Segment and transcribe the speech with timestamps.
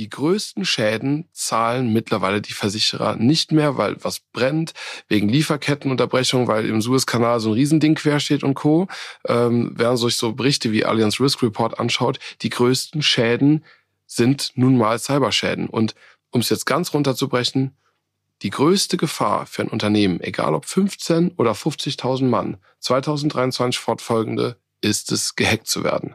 [0.00, 4.72] die größten Schäden zahlen mittlerweile die Versicherer nicht mehr, weil was brennt,
[5.08, 8.88] wegen Lieferkettenunterbrechung, weil im Suezkanal so ein Riesending quersteht und Co.
[9.28, 13.62] Ähm, während sich so Berichte wie Allianz Risk Report anschaut, die größten Schäden
[14.06, 15.68] sind nun mal Cyberschäden.
[15.68, 15.94] Und
[16.30, 17.76] um es jetzt ganz runterzubrechen,
[18.40, 25.12] die größte Gefahr für ein Unternehmen, egal ob 15 oder 50.000 Mann, 2023 fortfolgende, ist
[25.12, 26.14] es, gehackt zu werden.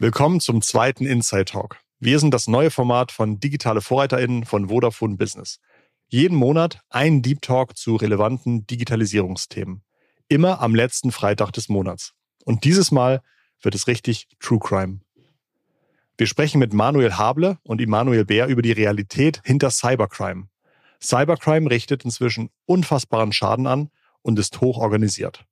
[0.00, 1.80] Willkommen zum zweiten Inside Talk.
[1.98, 5.58] Wir sind das neue Format von Digitale VorreiterInnen von Vodafone Business.
[6.06, 9.82] Jeden Monat ein Deep Talk zu relevanten Digitalisierungsthemen.
[10.28, 12.12] Immer am letzten Freitag des Monats.
[12.44, 13.22] Und dieses Mal
[13.60, 15.00] wird es richtig True Crime.
[16.16, 20.46] Wir sprechen mit Manuel Hable und Immanuel Bär über die Realität hinter Cybercrime.
[21.02, 23.90] Cybercrime richtet inzwischen unfassbaren Schaden an
[24.22, 25.44] und ist hoch organisiert.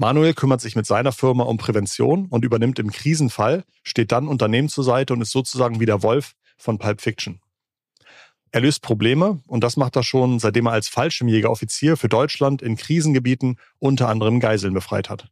[0.00, 4.70] Manuel kümmert sich mit seiner Firma um Prävention und übernimmt im Krisenfall, steht dann Unternehmen
[4.70, 7.42] zur Seite und ist sozusagen wie der Wolf von Pulp Fiction.
[8.50, 12.78] Er löst Probleme und das macht er schon, seitdem er als Fallschirmjäger-Offizier für Deutschland in
[12.78, 15.28] Krisengebieten unter anderem Geiseln befreit hat.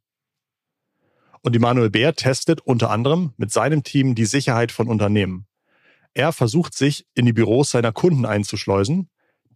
[1.41, 5.47] Und Immanuel Bär testet unter anderem mit seinem Team die Sicherheit von Unternehmen.
[6.13, 9.09] Er versucht sich in die Büros seiner Kunden einzuschleusen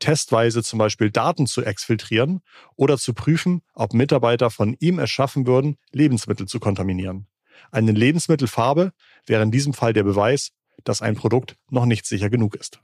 [0.02, 2.40] testweise zum Beispiel Daten zu exfiltrieren
[2.74, 7.28] oder zu prüfen, ob Mitarbeiter von ihm erschaffen würden, Lebensmittel zu kontaminieren.
[7.70, 8.92] Eine Lebensmittelfarbe
[9.26, 10.50] wäre in diesem Fall der Beweis,
[10.82, 12.80] dass ein Produkt noch nicht sicher genug ist.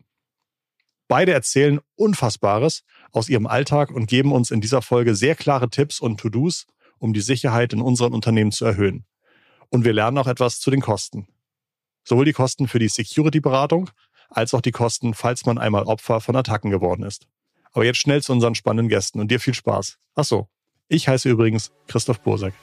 [1.08, 5.98] Beide erzählen Unfassbares aus ihrem Alltag und geben uns in dieser Folge sehr klare Tipps
[5.98, 6.66] und To-Dos,
[6.98, 9.06] um die Sicherheit in unseren Unternehmen zu erhöhen.
[9.70, 11.27] Und wir lernen auch etwas zu den Kosten.
[12.05, 13.91] Sowohl die Kosten für die Security-Beratung
[14.28, 17.26] als auch die Kosten, falls man einmal Opfer von Attacken geworden ist.
[17.72, 19.98] Aber jetzt schnell zu unseren spannenden Gästen und dir viel Spaß.
[20.14, 20.24] Ach
[20.88, 22.54] ich heiße übrigens Christoph Bosek.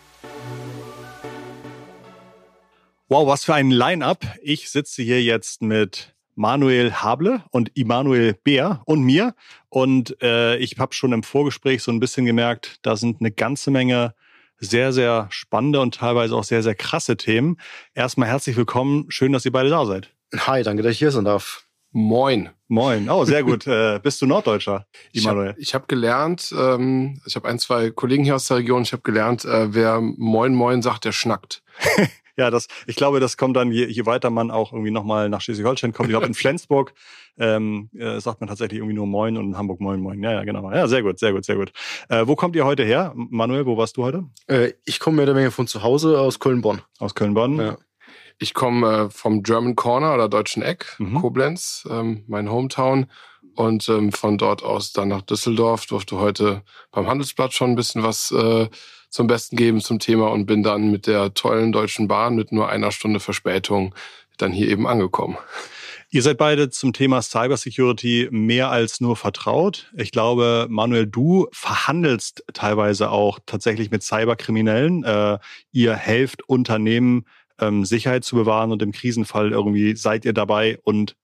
[3.08, 4.26] Wow, was für ein Line-up.
[4.42, 9.36] Ich sitze hier jetzt mit Manuel Hable und Immanuel Bär und mir.
[9.70, 13.70] Und äh, ich habe schon im Vorgespräch so ein bisschen gemerkt, da sind eine ganze
[13.70, 14.16] Menge
[14.58, 17.58] sehr, sehr spannende und teilweise auch sehr, sehr krasse Themen.
[17.94, 19.06] Erstmal herzlich willkommen.
[19.10, 20.15] Schön, dass ihr beide da seid.
[20.40, 21.66] Hi, danke, dass ich hier sein darf.
[21.92, 22.50] Moin.
[22.68, 23.10] Moin.
[23.10, 23.66] Oh, sehr gut.
[23.68, 25.56] äh, bist du Norddeutscher, Immanuel?
[25.58, 28.92] Ich habe hab gelernt, ähm, ich habe ein, zwei Kollegen hier aus der Region, ich
[28.92, 31.64] habe gelernt, äh, wer Moin Moin sagt, der schnackt.
[32.38, 35.40] ja, das, ich glaube, das kommt dann, je, je weiter man auch irgendwie nochmal nach
[35.40, 36.10] Schleswig-Holstein kommt.
[36.10, 36.94] Ich glaube, in Flensburg
[37.38, 40.22] ähm, äh, sagt man tatsächlich irgendwie nur Moin und in Hamburg Moin Moin.
[40.22, 40.70] Ja, ja, genau.
[40.72, 41.72] Ja, sehr gut, sehr gut, sehr gut.
[42.10, 43.14] Äh, wo kommt ihr heute her?
[43.16, 44.26] Manuel, wo warst du heute?
[44.48, 46.82] Äh, ich komme mehr oder weniger von zu Hause aus Köln-Bonn.
[47.00, 47.58] Aus Köln-Bonn?
[47.58, 47.78] Ja.
[48.38, 51.22] Ich komme äh, vom German Corner oder Deutschen Eck, mhm.
[51.22, 53.08] Koblenz, ähm, mein Hometown.
[53.56, 58.04] Und ähm, von dort aus dann nach Düsseldorf, durfte heute beim Handelsblatt schon ein bisschen
[58.04, 58.68] was äh,
[59.10, 62.68] zum Besten geben zum Thema und bin dann mit der tollen Deutschen Bahn mit nur
[62.68, 63.96] einer Stunde Verspätung
[64.38, 65.38] dann hier eben angekommen.
[66.10, 69.92] Ihr seid beide zum Thema Cybersecurity mehr als nur vertraut.
[69.98, 75.04] Ich glaube, Manuel, du verhandelst teilweise auch tatsächlich mit Cyberkriminellen.
[75.04, 75.40] Äh,
[75.72, 77.26] ihr helft Unternehmen
[77.60, 81.16] ähm, Sicherheit zu bewahren und im Krisenfall irgendwie seid ihr dabei und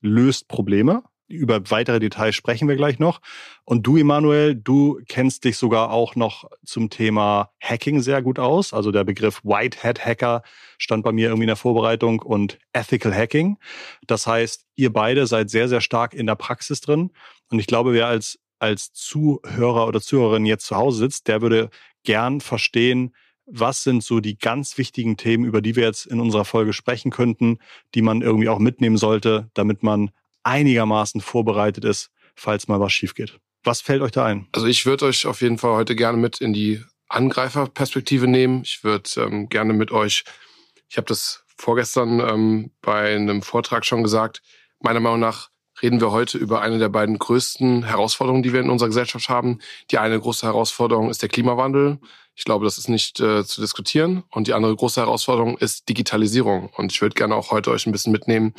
[0.00, 1.02] löst Probleme.
[1.26, 3.20] Über weitere Details sprechen wir gleich noch.
[3.64, 8.74] Und du, Emanuel, du kennst dich sogar auch noch zum Thema Hacking sehr gut aus.
[8.74, 10.42] Also der Begriff White Hat Hacker
[10.76, 13.56] stand bei mir irgendwie in der Vorbereitung und Ethical Hacking.
[14.06, 17.10] Das heißt, ihr beide seid sehr, sehr stark in der Praxis drin.
[17.50, 21.70] Und ich glaube, wer als, als Zuhörer oder Zuhörerin jetzt zu Hause sitzt, der würde
[22.04, 23.14] gern verstehen,
[23.46, 27.10] was sind so die ganz wichtigen Themen, über die wir jetzt in unserer Folge sprechen
[27.10, 27.58] könnten,
[27.94, 30.10] die man irgendwie auch mitnehmen sollte, damit man
[30.42, 33.38] einigermaßen vorbereitet ist, falls mal was schief geht.
[33.62, 34.46] Was fällt euch da ein?
[34.52, 38.62] Also ich würde euch auf jeden Fall heute gerne mit in die Angreiferperspektive nehmen.
[38.62, 40.24] Ich würde ähm, gerne mit euch,
[40.88, 44.42] ich habe das vorgestern ähm, bei einem Vortrag schon gesagt,
[44.80, 45.50] meiner Meinung nach
[45.82, 49.58] reden wir heute über eine der beiden größten Herausforderungen, die wir in unserer Gesellschaft haben.
[49.90, 51.98] Die eine große Herausforderung ist der Klimawandel.
[52.34, 54.24] Ich glaube, das ist nicht äh, zu diskutieren.
[54.30, 56.70] Und die andere große Herausforderung ist Digitalisierung.
[56.76, 58.54] Und ich würde gerne auch heute euch ein bisschen mitnehmen,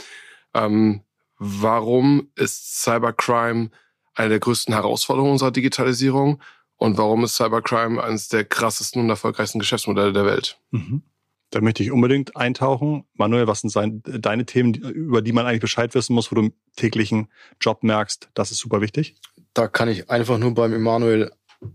[0.54, 1.01] ähm,
[1.38, 3.69] warum ist Cybercrime
[4.13, 6.42] eine der größten Herausforderungen unserer Digitalisierung
[6.77, 10.57] und warum ist Cybercrime eines der krassesten und erfolgreichsten Geschäftsmodelle der Welt.
[10.71, 11.04] Mhm.
[11.51, 13.06] Da möchte ich unbedingt eintauchen.
[13.13, 16.42] Manuel, was sind sein, deine Themen, über die man eigentlich Bescheid wissen muss, wo du
[16.44, 17.30] im täglichen
[17.62, 19.16] Job merkst, das ist super wichtig?
[19.54, 21.31] Da kann ich einfach nur beim Emanuel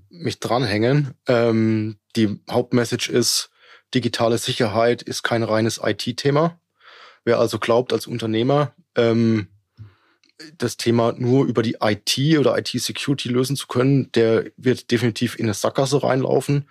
[0.08, 1.14] mich dranhängen.
[1.26, 3.50] Ähm, die Hauptmessage ist,
[3.94, 6.60] digitale Sicherheit ist kein reines IT-Thema.
[7.24, 9.48] Wer also glaubt als Unternehmer, ähm,
[10.56, 15.46] das Thema nur über die IT oder IT-Security lösen zu können, der wird definitiv in
[15.46, 16.68] eine Sackgasse reinlaufen,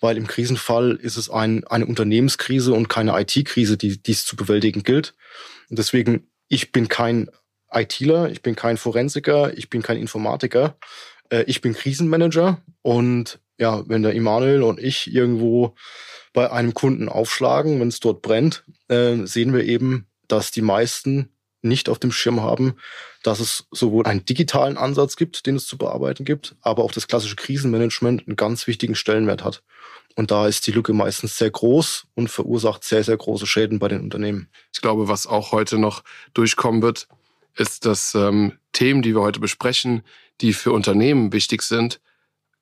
[0.00, 4.82] weil im Krisenfall ist es ein, eine Unternehmenskrise und keine IT-Krise, die dies zu bewältigen
[4.84, 5.14] gilt.
[5.68, 7.28] Und deswegen, ich bin kein
[7.72, 10.78] ITler, ich bin kein Forensiker, ich bin kein Informatiker,
[11.30, 15.74] äh, ich bin Krisenmanager und ja, wenn der Immanuel und ich irgendwo
[16.32, 21.30] bei einem Kunden aufschlagen, wenn es dort brennt, äh, sehen wir eben, dass die meisten
[21.62, 22.74] nicht auf dem Schirm haben,
[23.22, 27.08] dass es sowohl einen digitalen Ansatz gibt, den es zu bearbeiten gibt, aber auch das
[27.08, 29.62] klassische Krisenmanagement einen ganz wichtigen Stellenwert hat.
[30.14, 33.88] Und da ist die Lücke meistens sehr groß und verursacht sehr, sehr große Schäden bei
[33.88, 34.48] den Unternehmen.
[34.72, 36.02] Ich glaube, was auch heute noch
[36.34, 37.08] durchkommen wird,
[37.56, 40.02] ist, dass ähm, Themen, die wir heute besprechen,
[40.40, 42.00] die für Unternehmen wichtig sind,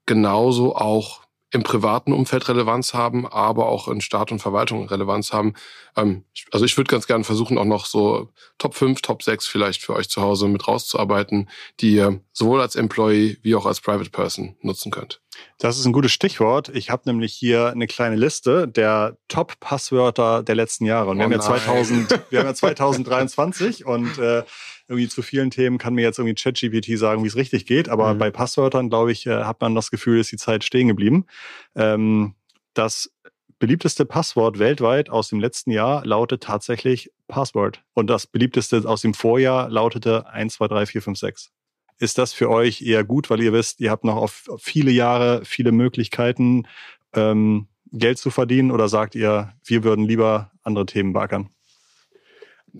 [0.07, 5.53] genauso auch im privaten Umfeld Relevanz haben, aber auch in Staat und Verwaltung Relevanz haben.
[5.95, 9.83] Ähm, also ich würde ganz gerne versuchen, auch noch so Top 5, Top 6 vielleicht
[9.83, 14.11] für euch zu Hause mit rauszuarbeiten, die ihr sowohl als Employee wie auch als Private
[14.11, 15.21] Person nutzen könnt.
[15.59, 16.71] Das ist ein gutes Stichwort.
[16.71, 21.11] Ich habe nämlich hier eine kleine Liste der Top-Passwörter der letzten Jahre.
[21.11, 22.55] Und wir, oh haben ja 2000, wir haben ja
[22.95, 24.45] 2023 und äh,
[24.89, 27.89] irgendwie zu vielen Themen kann mir jetzt irgendwie ChatGPT sagen, wie es richtig geht.
[27.89, 28.19] Aber mhm.
[28.19, 31.27] bei Passwörtern, glaube ich, äh, hat man das Gefühl, ist die Zeit stehen geblieben.
[31.75, 32.35] Ähm,
[32.75, 33.11] das
[33.59, 37.83] beliebteste Passwort weltweit aus dem letzten Jahr lautet tatsächlich Password.
[37.95, 41.51] Und das beliebteste aus dem Vorjahr lautete 1, 2, 3, 4, 5, 6.
[41.99, 45.45] Ist das für euch eher gut, weil ihr wisst, ihr habt noch auf viele Jahre
[45.45, 46.67] viele Möglichkeiten,
[47.15, 48.71] ähm, Geld zu verdienen?
[48.71, 51.49] Oder sagt ihr, wir würden lieber andere Themen backern?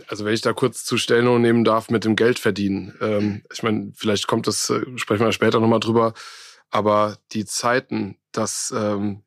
[0.09, 2.95] Also wenn ich da kurz zu Stellung nehmen darf mit dem Geld verdienen.
[3.01, 6.15] Ähm, ich meine, vielleicht kommt das, äh, sprechen wir später nochmal drüber,
[6.71, 9.23] aber die Zeiten, dass, ähm,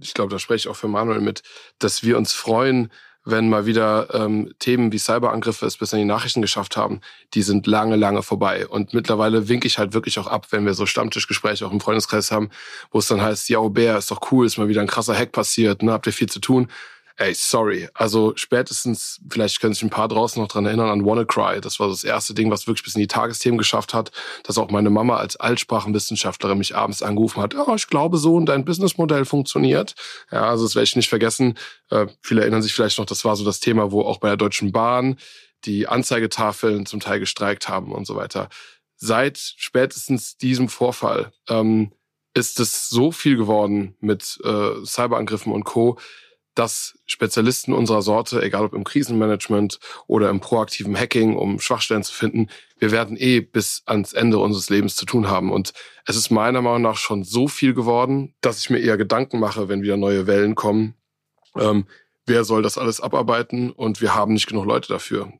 [0.00, 1.42] ich glaube, da spreche ich auch für Manuel mit,
[1.78, 2.90] dass wir uns freuen,
[3.26, 7.00] wenn mal wieder ähm, Themen wie Cyberangriffe es bis in die Nachrichten geschafft haben,
[7.34, 8.68] die sind lange, lange vorbei.
[8.68, 12.30] Und mittlerweile winke ich halt wirklich auch ab, wenn wir so Stammtischgespräche auch im Freundeskreis
[12.30, 12.50] haben,
[12.92, 15.32] wo es dann heißt, ja, Bär, ist doch cool, ist mal wieder ein krasser Hack
[15.32, 16.68] passiert, ne, habt ihr viel zu tun.
[17.18, 17.88] Ey, sorry.
[17.94, 21.62] Also spätestens, vielleicht können sich ein paar draußen noch dran erinnern, an WannaCry.
[21.62, 24.70] Das war das erste Ding, was wirklich bis in die Tagesthemen geschafft hat, dass auch
[24.70, 29.24] meine Mama als Altsprachenwissenschaftlerin mich abends angerufen hat, oh, ich glaube so und dein Businessmodell
[29.24, 29.94] funktioniert.
[30.30, 31.56] Ja, also das werde ich nicht vergessen.
[31.88, 34.36] Äh, viele erinnern sich vielleicht noch, das war so das Thema, wo auch bei der
[34.36, 35.16] Deutschen Bahn
[35.64, 38.50] die Anzeigetafeln zum Teil gestreikt haben und so weiter.
[38.96, 41.92] Seit spätestens diesem Vorfall ähm,
[42.34, 45.98] ist es so viel geworden mit äh, Cyberangriffen und Co.,
[46.56, 52.14] dass Spezialisten unserer Sorte, egal ob im Krisenmanagement oder im proaktiven Hacking, um Schwachstellen zu
[52.14, 52.48] finden,
[52.78, 55.52] wir werden eh bis ans Ende unseres Lebens zu tun haben.
[55.52, 55.74] Und
[56.06, 59.68] es ist meiner Meinung nach schon so viel geworden, dass ich mir eher Gedanken mache,
[59.68, 60.94] wenn wieder neue Wellen kommen.
[61.58, 61.86] Ähm,
[62.24, 63.70] wer soll das alles abarbeiten?
[63.70, 65.32] Und wir haben nicht genug Leute dafür.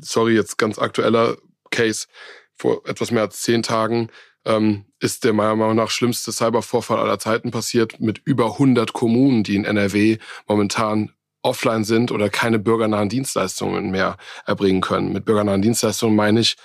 [0.00, 1.36] Sorry, jetzt ganz aktueller
[1.70, 2.08] Case.
[2.56, 4.10] Vor etwas mehr als zehn Tagen
[4.44, 9.42] ähm, ist der meiner Meinung nach schlimmste Cybervorfall aller Zeiten passiert mit über 100 Kommunen,
[9.42, 14.16] die in NRW momentan offline sind oder keine bürgernahen Dienstleistungen mehr
[14.46, 15.12] erbringen können.
[15.12, 16.56] Mit bürgernahen Dienstleistungen meine ich,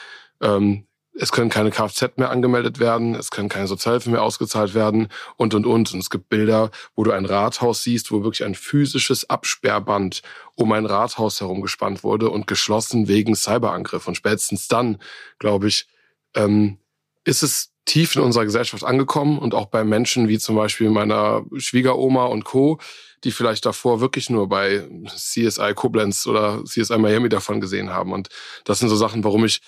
[0.42, 0.86] ähm,
[1.18, 5.08] es können keine Kfz mehr angemeldet werden, es können keine Sozialhilfe mehr ausgezahlt werden
[5.38, 5.94] und, und, und.
[5.94, 10.24] Und es gibt Bilder, wo du ein Rathaus siehst, wo wirklich ein physisches Absperrband
[10.56, 14.10] um ein Rathaus herum gespannt wurde und geschlossen wegen Cyberangriff.
[14.10, 14.98] Und spätestens dann,
[15.40, 15.88] glaube ich,
[16.36, 16.80] ähm,
[17.26, 21.44] ist es tief in unserer Gesellschaft angekommen und auch bei Menschen wie zum Beispiel meiner
[21.58, 22.80] Schwiegeroma und Co.,
[23.24, 28.12] die vielleicht davor wirklich nur bei CSI Koblenz oder CSI Miami davon gesehen haben.
[28.12, 28.30] Und
[28.66, 29.62] das sind so Sachen, warum ich,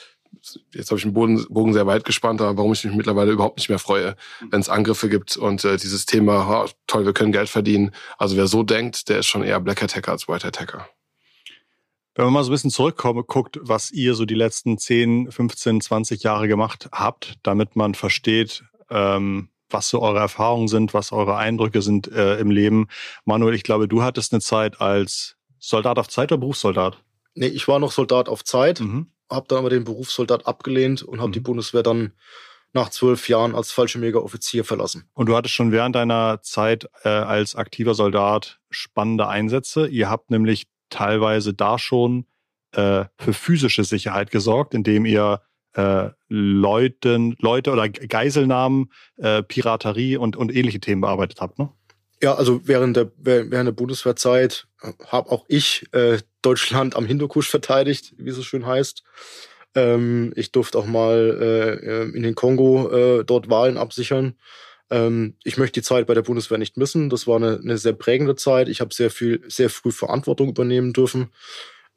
[0.73, 3.57] jetzt habe ich den Boden, Bogen sehr weit gespannt, aber warum ich mich mittlerweile überhaupt
[3.57, 4.15] nicht mehr freue,
[4.51, 7.91] wenn es Angriffe gibt und äh, dieses Thema, oh, toll, wir können Geld verdienen.
[8.17, 10.87] Also wer so denkt, der ist schon eher Black Hat Hacker als White Hat Hacker.
[12.17, 15.81] Wenn man mal so ein bisschen zurückkommt, guckt, was ihr so die letzten 10, 15,
[15.81, 21.37] 20 Jahre gemacht habt, damit man versteht, ähm, was so eure Erfahrungen sind, was eure
[21.37, 22.87] Eindrücke sind äh, im Leben.
[23.25, 27.03] Manuel, ich glaube, du hattest eine Zeit als Soldat auf Zeit oder Berufssoldat?
[27.35, 29.11] Nee, ich war noch Soldat auf Zeit, mhm.
[29.29, 31.33] habe dann aber den Berufssoldat abgelehnt und habe mhm.
[31.33, 32.13] die Bundeswehr dann
[32.73, 35.07] nach zwölf Jahren als Fallschirmjäger-Offizier verlassen.
[35.13, 39.87] Und du hattest schon während deiner Zeit äh, als aktiver Soldat spannende Einsätze.
[39.87, 42.25] Ihr habt nämlich teilweise da schon
[42.71, 45.41] äh, für physische Sicherheit gesorgt, indem ihr
[45.73, 51.69] äh, Leuten, Leute oder Geiselnahmen, äh, Piraterie und, und ähnliche Themen bearbeitet habt, ne?
[52.21, 57.47] Ja, also während der, während der Bundeswehrzeit äh, habe auch ich äh, Deutschland am Hindukusch
[57.47, 59.03] verteidigt, wie es so schön heißt.
[59.75, 64.35] Ähm, ich durfte auch mal äh, äh, in den Kongo äh, dort Wahlen absichern.
[64.89, 67.09] Ähm, ich möchte die Zeit bei der Bundeswehr nicht missen.
[67.09, 68.69] Das war eine, eine sehr prägende Zeit.
[68.69, 71.29] Ich habe sehr viel, sehr früh Verantwortung übernehmen dürfen.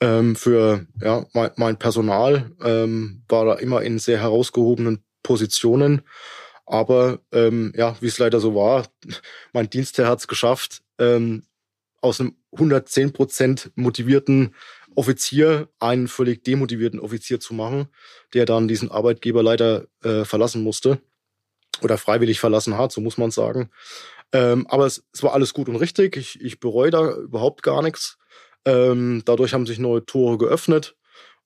[0.01, 6.03] Ähm, für ja, mein, mein Personal ähm, war da immer in sehr herausgehobenen Positionen.
[6.67, 8.87] Aber ähm, ja, wie es leider so war,
[9.53, 11.45] mein Dienstherr hat es geschafft, ähm,
[12.01, 14.55] aus einem 110 Prozent motivierten
[14.97, 17.89] Offizier einen völlig demotivierten Offizier zu machen,
[18.35, 21.01] der dann diesen Arbeitgeber leider äh, verlassen musste
[21.83, 23.71] oder freiwillig verlassen hat, so muss man sagen.
[24.33, 26.17] Ähm, aber es, es war alles gut und richtig.
[26.17, 28.19] Ich, ich bereue da überhaupt gar nichts.
[28.65, 30.95] Ähm, dadurch haben sich neue Tore geöffnet.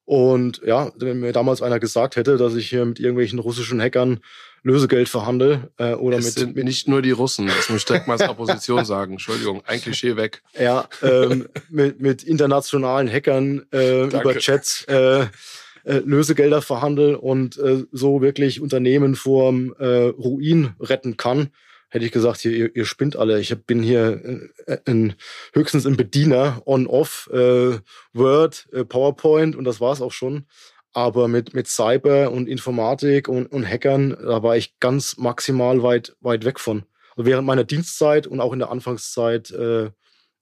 [0.07, 4.21] Und ja, wenn mir damals einer gesagt hätte, dass ich hier mit irgendwelchen russischen Hackern
[4.63, 7.85] Lösegeld verhandle äh, oder es mit, sind mit nicht nur die Russen, das muss ich
[7.85, 9.13] direkt mal als Opposition sagen.
[9.13, 10.43] Entschuldigung, ein Klischee weg.
[10.59, 15.27] ja ähm, mit, mit internationalen Hackern äh, über Chats äh,
[15.85, 21.51] äh, Lösegelder verhandle und äh, so wirklich Unternehmen vorm äh, Ruin retten kann,
[21.91, 23.41] hätte ich gesagt, hier, ihr, ihr spinnt alle.
[23.41, 25.15] Ich bin hier äh, ein,
[25.53, 27.79] höchstens ein Bediener on-off, äh,
[28.13, 30.47] Word, äh, PowerPoint und das war's auch schon.
[30.93, 36.17] Aber mit, mit Cyber und Informatik und, und Hackern, da war ich ganz maximal weit,
[36.21, 36.85] weit weg von.
[37.17, 39.91] Also während meiner Dienstzeit und auch in der Anfangszeit äh,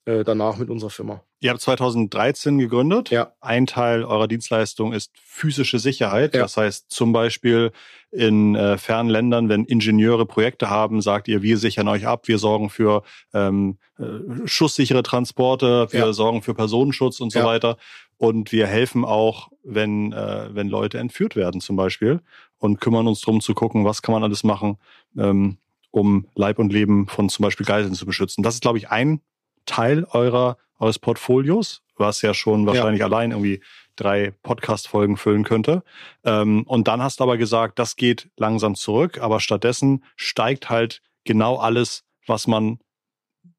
[0.05, 1.25] äh, danach mit unserer Firma.
[1.43, 3.11] Ihr habt 2013 gegründet.
[3.11, 3.33] Ja.
[3.41, 6.35] Ein Teil eurer Dienstleistung ist physische Sicherheit.
[6.35, 6.43] Ja.
[6.43, 7.73] Das heißt zum Beispiel
[8.13, 12.39] in äh, fernen Ländern, wenn Ingenieure Projekte haben, sagt ihr, wir sichern euch ab, wir
[12.39, 13.03] sorgen für
[13.35, 14.05] ähm, äh,
[14.47, 16.13] schusssichere Transporte, wir Ja.
[16.13, 17.45] sorgen für Personenschutz und so Ja.
[17.45, 17.77] weiter.
[18.19, 22.21] Und wir helfen auch, wenn, äh, wenn Leute entführt werden zum Beispiel
[22.59, 24.79] und kümmern uns drum zu gucken, was kann man alles machen,
[25.19, 25.57] ähm,
[25.91, 28.45] um Leib und Leben von zum Beispiel Geiseln zu beschützen.
[28.45, 29.21] Das ist, glaube ich, ein
[29.67, 33.63] Teil eurer, eures Portfolios, was ja schon wahrscheinlich allein irgendwie
[33.97, 35.83] drei Podcast-Folgen füllen könnte.
[36.25, 41.03] Ähm, und dann hast du aber gesagt, das geht langsam zurück, aber stattdessen steigt halt
[41.25, 42.79] genau alles, was man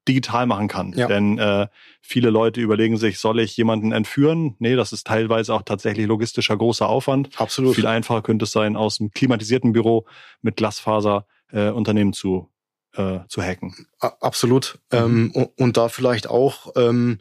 [0.06, 0.92] digital machen kann.
[0.94, 1.06] Ja.
[1.06, 1.66] Denn äh,
[2.02, 4.54] viele Leute überlegen sich, soll ich jemanden entführen?
[4.58, 7.30] Nee, das ist teilweise auch tatsächlich logistischer großer Aufwand.
[7.40, 7.74] Absolut.
[7.74, 10.04] Viel einfacher könnte es sein, aus einem klimatisierten Büro
[10.42, 12.50] mit Glasfaser äh, Unternehmen zu,
[12.96, 13.86] äh, zu hacken.
[13.98, 14.78] Absolut.
[14.90, 17.18] Ähm, und, da vielleicht auch ähm,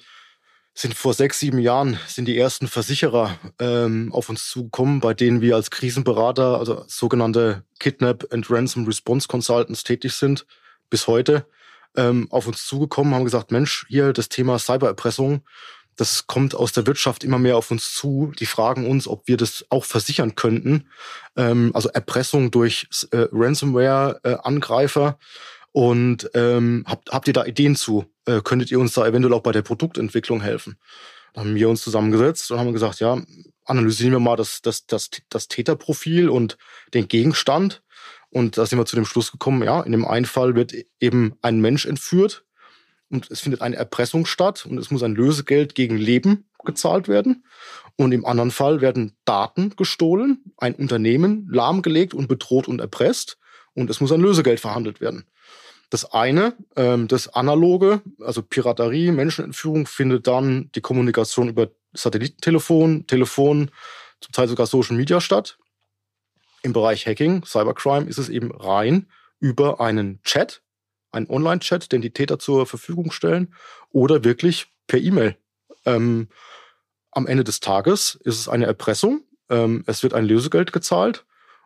[0.74, 5.42] sind vor sechs, sieben Jahren sind die ersten Versicherer ähm, auf uns zugekommen, bei denen
[5.42, 10.46] wir als Krisenberater, also sogenannte Kidnap and Ransom Response Consultants tätig sind,
[10.90, 11.46] bis heute
[11.96, 15.44] ähm, auf uns zugekommen, haben gesagt, Mensch, hier das Thema Cybererpressung,
[15.96, 18.34] das kommt aus der Wirtschaft immer mehr auf uns zu.
[18.40, 20.88] Die fragen uns, ob wir das auch versichern könnten.
[21.36, 25.20] Ähm, also Erpressung durch äh, Ransomware-Angreifer.
[25.74, 28.06] Und ähm, habt, habt ihr da Ideen zu?
[28.26, 30.78] Äh, könntet ihr uns da eventuell auch bei der Produktentwicklung helfen?
[31.34, 33.22] Da haben wir uns zusammengesetzt und haben gesagt, ja,
[33.66, 36.58] analysieren wir mal das, das, das, das Täterprofil und
[36.94, 37.82] den Gegenstand.
[38.30, 41.34] Und da sind wir zu dem Schluss gekommen, ja, in dem einen Fall wird eben
[41.42, 42.46] ein Mensch entführt
[43.10, 47.46] und es findet eine Erpressung statt und es muss ein Lösegeld gegen Leben gezahlt werden.
[47.96, 53.38] Und im anderen Fall werden Daten gestohlen, ein Unternehmen lahmgelegt und bedroht und erpresst
[53.74, 55.26] und es muss ein Lösegeld verhandelt werden.
[55.94, 63.70] Das eine, ähm, das analoge, also Piraterie, Menschenentführung, findet dann die Kommunikation über Satellitentelefon, Telefon,
[64.20, 65.60] zum Teil sogar Social Media statt.
[66.64, 69.06] Im Bereich Hacking, Cybercrime ist es eben rein
[69.40, 70.64] über einen Chat,
[71.12, 73.54] einen Online-Chat, den die Täter zur Verfügung stellen,
[73.92, 75.38] oder wirklich per E-Mail.
[75.86, 76.28] Ähm,
[77.12, 79.26] am Ende des Tages ist es eine Erpressung.
[79.48, 81.24] Ähm, es wird ein Lösegeld gezahlt.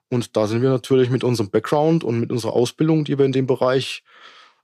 [0.10, 3.32] Und da sind wir natürlich mit unserem Background und mit unserer Ausbildung, die wir in
[3.32, 4.04] dem Bereich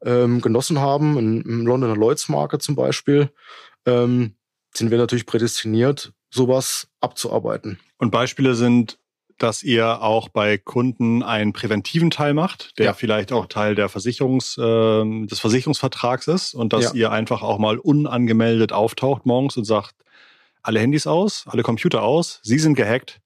[0.06, 3.30] ähm, genossen haben, im, Londoner Lloyds Market zum Beispiel,
[3.86, 4.36] ähm,
[4.74, 7.80] sind wir natürlich prädestiniert, sowas abzuarbeiten.
[7.98, 8.98] Und Beispiele sind,
[9.38, 12.94] dass ihr auch bei Kunden einen präventiven Teil macht, der Ja.
[12.94, 16.94] vielleicht auch Teil der Versicherungs, äh, des Versicherungsvertrags ist und dass Ja.
[16.94, 19.96] ihr einfach auch mal unangemeldet auftaucht morgens und sagt,
[20.62, 23.20] alle Handys aus, alle Computer aus, Sie sind gehackt.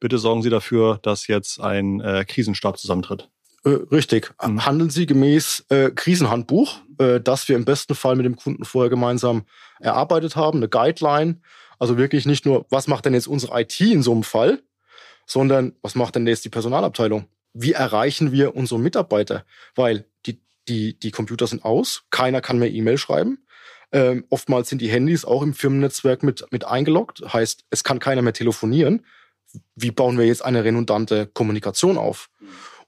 [0.00, 3.28] Bitte sorgen Sie dafür, dass jetzt ein äh, Krisenstab zusammentritt.
[3.64, 4.32] Äh, richtig.
[4.44, 4.64] Mhm.
[4.64, 8.90] Handeln Sie gemäß äh, Krisenhandbuch, äh, das wir im besten Fall mit dem Kunden vorher
[8.90, 9.44] gemeinsam
[9.80, 11.40] erarbeitet haben, eine Guideline.
[11.78, 14.62] Also wirklich nicht nur, was macht denn jetzt unsere IT in so einem Fall,
[15.26, 17.26] sondern was macht denn jetzt die Personalabteilung?
[17.52, 19.44] Wie erreichen wir unsere Mitarbeiter?
[19.74, 23.38] Weil die, die, die Computer sind aus, keiner kann mehr E-Mail schreiben.
[23.90, 27.22] Ähm, oftmals sind die Handys auch im Firmennetzwerk mit, mit eingeloggt.
[27.32, 29.04] Heißt, es kann keiner mehr telefonieren.
[29.74, 32.30] Wie bauen wir jetzt eine redundante Kommunikation auf?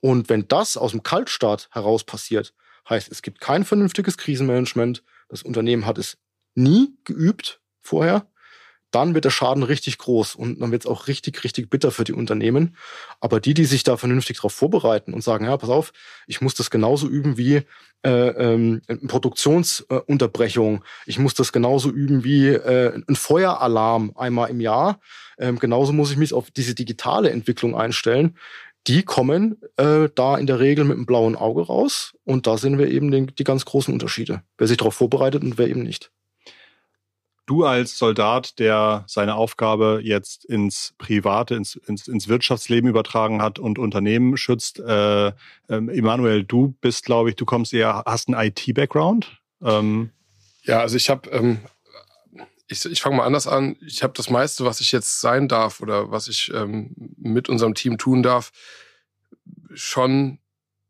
[0.00, 2.54] Und wenn das aus dem Kaltstart heraus passiert,
[2.88, 6.18] heißt, es gibt kein vernünftiges Krisenmanagement, das Unternehmen hat es
[6.54, 8.26] nie geübt vorher,
[8.90, 12.04] dann wird der Schaden richtig groß und dann wird es auch richtig, richtig bitter für
[12.04, 12.76] die Unternehmen.
[13.20, 15.92] Aber die, die sich da vernünftig darauf vorbereiten und sagen, ja, pass auf,
[16.26, 17.62] ich muss das genauso üben wie
[18.02, 25.00] äh, ähm, Produktionsunterbrechung, ich muss das genauso üben wie äh, ein Feueralarm einmal im Jahr,
[25.38, 28.36] ähm, genauso muss ich mich auf diese digitale Entwicklung einstellen.
[28.86, 32.78] Die kommen äh, da in der Regel mit einem blauen Auge raus und da sehen
[32.78, 34.42] wir eben den, die ganz großen Unterschiede.
[34.56, 36.10] Wer sich darauf vorbereitet und wer eben nicht
[37.50, 43.58] du als Soldat, der seine Aufgabe jetzt ins Private, ins, ins, ins Wirtschaftsleben übertragen hat
[43.58, 45.32] und Unternehmen schützt, äh, äh,
[45.68, 49.40] Emanuel, du bist, glaube ich, du kommst eher, hast einen IT-Background?
[49.62, 50.10] Ähm.
[50.62, 51.58] Ja, also ich habe, ähm,
[52.68, 53.76] ich, ich fange mal anders an.
[53.84, 57.74] Ich habe das meiste, was ich jetzt sein darf oder was ich ähm, mit unserem
[57.74, 58.52] Team tun darf,
[59.74, 60.38] schon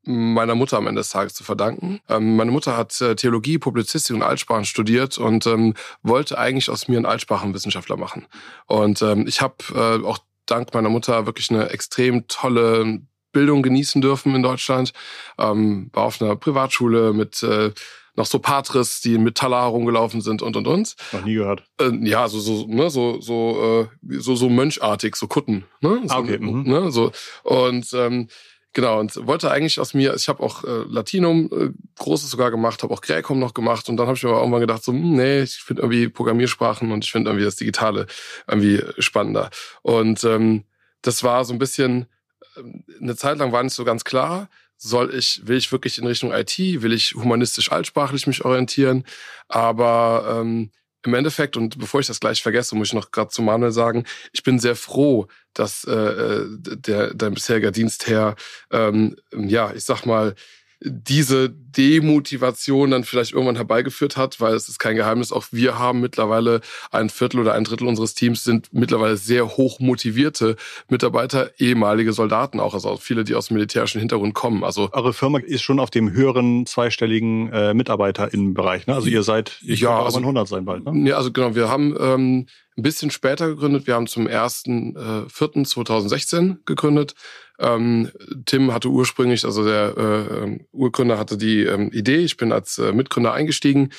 [0.05, 2.01] meiner Mutter am Ende des Tages zu verdanken.
[2.09, 6.89] Ähm, meine Mutter hat äh, Theologie, Publizistik und Altsprachen studiert und ähm, wollte eigentlich aus
[6.89, 8.27] mir einen Altsprachenwissenschaftler machen.
[8.67, 13.03] Und ähm, ich habe äh, auch dank meiner Mutter wirklich eine extrem tolle
[13.33, 14.93] Bildung genießen dürfen in Deutschland.
[15.39, 17.73] Ähm, war auf einer Privatschule mit äh,
[18.17, 20.97] noch so Patres, die mit Talar rumgelaufen sind und und und.
[21.13, 21.65] Noch nie gehört.
[21.81, 26.01] Äh, ja, so so ne, so so äh, so so mönchartig, so Kutten, ne?
[26.05, 26.39] So, ah, okay.
[26.39, 26.63] Mhm.
[26.63, 26.91] ne?
[26.91, 27.13] So
[27.45, 28.29] und ähm,
[28.73, 32.85] Genau, und wollte eigentlich aus mir, ich habe auch äh, Latinum äh, Großes sogar gemacht,
[32.85, 35.17] habe auch Gräkum noch gemacht und dann habe ich mir aber irgendwann gedacht, so, hm,
[35.17, 38.07] nee, ich finde irgendwie Programmiersprachen und ich finde irgendwie das Digitale
[38.47, 39.51] irgendwie spannender.
[39.83, 40.65] Und ähm,
[41.03, 42.07] das war so ein bisschen,
[42.55, 42.63] äh,
[43.01, 46.33] eine Zeit lang war nicht so ganz klar, soll ich, will ich wirklich in Richtung
[46.33, 49.05] IT, will ich humanistisch altsprachlich mich orientieren,
[49.49, 50.71] aber ähm,
[51.05, 54.05] im Endeffekt, und bevor ich das gleich vergesse, muss ich noch gerade zu Manuel sagen,
[54.33, 58.37] ich bin sehr froh, dass äh, äh der dein bisheriger Dienstherr,
[58.71, 60.35] ähm, ja, ich sag mal,
[60.83, 66.01] diese Demotivation dann vielleicht irgendwann herbeigeführt hat, weil es ist kein Geheimnis, auch wir haben
[66.01, 70.57] mittlerweile ein Viertel oder ein Drittel unseres Teams sind mittlerweile sehr hoch motivierte
[70.89, 74.65] Mitarbeiter, ehemalige Soldaten auch, also viele, die aus dem militärischen Hintergrund kommen.
[74.65, 78.95] Also eure Firma ist schon auf dem höheren zweistelligen äh, MitarbeiterInnenbereich, ne?
[78.95, 81.11] Also ihr seid, ich ja, also, 100 sein bald, ne?
[81.11, 82.47] Ja, also genau, wir haben ähm,
[82.81, 83.87] ein bisschen später gegründet.
[83.87, 87.15] Wir haben zum 1.4.2016 äh, gegründet.
[87.61, 88.11] Ähm,
[88.47, 92.19] Tim hatte ursprünglich, also der äh, ähm, Urgründer hatte die ähm, Idee.
[92.19, 93.91] Ich bin als äh, Mitgründer eingestiegen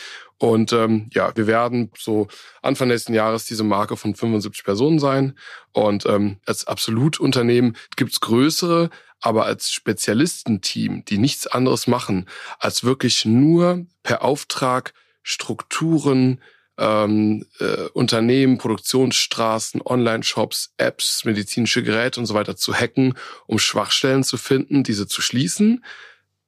[0.42, 2.28] und ähm, ja, wir werden so
[2.64, 5.38] Anfang nächsten Jahres diese Marke von 75 Personen sein.
[5.72, 12.26] Und ähm, als Absolutunternehmen gibt's größere, aber als Spezialistenteam, die nichts anderes machen,
[12.58, 16.42] als wirklich nur per Auftrag Strukturen,
[16.82, 23.14] ähm, äh, Unternehmen, Produktionsstraßen, Online-Shops, Apps, medizinische Geräte und so weiter zu hacken,
[23.46, 25.86] um Schwachstellen zu finden, diese zu schließen,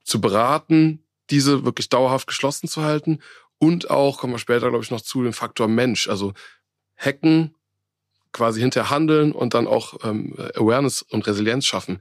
[0.04, 3.19] zu beraten, diese wirklich dauerhaft geschlossen zu halten
[3.60, 6.10] und auch, kommen wir später, glaube ich, noch zu, dem Faktor Mensch.
[6.10, 6.34] Also
[6.98, 7.56] hacken,
[8.32, 12.00] quasi hinterher handeln und dann auch ähm, Awareness und Resilienz schaffen.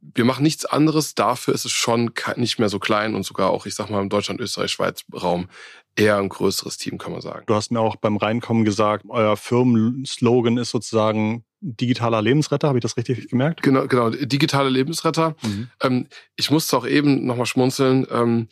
[0.00, 3.66] Wir machen nichts anderes, dafür ist es schon nicht mehr so klein und sogar auch,
[3.66, 5.50] ich sag mal, im Deutschland, Österreich, Schweiz Raum
[5.96, 7.44] eher ein größeres Team, kann man sagen.
[7.46, 12.82] Du hast mir auch beim Reinkommen gesagt, euer Firmenslogan ist sozusagen digitaler Lebensretter, habe ich
[12.82, 13.62] das richtig gemerkt?
[13.62, 15.36] Genau, genau, digitale Lebensretter.
[15.42, 15.68] Mhm.
[15.82, 18.06] Ähm, ich musste auch eben nochmal schmunzeln.
[18.10, 18.48] Ähm,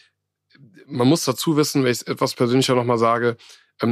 [0.86, 3.36] man muss dazu wissen, wenn ich es etwas persönlicher nochmal sage,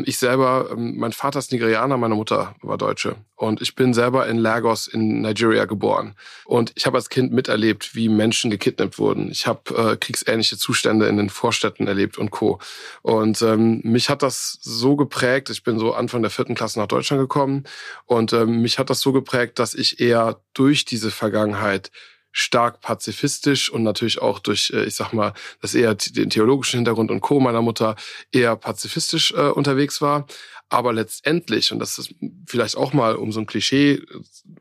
[0.05, 3.16] ich selber, ähm, mein Vater ist Nigerianer, meine Mutter war Deutsche.
[3.37, 6.14] Und ich bin selber in Lagos in Nigeria geboren.
[6.44, 9.31] Und ich habe als Kind miterlebt, wie Menschen gekidnappt wurden.
[9.31, 12.59] Ich habe äh, kriegsähnliche Zustände in den Vorstädten erlebt und Co.
[13.03, 16.88] Und ähm, mich hat das so geprägt, ich bin so Anfang der vierten Klasse nach
[16.88, 17.64] Deutschland gekommen.
[18.07, 21.90] Und ähm, mich hat das so geprägt, dass ich eher durch diese Vergangenheit
[22.38, 27.11] stark pazifistisch und natürlich auch durch, äh, ich sag mal, das eher den theologischen Hintergrund
[27.11, 27.40] und Co.
[27.40, 27.96] meiner Mutter
[28.31, 30.27] eher pazifistisch äh, unterwegs war.
[30.68, 32.14] Aber letztendlich, und das ist
[32.46, 34.05] vielleicht auch mal, um so ein Klischee äh,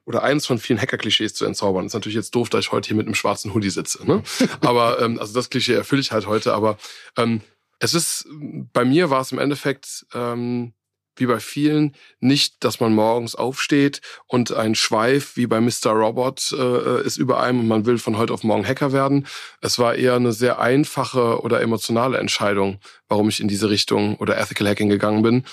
[0.06, 2.96] oder eins von vielen Hacker-Klischees zu entzaubern, ist natürlich jetzt doof, da ich heute hier
[2.96, 4.08] mit einem schwarzen Hoodie sitze.
[4.08, 4.24] Ne?
[4.62, 6.54] aber ähm, also das Klischee erfülle ich halt heute.
[6.54, 6.78] Aber
[7.18, 7.42] ähm,
[7.80, 8.26] es ist,
[8.72, 10.72] bei mir war es im Endeffekt ähm,
[11.16, 15.92] wie bei vielen nicht, dass man morgens aufsteht und ein Schweif wie bei Mr.
[15.92, 19.28] Robot äh, ist über einem und man will von heute auf morgen Hacker werden.
[19.62, 24.38] Es war eher eine sehr einfache oder emotionale Entscheidung, warum ich in diese Richtung oder
[24.38, 25.44] Ethical Hacking gegangen bin.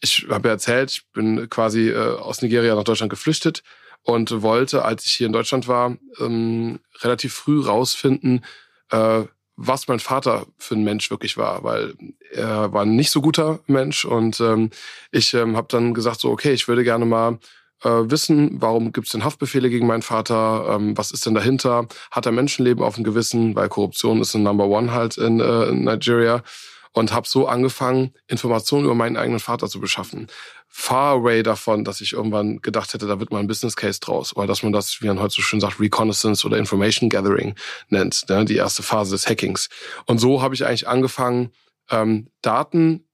[0.00, 3.62] Ich habe ja erzählt, ich bin quasi äh, aus Nigeria nach Deutschland geflüchtet
[4.02, 8.44] und wollte, als ich hier in Deutschland war, ähm, relativ früh rausfinden,
[8.90, 9.24] äh,
[9.60, 11.94] was mein Vater für ein Mensch wirklich war, weil
[12.30, 14.70] er war ein nicht so guter Mensch und ähm,
[15.10, 17.38] ich ähm, habe dann gesagt so okay, ich würde gerne mal
[17.82, 21.88] äh, wissen, warum gibt es denn Haftbefehle gegen meinen Vater, ähm, was ist denn dahinter,
[22.12, 25.64] hat er Menschenleben auf dem Gewissen, weil Korruption ist ein Number One halt in, äh,
[25.64, 26.44] in Nigeria
[26.92, 30.28] und habe so angefangen, Informationen über meinen eigenen Vater zu beschaffen.
[30.68, 34.36] Far away davon, dass ich irgendwann gedacht hätte, da wird mal ein Business Case draus
[34.36, 37.54] oder dass man das, wie man heute so schön sagt, Reconnaissance oder Information Gathering
[37.88, 39.68] nennt, ne, die erste Phase des Hackings.
[40.06, 41.52] Und so habe ich eigentlich angefangen,
[41.90, 43.04] ähm, Daten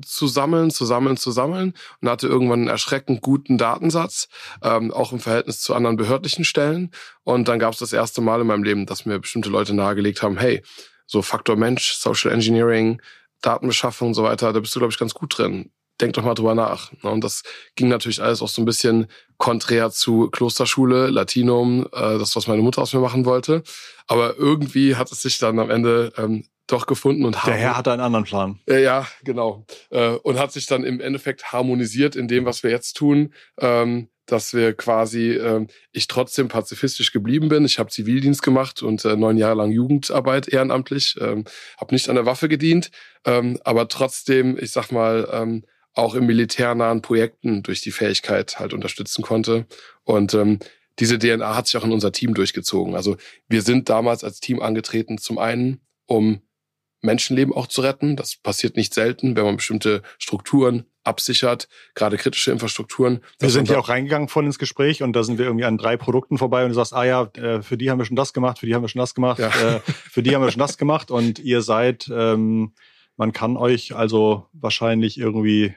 [0.00, 4.28] zu sammeln, zu sammeln, zu sammeln und hatte irgendwann einen erschreckend guten Datensatz,
[4.62, 6.90] ähm, auch im Verhältnis zu anderen behördlichen Stellen.
[7.24, 10.22] Und dann gab es das erste Mal in meinem Leben, dass mir bestimmte Leute nahegelegt
[10.22, 10.62] haben, hey,
[11.12, 13.00] so Faktor Mensch, Social Engineering,
[13.42, 15.70] Datenbeschaffung und so weiter, da bist du, glaube ich, ganz gut drin.
[16.00, 16.90] Denk doch mal drüber nach.
[17.02, 17.10] Ne?
[17.10, 17.42] Und das
[17.76, 22.62] ging natürlich alles auch so ein bisschen konträr zu Klosterschule, Latinum, äh, das, was meine
[22.62, 23.62] Mutter aus mir machen wollte.
[24.06, 27.92] Aber irgendwie hat es sich dann am Ende ähm, doch gefunden und Der Herr hatte
[27.92, 28.58] einen anderen Plan.
[28.66, 29.66] Ja, genau.
[29.90, 33.34] Äh, und hat sich dann im Endeffekt harmonisiert in dem, was wir jetzt tun.
[34.32, 37.64] Dass wir quasi, äh, ich trotzdem pazifistisch geblieben bin.
[37.64, 41.44] Ich habe Zivildienst gemacht und äh, neun Jahre lang Jugendarbeit ehrenamtlich, ähm,
[41.76, 42.90] habe nicht an der Waffe gedient,
[43.26, 45.64] ähm, aber trotzdem, ich sag mal, ähm,
[45.94, 49.66] auch in militärnahen Projekten durch die Fähigkeit halt unterstützen konnte.
[50.04, 50.58] Und ähm,
[50.98, 52.94] diese DNA hat sich auch in unser Team durchgezogen.
[52.94, 53.16] Also
[53.48, 56.40] wir sind damals als Team angetreten, zum einen, um
[57.02, 58.16] Menschenleben auch zu retten.
[58.16, 63.20] Das passiert nicht selten, wenn man bestimmte Strukturen absichert, gerade kritische Infrastrukturen.
[63.40, 65.96] Wir sind ja auch reingegangen von ins Gespräch und da sind wir irgendwie an drei
[65.96, 68.60] Produkten vorbei und du sagst, ah ja, äh, für die haben wir schon das gemacht,
[68.60, 69.48] für die haben wir schon das gemacht, ja.
[69.48, 72.72] Äh, für die haben wir schon das gemacht und ihr seid, ähm,
[73.16, 75.74] man kann euch also wahrscheinlich irgendwie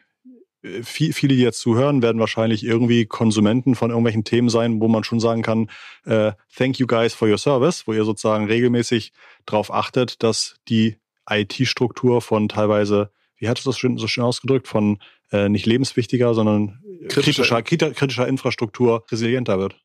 [0.61, 5.03] äh, viele, die jetzt zuhören, werden wahrscheinlich irgendwie Konsumenten von irgendwelchen Themen sein, wo man
[5.03, 5.69] schon sagen kann,
[6.05, 9.11] äh, thank you guys for your service, wo ihr sozusagen regelmäßig
[9.45, 10.97] darauf achtet, dass die
[11.29, 14.99] IT-Struktur von teilweise, wie hat es das so schön ausgedrückt, von
[15.31, 19.75] äh, nicht lebenswichtiger, sondern kritischer, kritischer, kritischer Infrastruktur resilienter wird.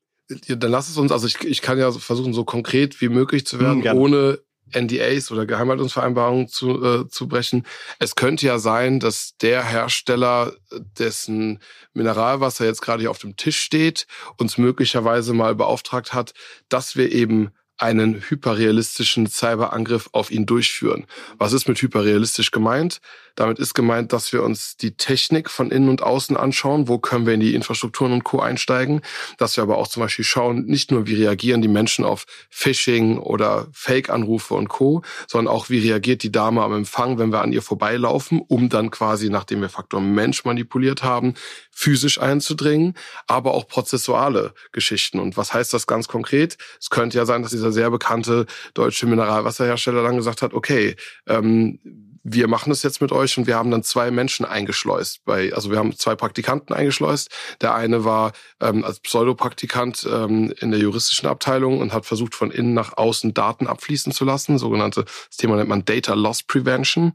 [0.47, 3.59] Dann lass es uns, also ich, ich kann ja versuchen, so konkret wie möglich zu
[3.59, 4.39] werden, hm, ohne
[4.73, 7.65] NDAs oder Geheimhaltungsvereinbarungen zu, äh, zu brechen.
[7.99, 10.53] Es könnte ja sein, dass der Hersteller,
[10.97, 11.59] dessen
[11.93, 16.33] Mineralwasser jetzt gerade hier auf dem Tisch steht, uns möglicherweise mal beauftragt hat,
[16.69, 17.51] dass wir eben
[17.81, 21.05] einen hyperrealistischen Cyberangriff auf ihn durchführen.
[21.37, 23.01] Was ist mit hyperrealistisch gemeint?
[23.35, 26.87] Damit ist gemeint, dass wir uns die Technik von innen und außen anschauen.
[26.87, 28.39] Wo können wir in die Infrastrukturen und Co.
[28.39, 29.01] einsteigen?
[29.37, 33.17] Dass wir aber auch zum Beispiel schauen, nicht nur wie reagieren die Menschen auf Phishing
[33.17, 37.53] oder Fake-Anrufe und Co., sondern auch wie reagiert die Dame am Empfang, wenn wir an
[37.53, 41.35] ihr vorbeilaufen, um dann quasi, nachdem wir Faktor Mensch manipuliert haben,
[41.71, 42.95] physisch einzudringen,
[43.27, 45.19] aber auch prozessuale Geschichten.
[45.19, 46.57] Und was heißt das ganz konkret?
[46.79, 50.95] Es könnte ja sein, dass dieser sehr bekannte deutsche Mineralwasserhersteller dann gesagt hat, okay,
[51.27, 51.79] ähm,
[52.23, 55.23] wir machen das jetzt mit euch und wir haben dann zwei Menschen eingeschleust.
[55.25, 57.29] Bei, also wir haben zwei Praktikanten eingeschleust.
[57.61, 62.51] Der eine war ähm, als Pseudopraktikant ähm, in der juristischen Abteilung und hat versucht, von
[62.51, 64.57] innen nach außen Daten abfließen zu lassen.
[64.57, 67.13] Sogenannte, das Thema nennt man Data Loss Prevention.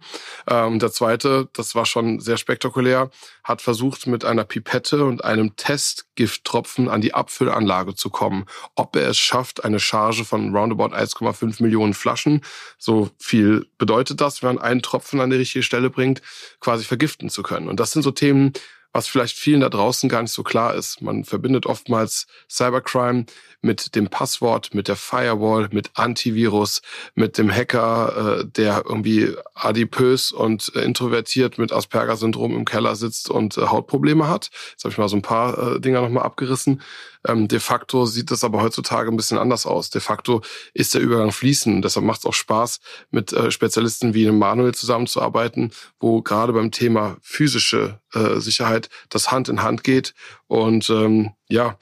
[0.49, 3.11] Ähm, der zweite, das war schon sehr spektakulär,
[3.45, 8.47] hat versucht, mit einer Pipette und einem Testgifttropfen an die Abfüllanlage zu kommen.
[8.75, 12.43] Ob er es schafft, eine Charge von roundabout 1,5 Millionen Flaschen,
[12.79, 16.23] so viel bedeutet das, wenn man einen Tropfen an die richtige Stelle bringt,
[16.59, 17.69] quasi vergiften zu können.
[17.69, 18.55] Und das sind so Themen,
[18.93, 21.03] was vielleicht vielen da draußen gar nicht so klar ist.
[21.03, 23.27] Man verbindet oftmals Cybercrime
[23.61, 26.81] mit dem Passwort, mit der Firewall, mit Antivirus,
[27.15, 33.29] mit dem Hacker, äh, der irgendwie adipös und äh, introvertiert mit Asperger-Syndrom im Keller sitzt
[33.29, 34.51] und äh, Hautprobleme hat.
[34.71, 36.81] Jetzt habe ich mal so ein paar Dinger nochmal abgerissen.
[37.27, 39.91] Ähm, de facto sieht das aber heutzutage ein bisschen anders aus.
[39.91, 40.43] De facto
[40.75, 41.85] ist der Übergang fließend.
[41.85, 47.17] Deshalb macht es auch Spaß, mit äh, Spezialisten wie Manuel zusammenzuarbeiten, wo gerade beim Thema
[47.23, 50.15] physische äh, Sicherheit das Hand in Hand geht.
[50.47, 51.79] Und ähm, ja,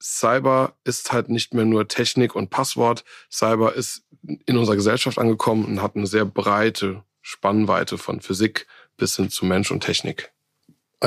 [0.00, 3.04] Cyber ist halt nicht mehr nur Technik und Passwort.
[3.30, 4.02] Cyber ist
[4.46, 9.44] in unserer Gesellschaft angekommen und hat eine sehr breite Spannweite von Physik bis hin zu
[9.44, 10.32] Mensch und Technik.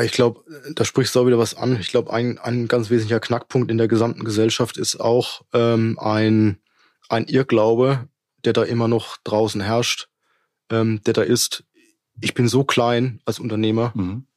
[0.02, 1.78] Ich glaube, da sprichst du auch wieder was an.
[1.80, 6.60] Ich glaube, ein, ein ganz wesentlicher Knackpunkt in der gesamten Gesellschaft ist auch ähm, ein,
[7.10, 8.08] ein Irrglaube,
[8.46, 10.08] der da immer noch draußen herrscht,
[10.70, 11.66] ähm, der da ist,
[12.22, 14.28] ich bin so klein als Unternehmer, mhm.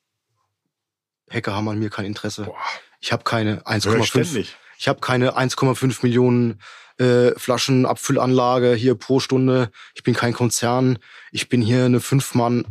[1.31, 2.45] Hacker haben an mir kein Interesse.
[2.45, 2.57] Boah.
[3.01, 4.47] Ich habe keine 1,5.
[4.79, 6.61] Ich habe keine 1,5 Millionen
[6.99, 9.71] äh, Flaschen Abfüllanlage hier pro Stunde.
[9.95, 10.99] Ich bin kein Konzern.
[11.33, 12.67] Ich bin hier eine Fünf-Mann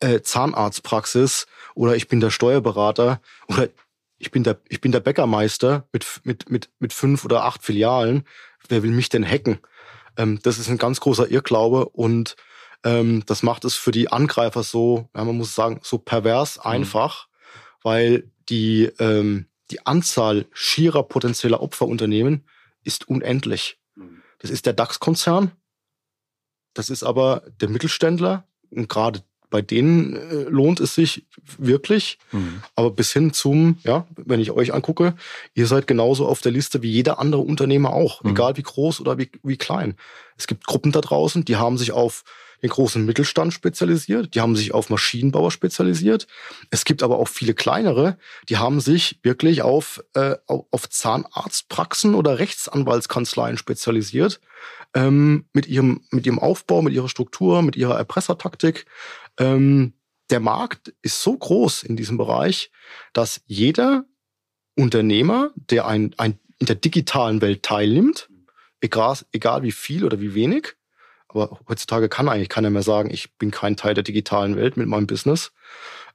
[0.00, 3.68] äh, Zahnarztpraxis oder ich bin der Steuerberater oder
[4.18, 8.24] ich bin der ich bin der Bäckermeister mit mit mit mit fünf oder acht Filialen.
[8.68, 9.58] Wer will mich denn hacken?
[10.16, 12.34] Ähm, das ist ein ganz großer Irrglaube und
[12.84, 16.62] ähm, das macht es für die Angreifer so, ja, man muss sagen, so pervers mhm.
[16.64, 17.78] einfach, mhm.
[17.82, 22.48] weil die ähm, die Anzahl schierer potenzieller Opferunternehmen
[22.84, 23.78] ist unendlich.
[23.94, 24.22] Mhm.
[24.38, 25.52] Das ist der DAX-Konzern,
[26.72, 31.24] das ist aber der Mittelständler Und gerade bei denen äh, lohnt es sich
[31.58, 32.18] wirklich.
[32.32, 32.62] Mhm.
[32.74, 35.14] Aber bis hin zum, ja, wenn ich euch angucke,
[35.54, 38.30] ihr seid genauso auf der Liste wie jeder andere Unternehmer auch, mhm.
[38.30, 39.94] egal wie groß oder wie, wie klein.
[40.36, 42.24] Es gibt Gruppen da draußen, die haben sich auf
[42.62, 46.26] den großen Mittelstand spezialisiert, die haben sich auf Maschinenbauer spezialisiert.
[46.70, 48.16] Es gibt aber auch viele kleinere,
[48.48, 54.40] die haben sich wirklich auf, äh, auf Zahnarztpraxen oder Rechtsanwaltskanzleien spezialisiert.
[54.94, 58.86] Ähm, mit, ihrem, mit ihrem Aufbau, mit ihrer Struktur, mit ihrer Erpressertaktik.
[59.38, 59.92] Ähm,
[60.30, 62.70] der Markt ist so groß in diesem Bereich,
[63.12, 64.04] dass jeder
[64.74, 68.28] Unternehmer, der ein, ein in der digitalen Welt teilnimmt,
[68.80, 70.74] egal, egal wie viel oder wie wenig,
[71.28, 74.88] aber heutzutage kann eigentlich keiner mehr sagen, ich bin kein Teil der digitalen Welt mit
[74.88, 75.52] meinem Business.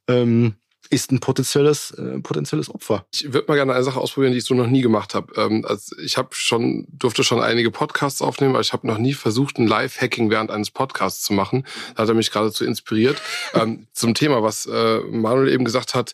[0.07, 0.55] Ähm,
[0.91, 3.05] ist ein potenzielles, äh, potenzielles Opfer.
[3.13, 5.33] Ich würde mal gerne eine Sache ausprobieren, die ich so noch nie gemacht habe.
[5.37, 9.13] Ähm, also ich habe schon, durfte schon einige Podcasts aufnehmen, aber ich habe noch nie
[9.13, 11.65] versucht, ein Live-Hacking während eines Podcasts zu machen.
[11.95, 13.21] Da hat er mich geradezu inspiriert.
[13.53, 16.13] ähm, zum Thema, was äh, Manuel eben gesagt hat,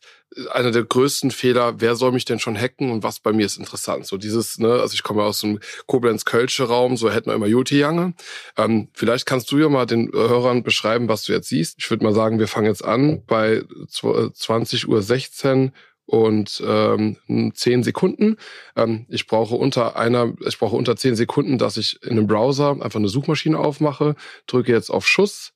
[0.52, 3.58] einer der größten Fehler, wer soll mich denn schon hacken und was bei mir ist
[3.58, 4.06] interessant.
[4.06, 7.78] So dieses, ne, also ich komme aus dem Koblenz-Kölsche Raum, so hätten wir immer Juti
[7.78, 8.14] Jange.
[8.58, 11.78] Ähm, vielleicht kannst du ja mal den Hörern beschreiben, was du jetzt siehst.
[11.80, 15.72] Ich würde mal sagen, wir fangen jetzt an bei 20 Uhr 16
[16.06, 17.18] und ähm,
[17.54, 18.38] 10 Sekunden.
[18.76, 22.72] Ähm, ich brauche unter einer, ich brauche unter 10 Sekunden, dass ich in einem Browser
[22.82, 24.16] einfach eine Suchmaschine aufmache,
[24.48, 25.54] drücke jetzt auf Schuss,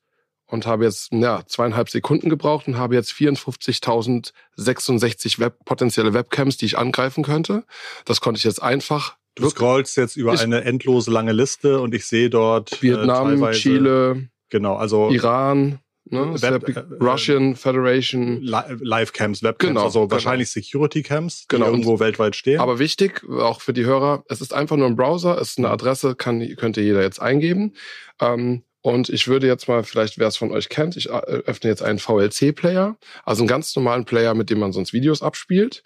[0.52, 6.66] und habe jetzt ja, zweieinhalb Sekunden gebraucht und habe jetzt 54.066 Web, potenzielle Webcams, die
[6.66, 7.64] ich angreifen könnte.
[8.06, 9.16] Das konnte ich jetzt einfach.
[9.36, 13.52] Du scrollst jetzt über eine endlose lange Liste und ich sehe dort äh, Vietnam, äh,
[13.52, 20.12] Chile, genau, also Iran, ne, Web, äh, Russian Federation, Livecams, Webcams, genau, also genau.
[20.12, 21.68] wahrscheinlich Security Cams, die genau.
[21.68, 22.60] irgendwo weltweit stehen.
[22.60, 25.70] Aber wichtig, auch für die Hörer, es ist einfach nur ein Browser, es ist eine
[25.70, 27.76] Adresse, kann, könnte jeder jetzt eingeben.
[28.20, 31.70] Ähm, und ich würde jetzt mal, vielleicht wer es von euch kennt, ich äh, öffne
[31.70, 35.84] jetzt einen VLC-Player, also einen ganz normalen Player, mit dem man sonst Videos abspielt.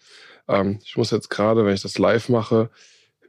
[0.47, 2.69] Ähm, ich muss jetzt gerade, wenn ich das live mache,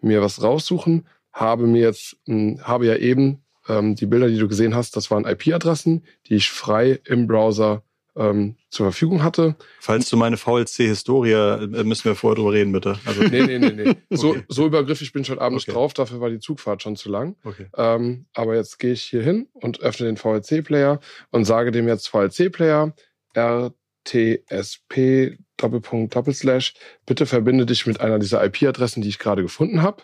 [0.00, 1.06] mir was raussuchen.
[1.32, 2.16] Habe mir jetzt,
[2.62, 6.50] habe ja eben ähm, die Bilder, die du gesehen hast, das waren IP-Adressen, die ich
[6.50, 7.82] frei im Browser
[8.16, 9.56] ähm, zur Verfügung hatte.
[9.80, 12.98] Falls du meine VLC-Historie, äh, müssen wir vorher drüber reden, bitte.
[13.04, 13.94] Also nee, nee, nee, nee.
[14.16, 14.44] So, okay.
[14.48, 15.72] so übergriffig bin ich heute Abend okay.
[15.72, 17.36] drauf, dafür war die Zugfahrt schon zu lang.
[17.44, 17.66] Okay.
[17.76, 21.00] Ähm, aber jetzt gehe ich hier hin und öffne den VLC-Player
[21.30, 22.94] und sage dem jetzt VLC-Player
[23.34, 26.74] RTSP Doppelpunkt Doppelslash,
[27.06, 30.02] bitte verbinde dich mit einer dieser IP-Adressen, die ich gerade gefunden habe.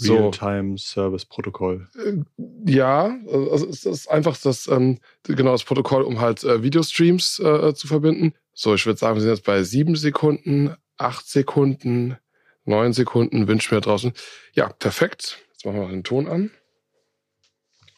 [0.00, 1.88] Real-Time Service Protokoll.
[1.96, 2.18] Äh,
[2.66, 7.74] ja, also es ist einfach das, ähm, genau das Protokoll, um halt äh, Videostreams äh,
[7.74, 8.34] zu verbinden.
[8.54, 12.16] So, ich würde sagen, wir sind jetzt bei sieben Sekunden, acht Sekunden,
[12.64, 14.12] neun Sekunden, wünschen wir draußen.
[14.54, 15.38] Ja, perfekt.
[15.52, 16.50] Jetzt machen wir den Ton an.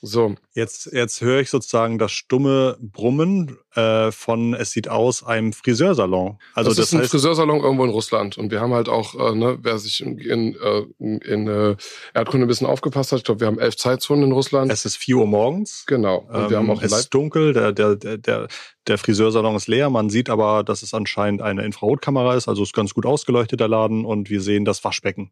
[0.05, 0.35] So.
[0.53, 6.39] Jetzt, jetzt höre ich sozusagen das stumme Brummen äh, von es sieht aus einem Friseursalon.
[6.55, 9.15] Also das, das ist ein heißt, Friseursalon irgendwo in Russland und wir haben halt auch,
[9.15, 11.77] äh, ne, wer sich in, in, äh, in äh,
[12.15, 14.73] Erdkunde ein bisschen aufgepasst hat, ich glaube, wir haben elf Zeitzonen in Russland.
[14.73, 15.85] Es ist vier Uhr morgens.
[15.87, 16.27] Genau.
[16.29, 18.49] Und ähm, wir haben auch es ist dunkel, der, der, der,
[18.89, 19.89] der Friseursalon ist leer.
[19.89, 23.69] Man sieht aber, dass es anscheinend eine Infrarotkamera ist, also ist ganz gut ausgeleuchtet der
[23.69, 25.31] Laden und wir sehen das Waschbecken.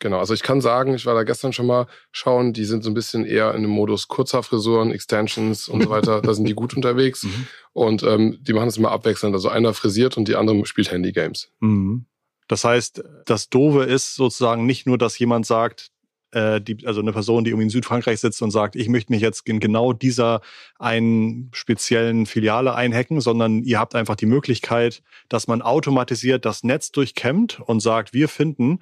[0.00, 2.90] Genau, also ich kann sagen, ich war da gestern schon mal schauen, die sind so
[2.90, 6.20] ein bisschen eher in dem Modus kurzer Frisuren, Extensions und so weiter.
[6.22, 7.22] da sind die gut unterwegs.
[7.28, 7.46] Mhm.
[7.72, 9.34] Und ähm, die machen es immer abwechselnd.
[9.34, 11.52] Also einer frisiert und die andere spielt Handygames.
[11.60, 12.06] Mhm.
[12.48, 15.92] Das heißt, das Dove ist sozusagen nicht nur, dass jemand sagt,
[16.32, 19.22] äh, die, also eine Person, die irgendwie in Südfrankreich sitzt und sagt, ich möchte mich
[19.22, 20.40] jetzt in genau dieser
[20.78, 26.90] einen speziellen Filiale einhacken, sondern ihr habt einfach die Möglichkeit, dass man automatisiert das Netz
[26.92, 28.80] durchkämmt und sagt, wir finden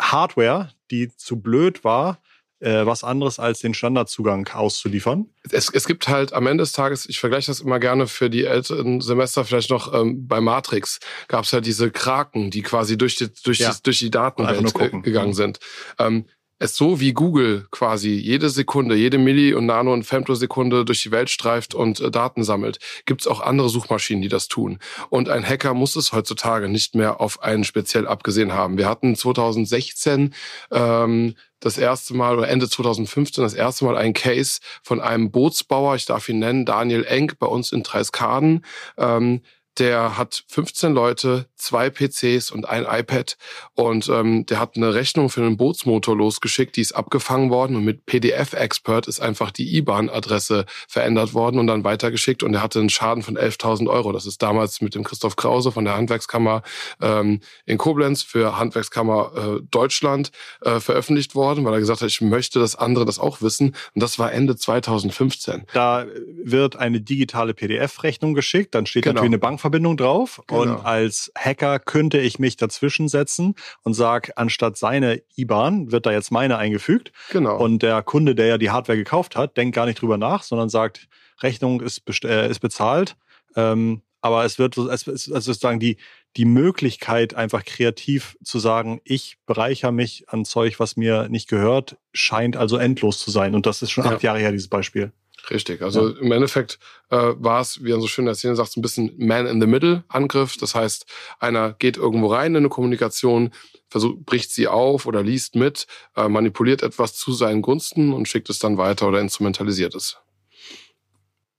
[0.00, 2.20] Hardware, die zu blöd war,
[2.60, 5.26] äh, was anderes als den Standardzugang auszuliefern.
[5.50, 8.44] Es, es gibt halt am Ende des Tages, ich vergleiche das immer gerne für die
[8.44, 10.98] älteren Semester, vielleicht noch ähm, bei Matrix,
[11.28, 13.70] gab es ja diese Kraken, die quasi durch die, durch ja.
[13.70, 14.74] die, durch die Datenwelt
[15.04, 15.34] gegangen mhm.
[15.34, 15.60] sind.
[15.98, 16.24] Ähm,
[16.58, 21.10] es so wie Google quasi jede Sekunde, jede Milli- und Nano- und Femtosekunde durch die
[21.10, 24.78] Welt streift und äh, Daten sammelt, gibt es auch andere Suchmaschinen, die das tun.
[25.10, 28.78] Und ein Hacker muss es heutzutage nicht mehr auf einen speziell abgesehen haben.
[28.78, 30.34] Wir hatten 2016
[30.72, 35.96] ähm, das erste Mal oder Ende 2015 das erste Mal ein Case von einem Bootsbauer,
[35.96, 38.64] ich darf ihn nennen, Daniel Enk, bei uns in Dreiskaden.
[38.96, 39.42] Ähm,
[39.78, 43.36] der hat 15 Leute, zwei PCs und ein iPad
[43.74, 47.84] und ähm, der hat eine Rechnung für einen Bootsmotor losgeschickt, die ist abgefangen worden und
[47.84, 52.80] mit PDF Expert ist einfach die IBAN-Adresse verändert worden und dann weitergeschickt und er hatte
[52.80, 54.12] einen Schaden von 11.000 Euro.
[54.12, 56.62] Das ist damals mit dem Christoph Krause von der Handwerkskammer
[57.00, 62.20] ähm, in Koblenz für Handwerkskammer äh, Deutschland äh, veröffentlicht worden, weil er gesagt hat, ich
[62.20, 65.64] möchte, dass andere das auch wissen und das war Ende 2015.
[65.72, 66.06] Da
[66.42, 69.14] wird eine digitale PDF-Rechnung geschickt, dann steht genau.
[69.14, 70.62] natürlich eine Bankverbindung Bankverbindung drauf genau.
[70.62, 76.12] und als Hacker könnte ich mich dazwischen setzen und sag, anstatt seine IBAN wird da
[76.12, 77.12] jetzt meine eingefügt.
[77.30, 77.58] Genau.
[77.58, 80.68] Und der Kunde, der ja die Hardware gekauft hat, denkt gar nicht drüber nach, sondern
[80.68, 81.08] sagt,
[81.42, 83.16] Rechnung ist, äh, ist bezahlt.
[83.56, 85.96] Ähm, aber es wird, es ist also sozusagen die,
[86.36, 91.98] die Möglichkeit, einfach kreativ zu sagen, ich bereichere mich an Zeug, was mir nicht gehört,
[92.12, 93.54] scheint also endlos zu sein.
[93.54, 94.12] Und das ist schon ja.
[94.12, 95.12] acht Jahre her, dieses Beispiel.
[95.50, 95.82] Richtig.
[95.82, 96.20] Also ja.
[96.20, 96.78] im Endeffekt
[97.10, 100.56] äh, war es, wie man so schön erzählen sagt, so ein bisschen Man-in-the-Middle-Angriff.
[100.58, 101.06] Das heißt,
[101.38, 103.52] einer geht irgendwo rein in eine Kommunikation,
[103.88, 108.50] versucht, bricht sie auf oder liest mit, äh, manipuliert etwas zu seinen Gunsten und schickt
[108.50, 110.18] es dann weiter oder instrumentalisiert es.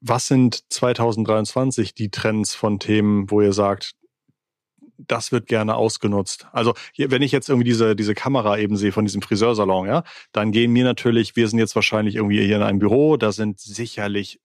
[0.02, 3.96] Was sind 2023 die Trends von Themen, wo ihr sagt,
[5.08, 6.48] das wird gerne ausgenutzt.
[6.52, 10.52] Also wenn ich jetzt irgendwie diese, diese Kamera eben sehe von diesem Friseursalon, ja, dann
[10.52, 14.40] gehen mir natürlich, wir sind jetzt wahrscheinlich irgendwie hier in einem Büro, da sind sicherlich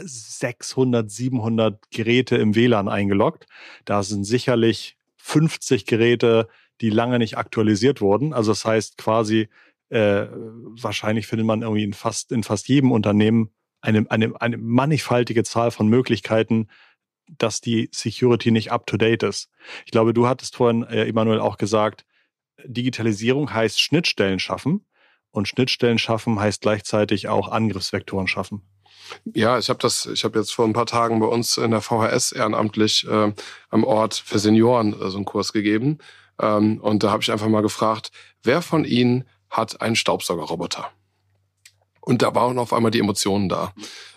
[0.00, 3.46] 600, 700 Geräte im WLAN eingeloggt.
[3.84, 6.48] Da sind sicherlich 50 Geräte,
[6.80, 8.32] die lange nicht aktualisiert wurden.
[8.32, 9.48] Also das heißt quasi,
[9.88, 15.44] äh, wahrscheinlich findet man irgendwie in fast, in fast jedem Unternehmen eine, eine, eine mannigfaltige
[15.44, 16.68] Zahl von Möglichkeiten,
[17.28, 19.50] dass die Security nicht up-to-date ist.
[19.84, 22.04] Ich glaube, du hattest vorhin, äh, Emanuel, auch gesagt,
[22.64, 24.86] Digitalisierung heißt Schnittstellen schaffen
[25.30, 28.62] und Schnittstellen schaffen heißt gleichzeitig auch Angriffsvektoren schaffen.
[29.32, 31.80] Ja, ich habe das, ich habe jetzt vor ein paar Tagen bei uns in der
[31.80, 33.32] VHS ehrenamtlich äh,
[33.70, 35.98] am Ort für Senioren äh, so einen Kurs gegeben.
[36.40, 38.10] Ähm, und da habe ich einfach mal gefragt,
[38.42, 40.90] wer von Ihnen hat einen Staubsaugerroboter?
[42.00, 43.72] Und da waren auf einmal die Emotionen da.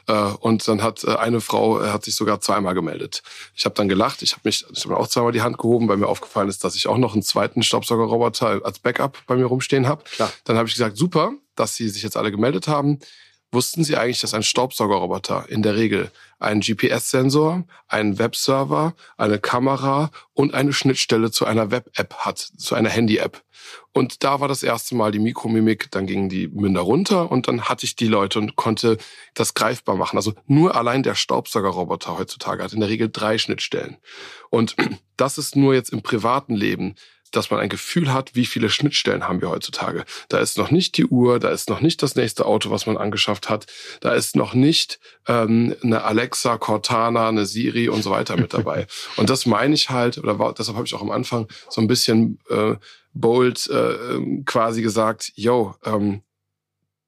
[0.07, 3.23] Äh, und dann hat äh, eine Frau äh, hat sich sogar zweimal gemeldet.
[3.55, 4.21] Ich habe dann gelacht.
[4.21, 6.75] Ich habe mich, ich habe auch zweimal die Hand gehoben, weil mir aufgefallen ist, dass
[6.75, 10.03] ich auch noch einen zweiten Staubsaugerroboter als Backup bei mir rumstehen habe.
[10.45, 12.99] Dann habe ich gesagt, super, dass Sie sich jetzt alle gemeldet haben.
[13.53, 16.09] Wussten Sie eigentlich, dass ein Staubsaugerroboter in der Regel
[16.39, 22.89] einen GPS-Sensor, einen Webserver, eine Kamera und eine Schnittstelle zu einer Web-App hat, zu einer
[22.89, 23.43] Handy-App?
[23.91, 27.63] Und da war das erste Mal die Mikromimik, dann gingen die Münder runter und dann
[27.63, 28.97] hatte ich die Leute und konnte
[29.33, 30.15] das greifbar machen.
[30.15, 33.97] Also nur allein der Staubsaugerroboter heutzutage hat in der Regel drei Schnittstellen.
[34.49, 34.75] Und
[35.17, 36.95] das ist nur jetzt im privaten Leben
[37.31, 40.05] dass man ein Gefühl hat, wie viele Schnittstellen haben wir heutzutage.
[40.29, 42.97] Da ist noch nicht die Uhr, da ist noch nicht das nächste Auto, was man
[42.97, 43.65] angeschafft hat,
[44.01, 48.87] da ist noch nicht ähm, eine Alexa, Cortana, eine Siri und so weiter mit dabei.
[49.17, 51.87] und das meine ich halt, oder war, deshalb habe ich auch am Anfang so ein
[51.87, 52.75] bisschen äh,
[53.13, 56.21] bold äh, ähm, quasi gesagt, yo, ähm,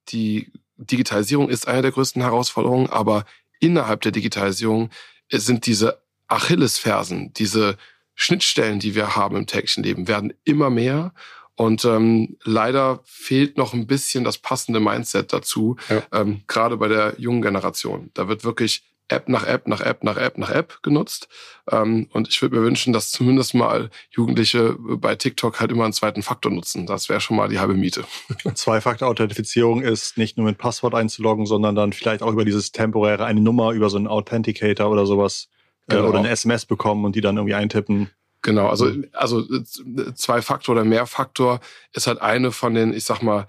[0.09, 3.25] die Digitalisierung ist eine der größten Herausforderungen, aber
[3.59, 4.89] innerhalb der Digitalisierung
[5.31, 7.77] sind diese Achillesfersen, diese
[8.15, 11.13] Schnittstellen, die wir haben im täglichen Leben, werden immer mehr.
[11.55, 16.01] Und ähm, leider fehlt noch ein bisschen das passende Mindset dazu, ja.
[16.11, 18.09] ähm, gerade bei der jungen Generation.
[18.15, 21.27] Da wird wirklich App nach App nach App nach App nach App genutzt.
[21.69, 25.93] Ähm, und ich würde mir wünschen, dass zumindest mal Jugendliche bei TikTok halt immer einen
[25.93, 26.85] zweiten Faktor nutzen.
[26.85, 28.05] Das wäre schon mal die halbe Miete.
[28.53, 33.41] Zwei-Faktor-Authentifizierung ist nicht nur mit Passwort einzuloggen, sondern dann vielleicht auch über dieses temporäre eine
[33.41, 35.49] Nummer, über so einen Authenticator oder sowas
[35.87, 36.09] genau.
[36.09, 38.09] oder eine SMS bekommen und die dann irgendwie eintippen.
[38.43, 41.61] Genau, also, also äh, Zwei-Faktor oder Mehrfaktor
[41.93, 43.47] ist halt eine von den, ich sag mal,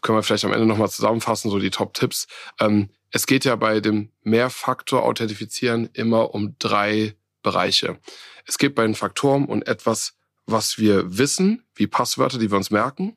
[0.00, 2.28] können wir vielleicht am Ende nochmal zusammenfassen, so die Top-Tipps.
[2.60, 7.98] Ähm, es geht ja bei dem Mehrfaktor-Authentifizieren immer um drei Bereiche.
[8.46, 10.14] Es geht bei den Faktoren um etwas,
[10.46, 13.16] was wir wissen, wie Passwörter, die wir uns merken,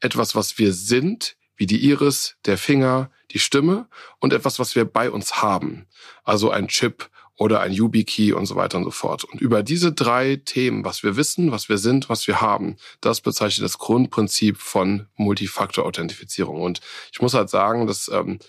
[0.00, 3.88] etwas, was wir sind, wie die Iris, der Finger, die Stimme
[4.20, 5.86] und etwas, was wir bei uns haben,
[6.24, 9.24] also ein Chip oder ein YubiKey und so weiter und so fort.
[9.24, 13.20] Und über diese drei Themen, was wir wissen, was wir sind, was wir haben, das
[13.20, 16.60] bezeichnet das Grundprinzip von Multifaktor-Authentifizierung.
[16.60, 16.80] Und
[17.12, 18.40] ich muss halt sagen, dass ähm,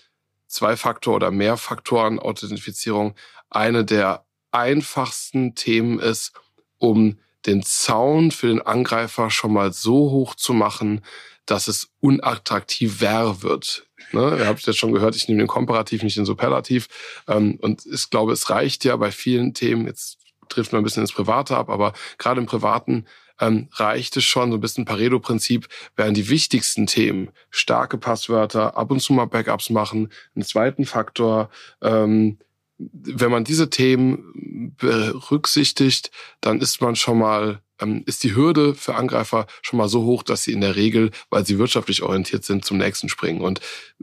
[0.48, 3.14] Zwei-Faktor- oder Mehrfaktoren-Authentifizierung
[3.48, 6.32] eine der einfachsten Themen ist,
[6.78, 11.02] um den Zaun für den Angreifer schon mal so hoch zu machen,
[11.50, 13.86] dass es unattraktiver wird.
[14.12, 14.36] Ne?
[14.38, 16.86] Ihr habt es jetzt schon gehört, ich nehme den Komparativ, nicht den Superlativ.
[17.26, 21.02] Ähm, und ich glaube, es reicht ja bei vielen Themen, jetzt trifft man ein bisschen
[21.02, 23.06] ins Private ab, aber gerade im Privaten
[23.40, 28.90] ähm, reicht es schon, so ein bisschen Pareto-Prinzip, wären die wichtigsten Themen starke Passwörter, ab
[28.90, 31.50] und zu mal Backups machen, einen zweiten Faktor,
[31.82, 32.38] ähm,
[32.78, 36.10] wenn man diese Themen berücksichtigt,
[36.40, 37.60] dann ist man schon mal
[38.06, 41.46] ist die Hürde für Angreifer schon mal so hoch, dass sie in der Regel, weil
[41.46, 43.40] sie wirtschaftlich orientiert sind, zum nächsten springen.
[43.40, 43.60] Und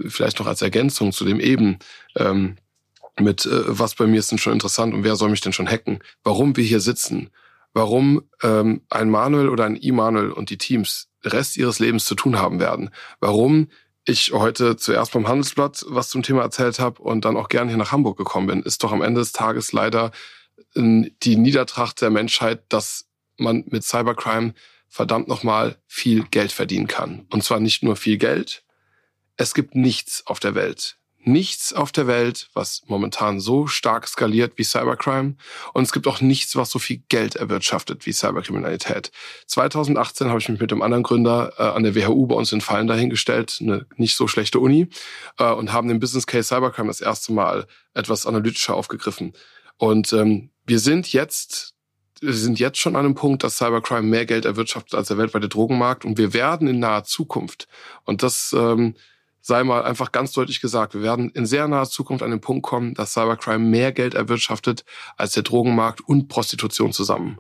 [0.07, 1.79] vielleicht noch als Ergänzung zu dem eben,
[2.15, 2.57] ähm,
[3.19, 5.67] mit äh, was bei mir ist denn schon interessant und wer soll mich denn schon
[5.67, 5.99] hacken?
[6.23, 7.29] Warum wir hier sitzen?
[7.73, 12.37] Warum ähm, ein Manuel oder ein Immanuel und die Teams Rest ihres Lebens zu tun
[12.37, 12.89] haben werden?
[13.19, 13.67] Warum
[14.05, 17.77] ich heute zuerst beim Handelsblatt was zum Thema erzählt habe und dann auch gern hier
[17.77, 20.11] nach Hamburg gekommen bin, ist doch am Ende des Tages leider
[20.75, 23.06] ähm, die Niedertracht der Menschheit, dass
[23.37, 24.53] man mit Cybercrime
[24.87, 27.25] verdammt nochmal viel Geld verdienen kann.
[27.29, 28.63] Und zwar nicht nur viel Geld.
[29.35, 30.97] Es gibt nichts auf der Welt.
[31.19, 35.35] Nichts auf der Welt, was momentan so stark skaliert wie Cybercrime.
[35.73, 39.11] Und es gibt auch nichts, was so viel Geld erwirtschaftet wie Cyberkriminalität.
[39.47, 42.61] 2018 habe ich mich mit dem anderen Gründer äh, an der WHU bei uns in
[42.61, 44.87] Fallen dahingestellt, eine nicht so schlechte Uni,
[45.37, 49.33] äh, und haben den Business Case Cybercrime das erste Mal etwas analytischer aufgegriffen.
[49.75, 51.75] Und ähm, wir sind jetzt
[52.21, 56.05] sind jetzt schon an einem Punkt, dass Cybercrime mehr Geld erwirtschaftet als der weltweite Drogenmarkt
[56.05, 57.67] und wir werden in naher Zukunft,
[58.05, 58.95] und das ähm,
[59.41, 62.63] sei mal einfach ganz deutlich gesagt, wir werden in sehr naher Zukunft an den Punkt
[62.63, 64.83] kommen, dass Cybercrime mehr Geld erwirtschaftet
[65.15, 67.39] als der Drogenmarkt und Prostitution zusammen.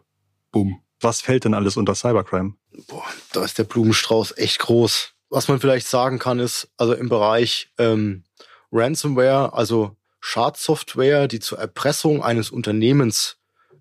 [0.51, 0.81] Boom.
[1.01, 2.55] Was fällt denn alles unter Cybercrime?
[2.87, 5.13] Boah, da ist der Blumenstrauß echt groß.
[5.29, 8.23] Was man vielleicht sagen kann, ist, also im Bereich ähm,
[8.71, 13.37] Ransomware, also Schadsoftware, die zur Erpressung eines Unternehmens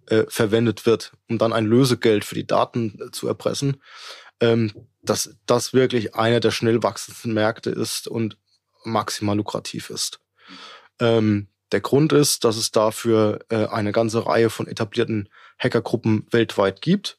[0.07, 3.83] äh, verwendet wird, um dann ein Lösegeld für die Daten äh, zu erpressen,
[4.41, 8.39] ähm, dass das wirklich einer der schnell wachsendsten Märkte ist und
[8.85, 10.21] maximal lukrativ ist.
[11.01, 15.29] Ähm, der Grund ist, dass es dafür äh, eine ganze Reihe von etablierten
[15.59, 17.19] Hackergruppen weltweit gibt.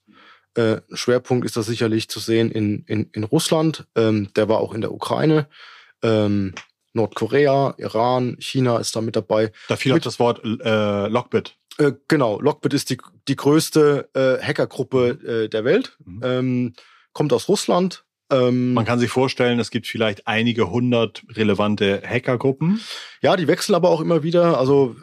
[0.56, 4.74] Äh, Schwerpunkt ist das sicherlich zu sehen in, in, in Russland, ähm, der war auch
[4.74, 5.50] in der Ukraine.
[6.02, 6.56] Ähm,
[6.94, 9.52] Nordkorea, Iran, China ist da mit dabei.
[9.68, 11.56] Da fiel auch das Wort äh, Lockbit.
[11.78, 12.98] Äh, genau, Lockbit ist die,
[13.28, 15.30] die größte äh, Hackergruppe mhm.
[15.30, 16.22] äh, der Welt, mhm.
[16.24, 16.74] ähm,
[17.14, 18.04] kommt aus Russland.
[18.30, 22.82] Ähm, Man kann sich vorstellen, es gibt vielleicht einige hundert relevante Hackergruppen.
[23.22, 24.58] Ja, die wechseln aber auch immer wieder.
[24.58, 24.96] Also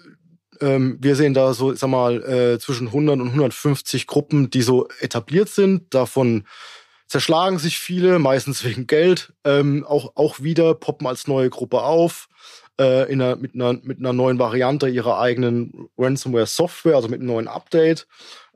[0.60, 4.88] ähm, wir sehen da so, sag mal, äh, zwischen 100 und 150 Gruppen, die so
[5.00, 5.94] etabliert sind.
[5.94, 6.44] Davon
[7.06, 9.32] zerschlagen sich viele, meistens wegen Geld.
[9.44, 12.28] Ähm, auch, auch wieder poppen als neue Gruppe auf
[12.80, 17.28] äh, in einer, mit, einer, mit einer neuen Variante ihrer eigenen Ransomware-Software, also mit einem
[17.28, 18.06] neuen Update.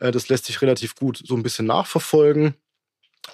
[0.00, 2.54] Äh, das lässt sich relativ gut so ein bisschen nachverfolgen.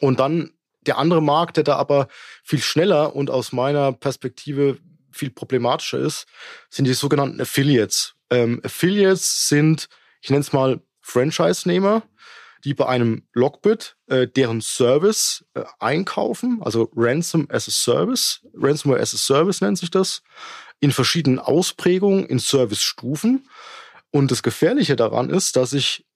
[0.01, 0.53] Und dann
[0.87, 2.09] der andere Markt, der da aber
[2.43, 4.78] viel schneller und aus meiner Perspektive
[5.11, 6.26] viel problematischer ist,
[6.70, 8.14] sind die sogenannten Affiliates.
[8.30, 9.89] Ähm, Affiliates sind,
[10.20, 12.03] ich nenne es mal Franchise-Nehmer,
[12.64, 19.00] die bei einem Lockbit äh, deren Service äh, einkaufen, also Ransom as a Service, Ransomware
[19.00, 20.22] as a Service nennt sich das,
[20.80, 23.48] in verschiedenen Ausprägungen, in Servicestufen.
[24.10, 26.06] Und das Gefährliche daran ist, dass ich,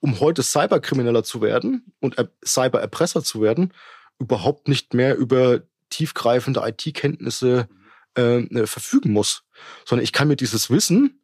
[0.00, 3.72] um heute Cyberkrimineller zu werden und Cybererpresser zu werden,
[4.18, 7.68] überhaupt nicht mehr über tiefgreifende IT-Kenntnisse
[8.14, 9.42] äh, verfügen muss,
[9.84, 11.20] sondern ich kann mir dieses Wissen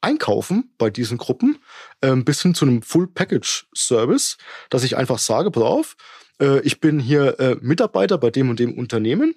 [0.00, 1.58] einkaufen bei diesen Gruppen
[2.00, 4.36] äh, bis hin zu einem Full-Package-Service,
[4.70, 5.96] dass ich einfach sage, pass auf,
[6.40, 9.34] äh, ich bin hier äh, Mitarbeiter bei dem und dem Unternehmen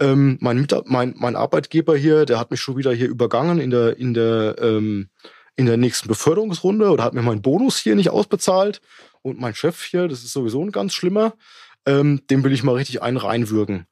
[0.00, 3.96] ähm, mein, mein, mein Arbeitgeber hier, der hat mich schon wieder hier übergangen in der,
[3.98, 5.08] in der, ähm,
[5.56, 8.80] in der nächsten Beförderungsrunde oder hat mir meinen Bonus hier nicht ausbezahlt.
[9.22, 11.34] Und mein Chef hier, das ist sowieso ein ganz schlimmer,
[11.84, 13.86] ähm, dem will ich mal richtig einen reinwürgen.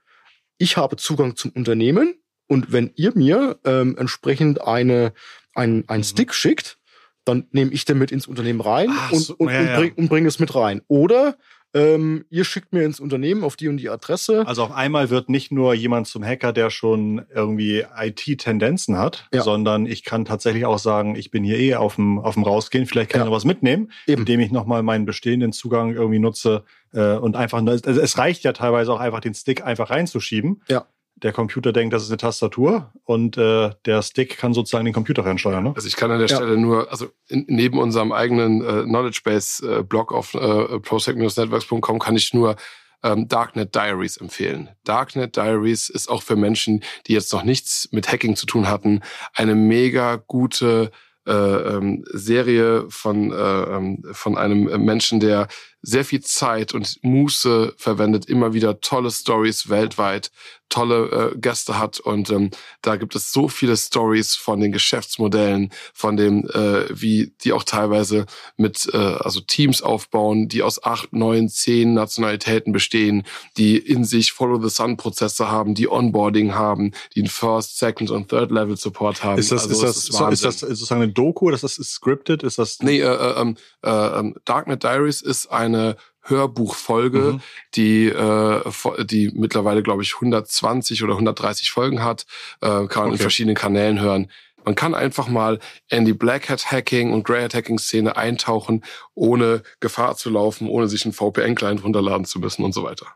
[0.58, 2.14] Ich habe Zugang zum Unternehmen
[2.48, 5.12] und wenn ihr mir ähm, entsprechend eine,
[5.54, 6.04] ein, ein mhm.
[6.04, 6.78] Stick schickt,
[7.24, 10.08] dann nehme ich den mit ins Unternehmen rein Ach, und, und, ja, und, bring, und
[10.08, 10.80] bringe es mit rein.
[10.86, 11.36] Oder
[11.74, 14.46] ähm, ihr schickt mir ins Unternehmen auf die und die Adresse.
[14.46, 19.42] Also auf einmal wird nicht nur jemand zum Hacker, der schon irgendwie IT-Tendenzen hat, ja.
[19.42, 22.86] sondern ich kann tatsächlich auch sagen, ich bin hier eh auf dem, auf dem Rausgehen,
[22.86, 23.24] vielleicht kann ja.
[23.24, 24.22] ich noch was mitnehmen, Eben.
[24.22, 28.52] indem ich nochmal meinen bestehenden Zugang irgendwie nutze äh, und einfach, also es reicht ja
[28.52, 30.62] teilweise auch einfach den Stick einfach reinzuschieben.
[30.68, 30.86] Ja
[31.16, 35.24] der Computer denkt, das ist eine Tastatur und äh, der Stick kann sozusagen den Computer
[35.24, 35.64] reinsteuern.
[35.64, 35.72] Ne?
[35.74, 36.36] Also ich kann an der ja.
[36.36, 41.98] Stelle nur, also in, neben unserem eigenen äh, Knowledge Base äh, Blog auf äh, prosec-networks.com
[41.98, 42.56] kann ich nur
[43.02, 44.68] ähm, Darknet Diaries empfehlen.
[44.84, 49.00] Darknet Diaries ist auch für Menschen, die jetzt noch nichts mit Hacking zu tun hatten,
[49.32, 50.90] eine mega gute
[51.26, 55.48] äh, ähm, Serie von, äh, ähm, von einem Menschen, der
[55.82, 60.30] sehr viel Zeit und Muße verwendet, immer wieder tolle Stories weltweit,
[60.68, 62.50] tolle äh, Gäste hat und ähm,
[62.82, 67.64] da gibt es so viele Stories von den Geschäftsmodellen, von dem, äh, wie die auch
[67.64, 73.24] teilweise mit äh, also Teams aufbauen, die aus acht, neun, zehn Nationalitäten bestehen,
[73.56, 78.10] die in sich Follow the Sun Prozesse haben, die Onboarding haben, die einen First, Second
[78.10, 79.38] und Third Level Support haben.
[79.38, 82.42] Ist das, also, ist das, ist, ist das sozusagen eine Doku ist das scripted?
[82.42, 82.80] Ist das?
[82.80, 85.96] Nee, äh, äh, ähm, äh, äh, Darknet Diaries ist eine
[86.28, 87.40] Hörbuchfolge, mhm.
[87.74, 92.26] die äh, die mittlerweile glaube ich 120 oder 130 Folgen hat,
[92.60, 93.12] äh, kann man okay.
[93.12, 94.30] in verschiedenen Kanälen hören.
[94.64, 98.84] Man kann einfach mal in die Black Hat Hacking und Grey Hat Hacking Szene eintauchen,
[99.14, 103.06] ohne Gefahr zu laufen, ohne sich einen VPN-Client runterladen zu müssen und so weiter.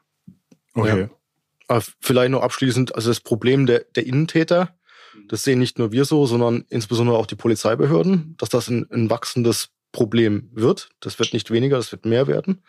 [0.75, 1.01] Okay.
[1.03, 1.11] Ja.
[1.67, 4.77] Aber vielleicht noch abschließend, also das Problem der, der Innentäter,
[5.29, 9.11] das sehen nicht nur wir so, sondern insbesondere auch die Polizeibehörden, dass das ein, ein
[9.11, 10.91] wachsendes Problem wird.
[11.01, 12.63] Das wird nicht weniger, das wird mehr werden.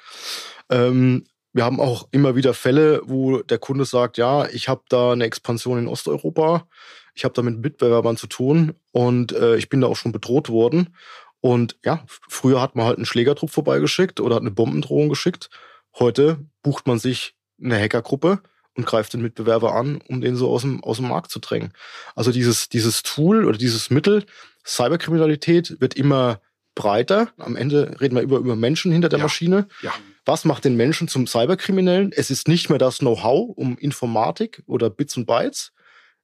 [0.70, 5.12] Ähm, wir haben auch immer wieder Fälle, wo der Kunde sagt, ja, ich habe da
[5.12, 6.68] eine Expansion in Osteuropa,
[7.14, 10.50] ich habe da mit Mitbewerbern zu tun und äh, ich bin da auch schon bedroht
[10.50, 10.96] worden.
[11.42, 15.50] Und ja, früher hat man halt einen Schlägertrupp vorbeigeschickt oder hat eine Bombendrohung geschickt.
[15.98, 18.42] Heute bucht man sich eine Hackergruppe
[18.76, 21.74] und greift den Mitbewerber an, um den so aus dem, aus dem Markt zu drängen.
[22.16, 24.26] Also dieses, dieses Tool oder dieses Mittel,
[24.66, 26.40] Cyberkriminalität wird immer
[26.76, 27.30] breiter.
[27.38, 29.26] Am Ende reden wir über, über Menschen hinter der ja.
[29.26, 29.68] Maschine.
[29.82, 29.94] Ja.
[30.26, 32.12] Was macht den Menschen zum Cyberkriminellen?
[32.12, 35.74] Es ist nicht mehr das Know-how um Informatik oder Bits und Bytes.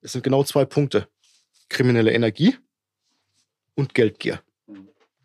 [0.02, 1.08] Es sind genau zwei Punkte.
[1.70, 2.56] Kriminelle Energie
[3.76, 4.42] und Geldgier.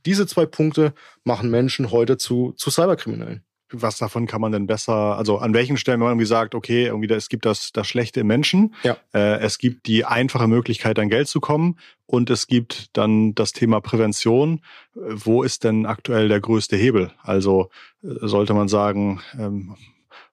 [0.05, 5.17] Diese zwei Punkte machen Menschen heute zu, zu Cyberkriminellen was davon kann man denn besser,
[5.17, 8.21] also an welchen Stellen, wenn man irgendwie sagt, okay, irgendwie es gibt das, das Schlechte
[8.21, 8.97] im Menschen, ja.
[9.15, 11.79] äh, es gibt die einfache Möglichkeit, an Geld zu kommen
[12.13, 14.61] und es gibt dann das Thema Prävention.
[14.95, 17.11] Wo ist denn aktuell der größte Hebel?
[17.23, 17.71] Also
[18.03, 19.77] äh, sollte man sagen, ähm,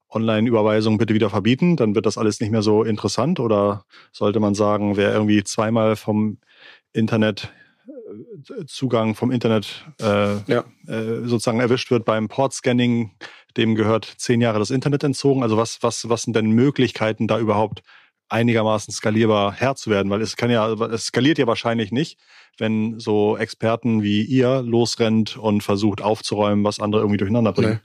[0.10, 4.56] Online-Überweisungen bitte wieder verbieten, dann wird das alles nicht mehr so interessant oder sollte man
[4.56, 6.40] sagen, wer irgendwie zweimal vom
[6.92, 7.50] Internet
[8.66, 10.66] Zugang vom Internet äh, ja.
[10.88, 13.12] äh, sozusagen erwischt wird beim Portscanning,
[13.56, 15.44] dem gehört zehn Jahre das Internet entzogen.
[15.44, 17.84] Also was, was, was sind denn Möglichkeiten, da überhaupt
[18.30, 20.10] einigermaßen skalierbar Herr zu werden?
[20.10, 22.20] Weil es kann ja, es skaliert ja wahrscheinlich nicht,
[22.58, 27.74] wenn so Experten wie ihr losrennt und versucht aufzuräumen, was andere irgendwie durcheinander bringen.
[27.74, 27.80] Nee.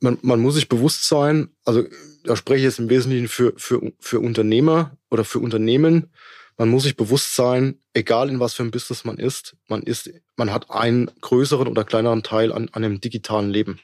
[0.00, 1.84] Man, man muss sich bewusst sein, also
[2.24, 6.10] da spreche ich jetzt im Wesentlichen für, für, für Unternehmer oder für Unternehmen,
[6.58, 10.10] man muss sich bewusst sein, egal in was für ein Business man ist, man ist,
[10.36, 13.80] man hat einen größeren oder kleineren Teil an, an einem digitalen Leben.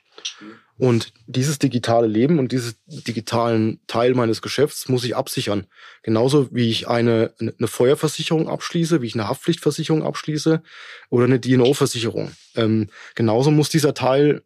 [0.78, 5.66] Und dieses digitale Leben und dieses digitalen Teil meines Geschäfts muss ich absichern.
[6.02, 10.62] Genauso wie ich eine, eine Feuerversicherung abschließe, wie ich eine Haftpflichtversicherung abschließe
[11.10, 12.30] oder eine DNO-Versicherung.
[12.54, 14.42] Ähm, genauso muss dieser Teil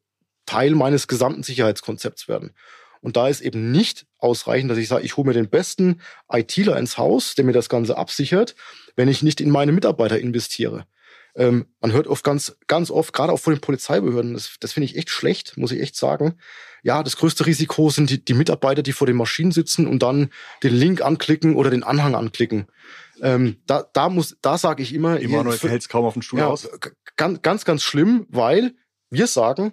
[0.46, 2.52] Teil meines gesamten Sicherheitskonzepts werden.
[3.00, 6.78] Und da ist eben nicht ausreichend, dass ich sage, ich hole mir den besten ITler
[6.78, 8.54] ins Haus, der mir das Ganze absichert,
[8.96, 10.86] wenn ich nicht in meine Mitarbeiter investiere.
[11.34, 14.86] Ähm, man hört oft ganz, ganz oft, gerade auch von den Polizeibehörden, das, das finde
[14.86, 16.34] ich echt schlecht, muss ich echt sagen.
[16.82, 20.30] Ja, das größte Risiko sind die, die Mitarbeiter, die vor den Maschinen sitzen und dann
[20.62, 22.66] den Link anklicken oder den Anhang anklicken.
[23.22, 25.20] Ähm, da, da muss, da sage ich immer.
[25.20, 26.68] Immanuel hält kaum auf den Stuhl ja, aus.
[27.16, 28.74] Ganz, ganz, ganz schlimm, weil
[29.10, 29.72] wir sagen,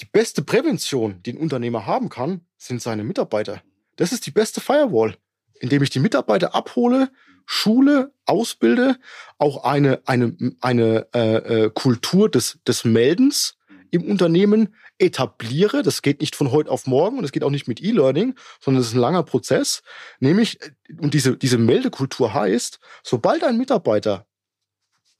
[0.00, 3.62] die beste Prävention, die ein Unternehmer haben kann, sind seine Mitarbeiter.
[3.96, 5.16] Das ist die beste Firewall,
[5.60, 7.10] indem ich die Mitarbeiter abhole,
[7.46, 8.96] schule, ausbilde,
[9.38, 13.56] auch eine, eine, eine äh, äh, Kultur des, des Meldens
[13.90, 15.82] im Unternehmen etabliere.
[15.82, 18.80] Das geht nicht von heute auf morgen und es geht auch nicht mit E-Learning, sondern
[18.80, 19.82] es ist ein langer Prozess.
[20.20, 24.26] Nämlich, äh, und diese, diese Meldekultur heißt, sobald ein Mitarbeiter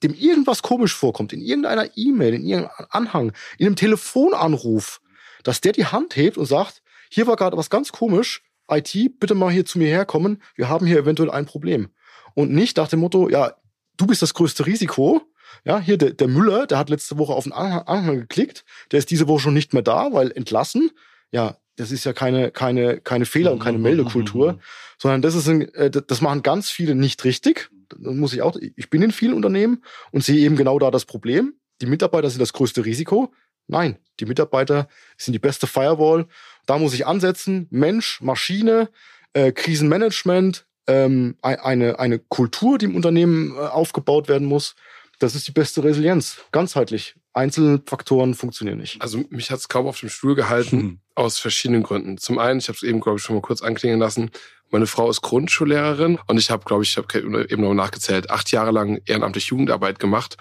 [0.03, 4.99] dem irgendwas komisch vorkommt, in irgendeiner E-Mail, in irgendeinem Anhang, in einem Telefonanruf,
[5.43, 8.41] dass der die Hand hebt und sagt, hier war gerade was ganz komisch,
[8.71, 11.89] IT, bitte mal hier zu mir herkommen, wir haben hier eventuell ein Problem.
[12.33, 13.55] Und nicht nach dem Motto, ja,
[13.97, 15.21] du bist das größte Risiko.
[15.65, 19.11] Ja, hier der, der Müller, der hat letzte Woche auf den Anhang, geklickt, der ist
[19.11, 20.91] diese Woche schon nicht mehr da, weil entlassen.
[21.31, 24.59] Ja, das ist ja keine, keine, keine Fehler und keine Meldekultur,
[24.97, 27.69] sondern das ist ein, äh, das machen ganz viele nicht richtig
[27.99, 31.55] muss ich auch, ich bin in vielen Unternehmen und sehe eben genau da das Problem.
[31.81, 33.33] Die Mitarbeiter sind das größte Risiko.
[33.67, 36.27] Nein, die Mitarbeiter sind die beste Firewall.
[36.65, 37.67] Da muss ich ansetzen.
[37.69, 38.89] Mensch, Maschine,
[39.33, 44.75] äh, Krisenmanagement, ähm, eine, eine Kultur, die im Unternehmen äh, aufgebaut werden muss.
[45.19, 47.15] Das ist die beste Resilienz, ganzheitlich.
[47.33, 49.01] Einzelfaktoren funktionieren nicht.
[49.01, 50.99] Also mich hat es kaum auf dem Stuhl gehalten, hm.
[51.15, 52.17] aus verschiedenen Gründen.
[52.17, 54.31] Zum einen, ich habe es eben, glaube ich, schon mal kurz anklingen lassen,
[54.71, 58.51] meine Frau ist Grundschullehrerin und ich habe, glaube ich, ich habe eben noch nachgezählt, acht
[58.51, 60.37] Jahre lang ehrenamtlich Jugendarbeit gemacht.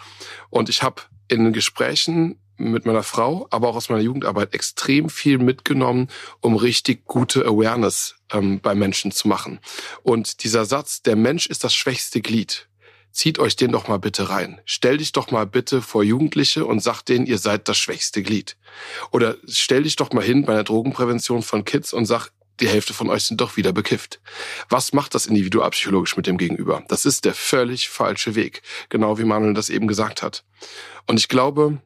[0.51, 5.09] Und ich habe in den Gesprächen mit meiner Frau, aber auch aus meiner Jugendarbeit extrem
[5.09, 6.09] viel mitgenommen,
[6.41, 9.61] um richtig gute Awareness ähm, bei Menschen zu machen.
[10.03, 12.69] Und dieser Satz, der Mensch ist das schwächste Glied,
[13.13, 14.61] zieht euch den doch mal bitte rein.
[14.65, 18.57] Stell dich doch mal bitte vor Jugendliche und sag denen, ihr seid das schwächste Glied.
[19.11, 22.31] Oder stell dich doch mal hin bei einer Drogenprävention von Kids und sag,
[22.61, 24.21] die Hälfte von euch sind doch wieder bekifft.
[24.69, 26.85] Was macht das individualpsychologisch mit dem Gegenüber?
[26.89, 28.63] Das ist der völlig falsche Weg.
[28.91, 30.45] Genau wie Manuel das eben gesagt hat.
[31.07, 31.81] Und ich glaube,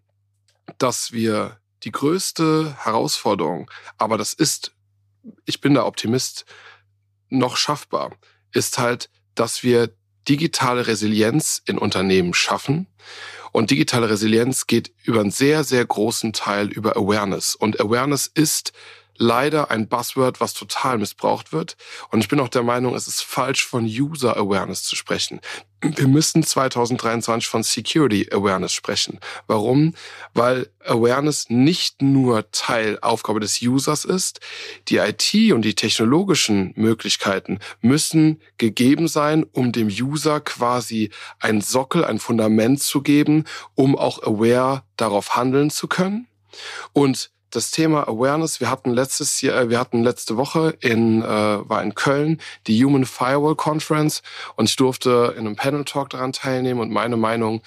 [0.79, 4.73] dass wir die größte Herausforderung, aber das ist,
[5.45, 6.45] ich bin da Optimist,
[7.29, 8.17] noch schaffbar,
[8.53, 9.91] ist halt, dass wir
[10.29, 12.87] digitale Resilienz in Unternehmen schaffen.
[13.53, 17.55] Und digitale Resilienz geht über einen sehr, sehr großen Teil über Awareness.
[17.55, 18.73] Und Awareness ist
[19.17, 21.77] leider ein Buzzword, was total missbraucht wird.
[22.11, 25.41] Und ich bin auch der Meinung, es ist falsch, von User Awareness zu sprechen.
[25.81, 29.21] Wir müssen 2023 von Security Awareness sprechen.
[29.47, 29.95] Warum?
[30.33, 34.41] Weil Awareness nicht nur Teil Aufgabe des Users ist.
[34.89, 42.03] Die IT und die technologischen Möglichkeiten müssen gegeben sein, um dem User quasi ein Sockel,
[42.05, 43.45] ein Fundament zu geben,
[43.75, 46.29] um auch aware darauf handeln zu können.
[46.95, 48.61] Und das Thema Awareness.
[48.61, 52.85] Wir hatten letztes Jahr, äh, wir hatten letzte Woche in äh, war in Köln die
[52.85, 54.23] Human Firewall Conference
[54.57, 57.63] und ich durfte in einem Panel Talk daran teilnehmen und meine Meinung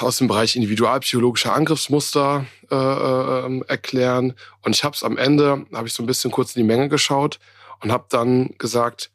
[0.00, 4.34] aus dem Bereich individualpsychologischer Angriffsmuster äh, äh, erklären.
[4.62, 6.88] Und ich habe es am Ende, habe ich so ein bisschen kurz in die Menge
[6.88, 7.40] geschaut
[7.80, 9.10] und habe dann gesagt,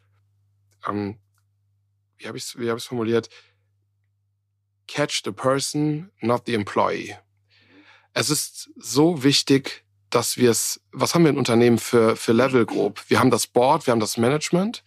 [0.87, 1.17] ähm,
[2.17, 3.29] wie habe ich es wie hab formuliert?
[4.87, 7.15] Catch the person, not the employee
[8.15, 12.65] es ist so wichtig, dass wir es, was haben wir in Unternehmen für, für Level
[12.65, 13.03] Group?
[13.09, 14.83] Wir haben das Board, wir haben das Management,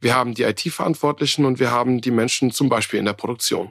[0.00, 3.70] wir haben die IT-Verantwortlichen und wir haben die Menschen zum Beispiel in der Produktion.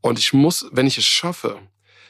[0.00, 1.60] Und ich muss, wenn ich es schaffe,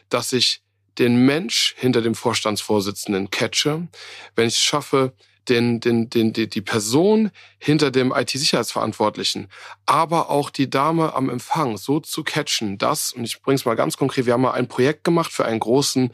[0.09, 0.63] dass ich
[0.99, 3.89] den Mensch hinter dem Vorstandsvorsitzenden catche,
[4.37, 5.13] wenn ich es schaffe,
[5.49, 9.49] den, den, den, die, die Person hinter dem IT-Sicherheitsverantwortlichen,
[9.87, 13.77] aber auch die Dame am Empfang so zu catchen, dass, und ich bringe es mal
[13.77, 16.11] ganz konkret, wir haben mal ein Projekt gemacht für einen großen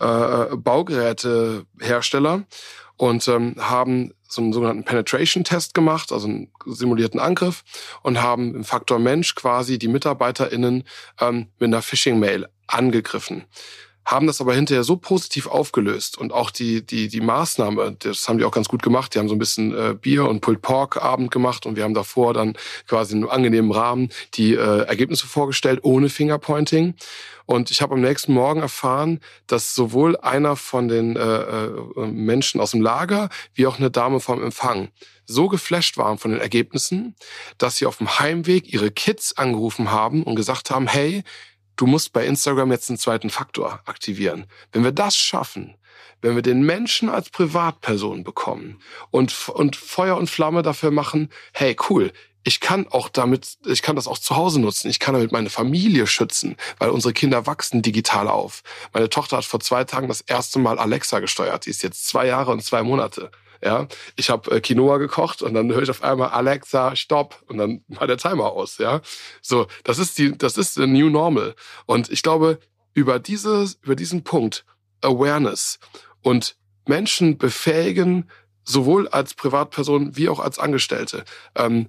[0.00, 2.44] äh, Baugerätehersteller
[2.96, 7.64] und ähm, haben so einen sogenannten Penetration-Test gemacht, also einen simulierten Angriff
[8.02, 10.84] und haben im Faktor Mensch quasi die MitarbeiterInnen
[11.20, 13.44] ähm, mit einer Phishing-Mail angegriffen
[14.04, 18.38] haben das aber hinterher so positiv aufgelöst und auch die die die Maßnahme, das haben
[18.38, 19.14] die auch ganz gut gemacht.
[19.14, 21.94] Die haben so ein bisschen äh, Bier und Pulled Pork Abend gemacht und wir haben
[21.94, 22.54] davor dann
[22.86, 26.94] quasi in einem angenehmen Rahmen die äh, Ergebnisse vorgestellt ohne Fingerpointing.
[27.46, 31.70] Und ich habe am nächsten Morgen erfahren, dass sowohl einer von den äh, äh,
[32.06, 34.88] Menschen aus dem Lager wie auch eine Dame vom Empfang
[35.26, 37.14] so geflasht waren von den Ergebnissen,
[37.58, 41.22] dass sie auf dem Heimweg ihre Kids angerufen haben und gesagt haben, hey,
[41.76, 44.46] du musst bei Instagram jetzt einen zweiten Faktor aktivieren.
[44.72, 45.76] Wenn wir das schaffen,
[46.22, 51.76] wenn wir den Menschen als Privatperson bekommen und, und Feuer und Flamme dafür machen, hey,
[51.90, 52.12] cool,
[52.44, 54.88] ich kann auch damit, ich kann das auch zu Hause nutzen.
[54.88, 58.62] Ich kann damit meine Familie schützen, weil unsere Kinder wachsen digital auf.
[58.92, 61.64] Meine Tochter hat vor zwei Tagen das erste Mal Alexa gesteuert.
[61.64, 63.30] Die ist jetzt zwei Jahre und zwei Monate.
[63.64, 67.56] Ja, ich habe äh, Quinoa gekocht und dann höre ich auf einmal Alexa, stopp und
[67.56, 68.76] dann war der Timer aus.
[68.76, 69.00] Ja,
[69.40, 71.54] so das ist die, das ist the new normal.
[71.86, 72.58] Und ich glaube
[72.92, 74.66] über dieses, über diesen Punkt
[75.00, 75.78] Awareness
[76.20, 76.56] und
[76.86, 78.30] Menschen befähigen,
[78.64, 81.24] sowohl als Privatperson wie auch als Angestellte.
[81.54, 81.88] Ähm,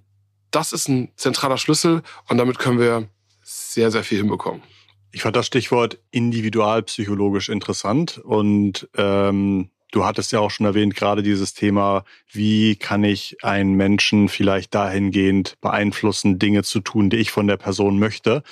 [0.52, 3.10] das ist ein zentraler Schlüssel und damit können wir
[3.44, 4.64] sehr, sehr viel hinbekommen.
[5.12, 11.24] Ich fand das Stichwort individualpsychologisch interessant und ähm, Du hattest ja auch schon erwähnt, gerade
[11.24, 17.32] dieses Thema, wie kann ich einen Menschen vielleicht dahingehend beeinflussen, Dinge zu tun, die ich
[17.32, 18.44] von der Person möchte.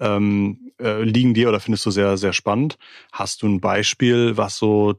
[0.00, 2.78] Ähm, äh, liegen dir oder findest du sehr, sehr spannend?
[3.12, 4.94] Hast du ein Beispiel, was so,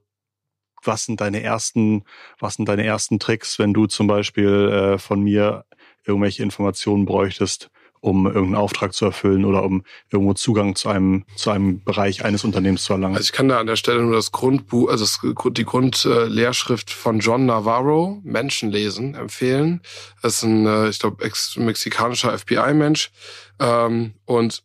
[0.83, 2.03] was sind deine ersten,
[2.37, 5.65] was sind deine ersten Tricks, wenn du zum Beispiel äh, von mir
[6.05, 11.49] irgendwelche Informationen bräuchtest, um irgendeinen Auftrag zu erfüllen oder um irgendwo Zugang zu einem, zu
[11.49, 13.15] einem Bereich eines Unternehmens zu erlangen.
[13.15, 15.19] Also ich kann da an der Stelle nur das Grundbuch, also das,
[15.53, 19.81] die Grundlehrschrift von John Navarro, Menschenlesen, empfehlen.
[20.21, 23.11] Das ist ein, äh, ich glaube, ex-mexikanischer FBI-Mensch.
[23.59, 24.63] Ähm, und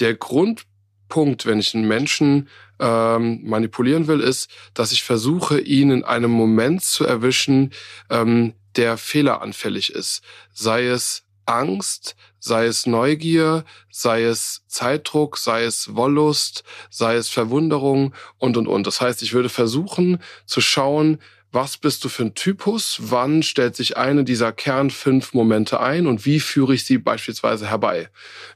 [0.00, 2.48] der Grundpunkt, wenn ich einen Menschen
[2.80, 7.72] ähm, manipulieren will, ist, dass ich versuche, ihn in einem Moment zu erwischen,
[8.10, 10.22] ähm, der fehleranfällig ist.
[10.52, 18.14] Sei es Angst, sei es Neugier, sei es Zeitdruck, sei es Wollust, sei es Verwunderung
[18.38, 18.86] und, und, und.
[18.86, 21.18] Das heißt, ich würde versuchen zu schauen,
[21.52, 26.06] was bist du für ein Typus, wann stellt sich eine dieser Kern fünf Momente ein
[26.06, 28.10] und wie führe ich sie beispielsweise herbei.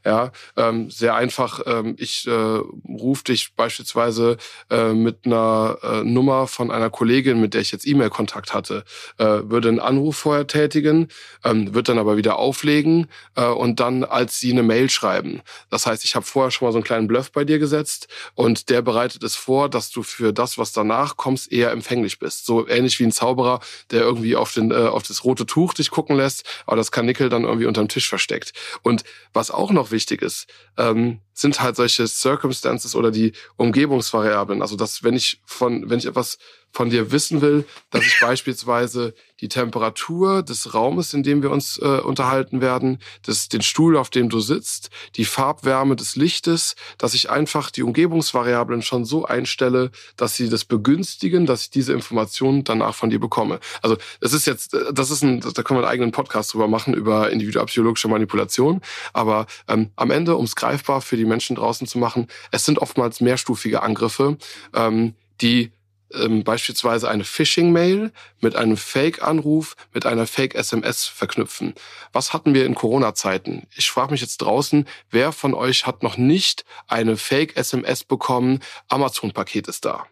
[0.05, 4.37] Ja, ähm, sehr einfach, ähm, ich äh, rufe dich beispielsweise
[4.71, 8.85] äh, mit einer äh, Nummer von einer Kollegin, mit der ich jetzt E-Mail-Kontakt hatte,
[9.19, 11.09] äh, würde einen Anruf vorher tätigen,
[11.45, 15.41] ähm, wird dann aber wieder auflegen äh, und dann als sie eine Mail schreiben.
[15.71, 18.69] Das heißt, ich habe vorher schon mal so einen kleinen Bluff bei dir gesetzt und
[18.69, 22.45] der bereitet es vor, dass du für das, was danach kommst, eher empfänglich bist.
[22.45, 23.61] So ähnlich wie ein Zauberer,
[23.91, 27.29] der irgendwie auf, den, äh, auf das rote Tuch dich gucken lässt, aber das Karnickel
[27.29, 28.53] dann irgendwie unterm Tisch versteckt.
[28.83, 34.63] Und was auch noch wichtig ist, ähm, sind halt solche Circumstances oder die Umgebungsvariablen.
[34.63, 36.39] Also dass wenn ich von, wenn ich etwas
[36.73, 41.77] von dir wissen will, dass ich beispielsweise die Temperatur des Raumes, in dem wir uns
[41.79, 47.15] äh, unterhalten werden, des, den Stuhl, auf dem du sitzt, die Farbwärme des Lichtes, dass
[47.15, 52.63] ich einfach die Umgebungsvariablen schon so einstelle, dass sie das begünstigen, dass ich diese Informationen
[52.63, 53.59] danach von dir bekomme.
[53.83, 56.69] Also es ist jetzt, äh, das ist ein, da können wir einen eigenen Podcast drüber
[56.69, 58.81] machen, über individualpsychologische Manipulation.
[59.13, 62.79] Aber ähm, am Ende, um es greifbar für die Menschen draußen zu machen, es sind
[62.79, 64.37] oftmals mehrstufige Angriffe,
[64.75, 65.73] ähm, die
[66.15, 71.75] ähm, beispielsweise eine Phishing-Mail mit einem Fake-Anruf, mit einer Fake-SMS verknüpfen.
[72.13, 73.67] Was hatten wir in Corona-Zeiten?
[73.75, 79.69] Ich frage mich jetzt draußen, wer von euch hat noch nicht eine Fake-SMS bekommen, Amazon-Paket
[79.69, 80.07] ist da.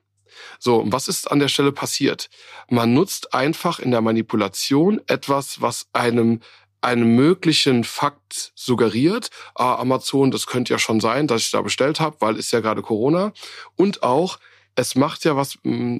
[0.58, 2.30] So, was ist an der Stelle passiert?
[2.68, 6.40] Man nutzt einfach in der Manipulation etwas, was einem
[6.80, 9.30] einen möglichen Fakt suggeriert.
[9.54, 12.60] Ah, Amazon, das könnte ja schon sein, dass ich da bestellt habe, weil ist ja
[12.60, 13.32] gerade Corona.
[13.76, 14.38] Und auch,
[14.76, 15.98] es macht ja was, mm,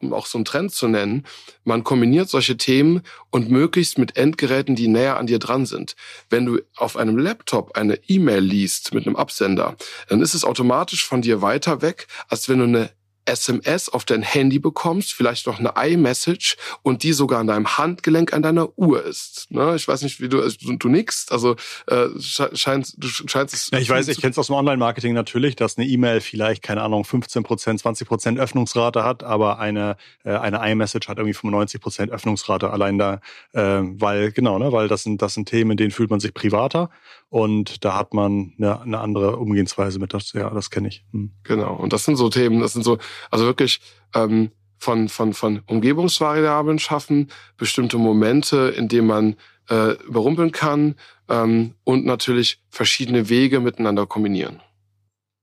[0.00, 1.26] um auch so einen Trend zu nennen,
[1.64, 5.96] man kombiniert solche Themen und möglichst mit Endgeräten, die näher an dir dran sind.
[6.30, 9.76] Wenn du auf einem Laptop eine E-Mail liest mit einem Absender,
[10.08, 12.90] dann ist es automatisch von dir weiter weg, als wenn du eine
[13.24, 18.32] SMS auf dein Handy bekommst, vielleicht noch eine iMessage und die sogar an deinem Handgelenk
[18.32, 19.50] an deiner Uhr ist.
[19.50, 19.74] Ne?
[19.76, 21.56] Ich weiß nicht, wie du, also du, du nix, also
[21.86, 23.70] äh, scheinst, du scheinst es.
[23.70, 26.82] Ja, ich weiß, ich kenne es aus dem Online-Marketing natürlich, dass eine E-Mail vielleicht, keine
[26.82, 31.80] Ahnung, 15 Prozent, 20 Prozent Öffnungsrate hat, aber eine, äh, eine iMessage hat irgendwie 95
[31.80, 33.20] Prozent Öffnungsrate allein da,
[33.52, 36.34] äh, weil, genau, ne, weil das sind, das sind Themen, in denen fühlt man sich
[36.34, 36.90] privater
[37.32, 41.02] und da hat man eine, eine andere Umgehensweise mit das, ja, das kenne ich.
[41.12, 41.32] Hm.
[41.44, 41.74] Genau.
[41.74, 42.98] Und das sind so Themen, das sind so,
[43.30, 43.80] also wirklich
[44.14, 49.36] ähm, von, von, von Umgebungsvariablen schaffen, bestimmte Momente, in denen man
[49.70, 50.96] äh, überrumpeln kann
[51.30, 54.60] ähm, und natürlich verschiedene Wege miteinander kombinieren.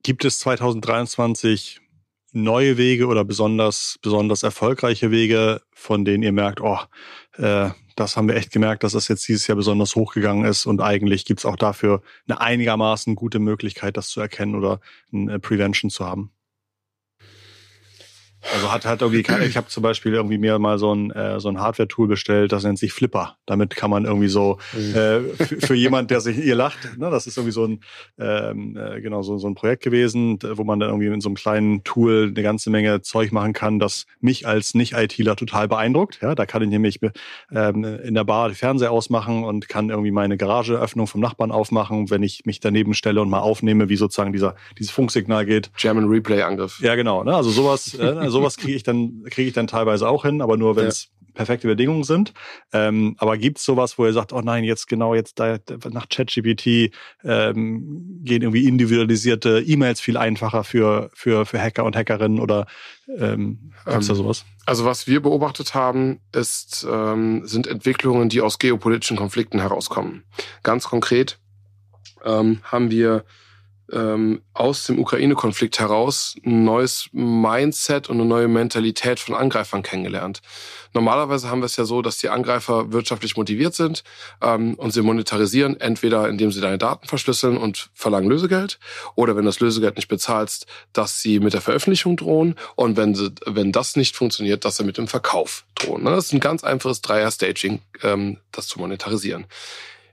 [0.03, 1.81] Gibt es 2023
[2.33, 6.77] neue Wege oder besonders, besonders erfolgreiche Wege, von denen ihr merkt, oh,
[7.37, 10.81] äh, das haben wir echt gemerkt, dass das jetzt dieses Jahr besonders hochgegangen ist und
[10.81, 14.79] eigentlich gibt's auch dafür eine einigermaßen gute Möglichkeit, das zu erkennen oder
[15.13, 16.31] eine Prevention zu haben.
[18.53, 21.49] Also hat hat irgendwie ich habe zum Beispiel irgendwie mir mal so ein äh, so
[21.49, 23.37] ein Hardware-Tool bestellt, das nennt sich Flipper.
[23.45, 24.95] Damit kann man irgendwie so mhm.
[24.95, 27.81] äh, für, jemand, der sich ihr lacht, ne, das ist irgendwie so ein
[28.17, 31.35] ähm, äh, genau so so ein Projekt gewesen, wo man dann irgendwie in so einem
[31.35, 36.19] kleinen Tool eine ganze Menge Zeug machen kann, das mich als Nicht-ITler total beeindruckt.
[36.21, 36.99] Ja, da kann ich nämlich
[37.51, 42.09] ähm, in der Bar die Fernseher ausmachen und kann irgendwie meine Garageöffnung vom Nachbarn aufmachen,
[42.09, 45.71] wenn ich mich daneben stelle und mal aufnehme, wie sozusagen dieser dieses Funksignal geht.
[45.77, 46.79] German Replay Angriff.
[46.81, 47.23] Ja, genau.
[47.23, 47.93] Ne, also sowas.
[47.95, 51.05] Äh, sowas kriege ich dann kriege ich dann teilweise auch hin, aber nur wenn es
[51.05, 51.27] ja.
[51.33, 52.33] perfekte Bedingungen sind.
[52.73, 55.57] Ähm, aber gibt es sowas, wo ihr sagt, oh nein, jetzt genau jetzt da,
[55.91, 62.39] nach ChatGPT ähm, gehen irgendwie individualisierte E-Mails viel einfacher für für für Hacker und Hackerinnen
[62.39, 62.65] oder
[63.17, 64.45] ähm, gibt's da ähm, sowas?
[64.65, 70.23] Also was wir beobachtet haben, ist ähm, sind Entwicklungen, die aus geopolitischen Konflikten herauskommen.
[70.63, 71.39] Ganz konkret
[72.23, 73.23] ähm, haben wir
[73.91, 80.41] ähm, aus dem Ukraine-Konflikt heraus ein neues Mindset und eine neue Mentalität von Angreifern kennengelernt.
[80.93, 84.03] Normalerweise haben wir es ja so, dass die Angreifer wirtschaftlich motiviert sind
[84.41, 88.79] ähm, und sie monetarisieren, entweder indem sie deine Daten verschlüsseln und verlangen Lösegeld,
[89.15, 93.31] oder wenn das Lösegeld nicht bezahlst, dass sie mit der Veröffentlichung drohen und wenn, sie,
[93.45, 96.03] wenn das nicht funktioniert, dass sie mit dem Verkauf drohen.
[96.03, 96.11] Ne?
[96.11, 99.45] Das ist ein ganz einfaches Dreier-Staging, ähm, das zu monetarisieren.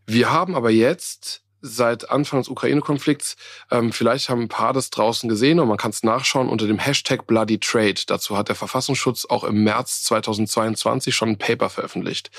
[0.07, 3.37] Wir haben aber jetzt seit Anfang des Ukraine-Konflikts.
[3.71, 6.79] Ähm, vielleicht haben ein paar das draußen gesehen und man kann es nachschauen unter dem
[6.79, 8.01] Hashtag Bloody Trade.
[8.07, 12.31] Dazu hat der Verfassungsschutz auch im März 2022 schon ein Paper veröffentlicht.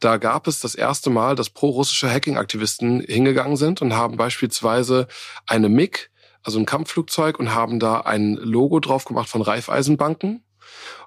[0.00, 5.08] Da gab es das erste Mal, dass pro-russische Hacking-Aktivisten hingegangen sind und haben beispielsweise
[5.46, 6.10] eine MiG,
[6.42, 10.42] also ein Kampfflugzeug, und haben da ein Logo drauf gemacht von Raiffeisenbanken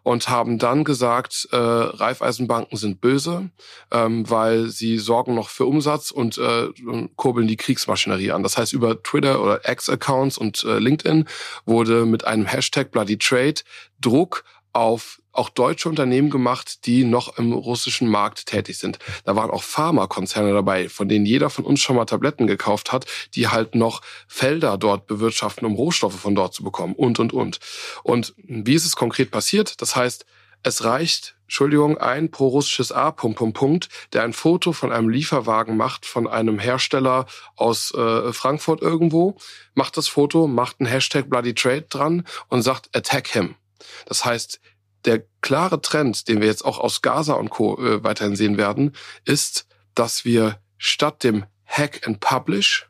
[0.03, 3.49] und haben dann gesagt, äh, Raiffeisenbanken sind böse,
[3.91, 6.69] ähm, weil sie sorgen noch für Umsatz und äh,
[7.15, 8.43] kurbeln die Kriegsmaschinerie an.
[8.43, 11.25] Das heißt, über Twitter oder X-Accounts und äh, LinkedIn
[11.65, 13.61] wurde mit einem Hashtag Bloody Trade
[13.99, 14.43] Druck
[14.73, 18.99] auf auch deutsche Unternehmen gemacht, die noch im russischen Markt tätig sind.
[19.23, 23.05] Da waren auch Pharmakonzerne dabei, von denen jeder von uns schon mal Tabletten gekauft hat,
[23.35, 27.59] die halt noch Felder dort bewirtschaften, um Rohstoffe von dort zu bekommen und, und, und.
[28.03, 29.81] Und wie ist es konkret passiert?
[29.81, 30.25] Das heißt,
[30.63, 35.75] es reicht, Entschuldigung, ein pro-russisches A, Punkt, Punkt, Punkt, der ein Foto von einem Lieferwagen
[35.75, 37.25] macht von einem Hersteller
[37.55, 39.37] aus äh, Frankfurt irgendwo,
[39.73, 43.55] macht das Foto, macht einen Hashtag Bloody Trade dran und sagt Attack him.
[44.05, 44.59] Das heißt,
[45.05, 47.77] der klare Trend, den wir jetzt auch aus Gaza und Co.
[47.77, 48.95] Äh, weiterhin sehen werden,
[49.25, 52.89] ist, dass wir statt dem Hack and Publish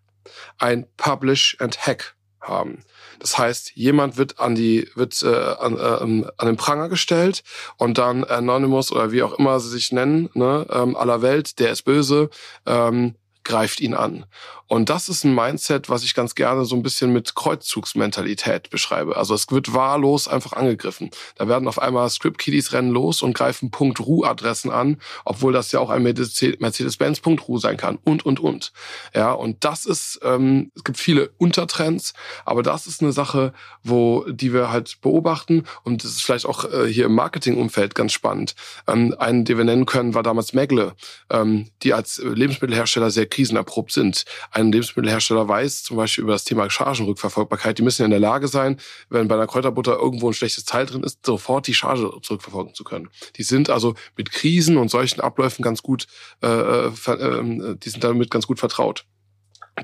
[0.57, 2.84] ein Publish and Hack haben.
[3.20, 7.43] Das heißt, jemand wird an die wird äh, an, äh, an den Pranger gestellt
[7.78, 11.72] und dann Anonymous oder wie auch immer sie sich nennen, ne, ähm, aller Welt, der
[11.72, 12.30] ist böse,
[12.66, 14.25] ähm, greift ihn an.
[14.71, 19.17] Und das ist ein Mindset, was ich ganz gerne so ein bisschen mit Kreuzzugsmentalität beschreibe.
[19.17, 21.11] Also es wird wahllos einfach angegriffen.
[21.35, 25.89] Da werden auf einmal Script-Kiddies rennen los und greifen .ru-Adressen an, obwohl das ja auch
[25.89, 28.71] ein Mercedes-Benz .ru sein kann und, und, und.
[29.13, 32.13] Ja, und das ist, ähm, es gibt viele Untertrends,
[32.45, 33.51] aber das ist eine Sache,
[33.83, 38.13] wo, die wir halt beobachten und das ist vielleicht auch äh, hier im Marketingumfeld ganz
[38.13, 38.55] spannend.
[38.87, 40.93] Ähm, einen, den wir nennen können, war damals Megle,
[41.29, 44.25] ähm, die als Lebensmittelhersteller sehr krisenerprobt sind.
[44.51, 48.47] Ein Lebensmittelhersteller weiß, zum Beispiel über das Thema Chargenrückverfolgbarkeit, die müssen ja in der Lage
[48.47, 48.77] sein,
[49.09, 52.84] wenn bei einer Kräuterbutter irgendwo ein schlechtes Teil drin ist, sofort die Charge zurückverfolgen zu
[52.84, 53.09] können.
[53.38, 56.05] Die sind also mit Krisen und solchen Abläufen ganz gut,
[56.43, 59.05] äh, äh die sind damit ganz gut vertraut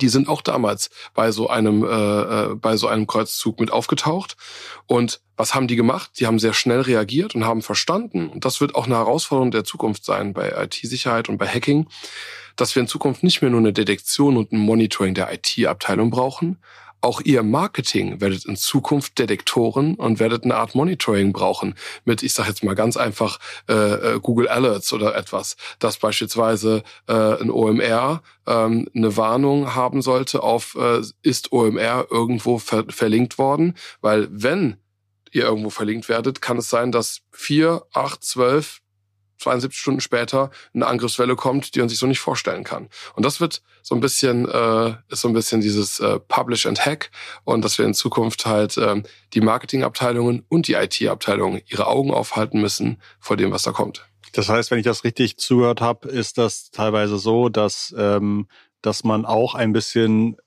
[0.01, 4.35] die sind auch damals bei so einem äh, äh, bei so einem Kreuzzug mit aufgetaucht
[4.85, 6.11] und was haben die gemacht?
[6.19, 9.63] Die haben sehr schnell reagiert und haben verstanden und das wird auch eine Herausforderung der
[9.63, 11.87] Zukunft sein bei IT-Sicherheit und bei Hacking,
[12.57, 16.57] dass wir in Zukunft nicht mehr nur eine Detektion und ein Monitoring der IT-Abteilung brauchen.
[16.99, 22.33] Auch ihr Marketing werdet in Zukunft Detektoren und werdet eine Art Monitoring brauchen mit, ich
[22.33, 23.39] sage jetzt mal ganz einfach,
[23.69, 23.73] äh,
[24.15, 30.41] äh, Google Alerts oder etwas, dass beispielsweise äh, ein OMR ähm, eine Warnung haben sollte
[30.41, 34.77] auf, äh, ist OMR irgendwo ver verlinkt worden, weil wenn
[35.31, 38.81] ihr irgendwo verlinkt werdet, kann es sein, dass vier, acht, zwölf
[39.38, 42.89] 72 Stunden später eine Angriffswelle kommt, die man sich so nicht vorstellen kann.
[43.15, 46.85] Und das wird so ein bisschen, äh, ist so ein bisschen dieses äh, Publish and
[46.85, 47.11] Hack
[47.43, 52.59] und dass wir in Zukunft halt ähm, die Marketingabteilungen und die IT-Abteilungen ihre Augen aufhalten
[52.61, 54.07] müssen vor dem, was da kommt.
[54.33, 58.47] Das heißt, wenn ich das richtig zugehört habe, ist das teilweise so, dass, ähm,
[58.81, 60.38] dass man auch ein bisschen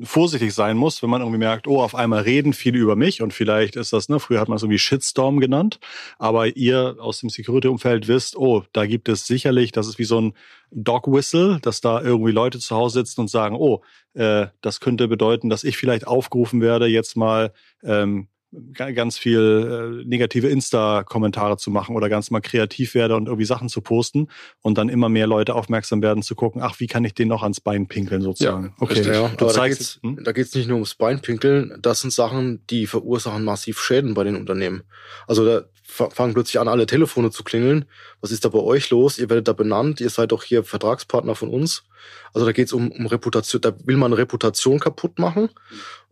[0.00, 3.32] vorsichtig sein muss, wenn man irgendwie merkt, oh, auf einmal reden viele über mich und
[3.32, 5.78] vielleicht ist das, ne, früher hat man es irgendwie Shitstorm genannt,
[6.18, 10.20] aber ihr aus dem Security-Umfeld wisst, oh, da gibt es sicherlich, das ist wie so
[10.20, 10.34] ein
[10.70, 13.82] Dog Whistle, dass da irgendwie Leute zu Hause sitzen und sagen, oh,
[14.14, 18.28] äh, das könnte bedeuten, dass ich vielleicht aufgerufen werde, jetzt mal ähm,
[18.72, 23.68] ganz viel äh, negative Insta-Kommentare zu machen oder ganz mal kreativ werde und irgendwie Sachen
[23.68, 24.28] zu posten
[24.62, 27.42] und dann immer mehr Leute aufmerksam werden zu gucken, ach, wie kann ich den noch
[27.42, 28.66] ans Bein pinkeln sozusagen.
[28.66, 29.28] Ja, okay, richtig, ja.
[29.36, 30.24] Du Aber zeigst, hm?
[30.24, 30.60] da geht's hm?
[30.60, 34.84] nicht nur ums Bein pinkeln, das sind Sachen, die verursachen massiv Schäden bei den Unternehmen.
[35.26, 37.86] Also da fangen plötzlich an, alle Telefone zu klingeln.
[38.20, 39.18] Was ist da bei euch los?
[39.18, 41.84] Ihr werdet da benannt, ihr seid doch hier Vertragspartner von uns.
[42.32, 45.48] Also da geht's um, um Reputation, da will man Reputation kaputt machen.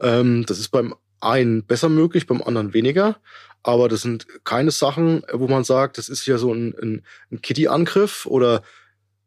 [0.00, 3.16] Ähm, das ist beim einen besser möglich, beim anderen weniger.
[3.62, 7.42] Aber das sind keine Sachen, wo man sagt, das ist ja so ein, ein, ein
[7.42, 8.62] Kitty-Angriff oder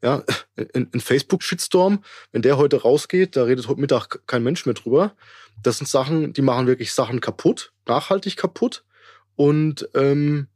[0.02, 0.24] ja,
[0.74, 2.04] ein, ein Facebook-Shitstorm.
[2.32, 5.14] Wenn der heute rausgeht, da redet heute Mittag kein Mensch mehr drüber.
[5.62, 8.86] Das sind Sachen, die machen wirklich Sachen kaputt, nachhaltig kaputt
[9.36, 10.48] und ähm,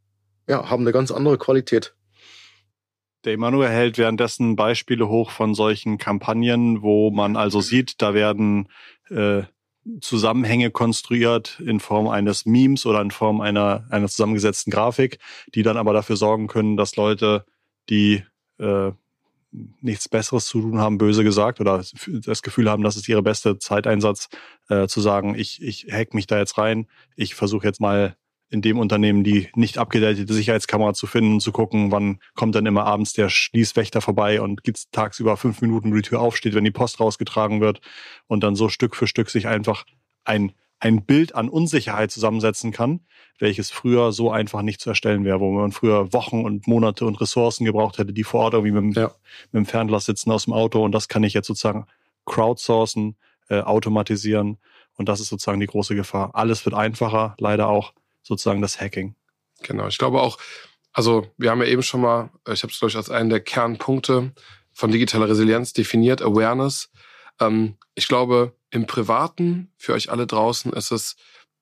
[0.48, 1.94] ja, haben eine ganz andere Qualität.
[3.26, 8.68] Der Emanuel hält währenddessen Beispiele hoch von solchen Kampagnen, wo man also sieht, da werden
[9.10, 9.44] äh,
[10.02, 15.20] Zusammenhänge konstruiert in Form eines Memes oder in Form einer, einer zusammengesetzten Grafik,
[15.54, 17.46] die dann aber dafür sorgen können, dass Leute,
[17.90, 18.24] die
[18.60, 18.92] äh,
[19.82, 23.60] nichts Besseres zu tun haben, böse gesagt, oder das Gefühl haben, das ist ihre beste
[23.60, 24.30] Zeiteinsatz,
[24.70, 28.16] äh, zu sagen, ich, ich hack mich da jetzt rein, ich versuche jetzt mal
[28.50, 32.66] in dem Unternehmen die nicht abgedatete Sicherheitskamera zu finden und zu gucken, wann kommt dann
[32.66, 36.64] immer abends der Schließwächter vorbei und gibt's tagsüber fünf Minuten, wo die Tür aufsteht, wenn
[36.64, 37.82] die Post rausgetragen wird
[38.28, 39.86] und dann so Stück für Stück sich einfach
[40.24, 43.02] ein, ein Bild an Unsicherheit zusammensetzen kann,
[43.40, 47.20] welches früher so einfach nicht zu erstellen wäre, wo man früher Wochen und Monate und
[47.22, 49.12] Ressourcen gebraucht hätte, die vor Ort irgendwie mit dem, ja.
[49.52, 51.88] mit dem Fernglas sitzen aus dem Auto und das kann ich jetzt sozusagen
[52.26, 53.16] crowdsourcen,
[53.50, 54.58] äh, automatisieren
[54.96, 56.32] und das ist sozusagen die große Gefahr.
[56.34, 59.16] Alles wird einfacher, leider auch sozusagen das Hacking.
[59.62, 60.38] Genau, ich glaube auch,
[60.92, 63.40] also wir haben ja eben schon mal, ich habe es glaube ich als einen der
[63.40, 64.34] Kernpunkte
[64.74, 66.90] von digitaler Resilienz definiert, Awareness.
[67.40, 71.16] Ähm, ich glaube, im Privaten, für euch alle draußen, ist es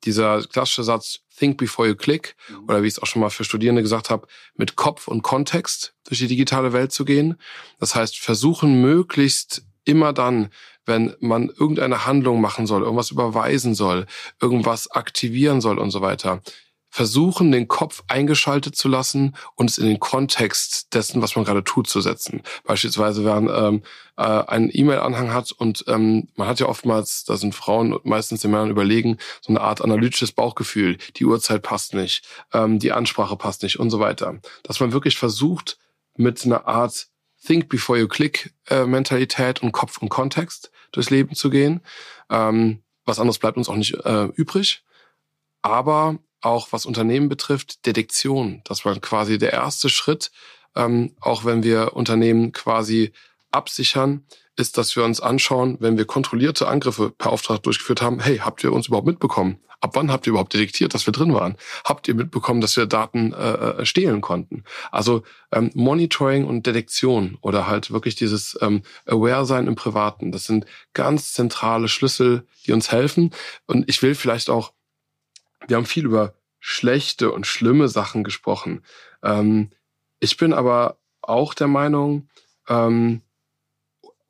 [0.04, 2.64] dieser klassische Satz, think before you click, mhm.
[2.68, 5.94] oder wie ich es auch schon mal für Studierende gesagt habe, mit Kopf und Kontext
[6.06, 7.38] durch die digitale Welt zu gehen.
[7.80, 10.50] Das heißt, versuchen möglichst immer dann,
[10.86, 14.06] wenn man irgendeine Handlung machen soll, irgendwas überweisen soll,
[14.42, 16.42] irgendwas aktivieren soll und so weiter,
[16.92, 21.64] versuchen, den Kopf eingeschaltet zu lassen und es in den Kontext dessen, was man gerade
[21.64, 22.44] tut, zu setzen.
[22.66, 23.82] Beispielsweise, wenn ähm,
[24.18, 28.52] äh, einen E-Mail-Anhang hat und ähm, man hat ja oftmals, da sind Frauen meistens den
[28.52, 33.64] Männern überlegen, so eine Art analytisches Bauchgefühl, die Uhrzeit passt nicht, ähm, die Ansprache passt
[33.64, 34.40] nicht und so weiter.
[34.64, 35.78] Dass man wirklich versucht,
[36.18, 37.08] mit einer Art
[37.46, 41.82] Think before you click äh, Mentalität und Kopf und Kontext durchs Leben zu gehen.
[42.30, 44.84] Ähm, was anderes bleibt uns auch nicht äh, übrig.
[45.62, 48.62] Aber auch was Unternehmen betrifft, Detektion.
[48.66, 50.32] Das war quasi der erste Schritt,
[50.76, 53.12] ähm, auch wenn wir Unternehmen quasi
[53.52, 54.26] absichern,
[54.56, 58.64] ist, dass wir uns anschauen, wenn wir kontrollierte Angriffe per Auftrag durchgeführt haben, hey, habt
[58.64, 59.60] ihr uns überhaupt mitbekommen?
[59.80, 61.56] Ab wann habt ihr überhaupt detektiert, dass wir drin waren?
[61.86, 64.64] Habt ihr mitbekommen, dass wir Daten äh, äh stehlen konnten?
[64.92, 70.66] Also ähm, Monitoring und Detektion oder halt wirklich dieses ähm, Aware-Sein im Privaten, das sind
[70.94, 73.32] ganz zentrale Schlüssel, die uns helfen.
[73.66, 74.74] Und ich will vielleicht auch
[75.68, 78.84] wir haben viel über schlechte und schlimme Sachen gesprochen.
[79.24, 79.72] Ähm,
[80.20, 82.30] ich bin aber auch der Meinung,
[82.68, 83.22] ähm,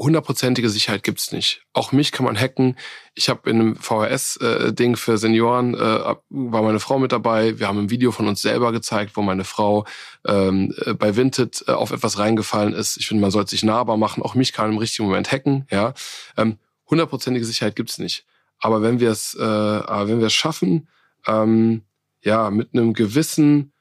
[0.01, 1.63] hundertprozentige Sicherheit gibt's nicht.
[1.73, 2.75] Auch mich kann man hacken.
[3.13, 7.59] Ich habe in einem VHS-Ding äh, für Senioren, äh, war meine Frau mit dabei.
[7.59, 9.85] Wir haben ein Video von uns selber gezeigt, wo meine Frau
[10.25, 12.97] ähm, äh, bei Vinted äh, auf etwas reingefallen ist.
[12.97, 14.23] Ich finde, man sollte sich nahbar machen.
[14.23, 15.67] Auch mich kann im richtigen Moment hacken.
[15.69, 15.93] Ja,
[16.37, 16.57] ähm,
[16.89, 18.25] hundertprozentige Sicherheit gibt's nicht.
[18.59, 20.87] Aber wenn wir es, äh, wenn wir schaffen,
[21.27, 21.83] ähm,
[22.23, 23.73] ja, mit einem gewissen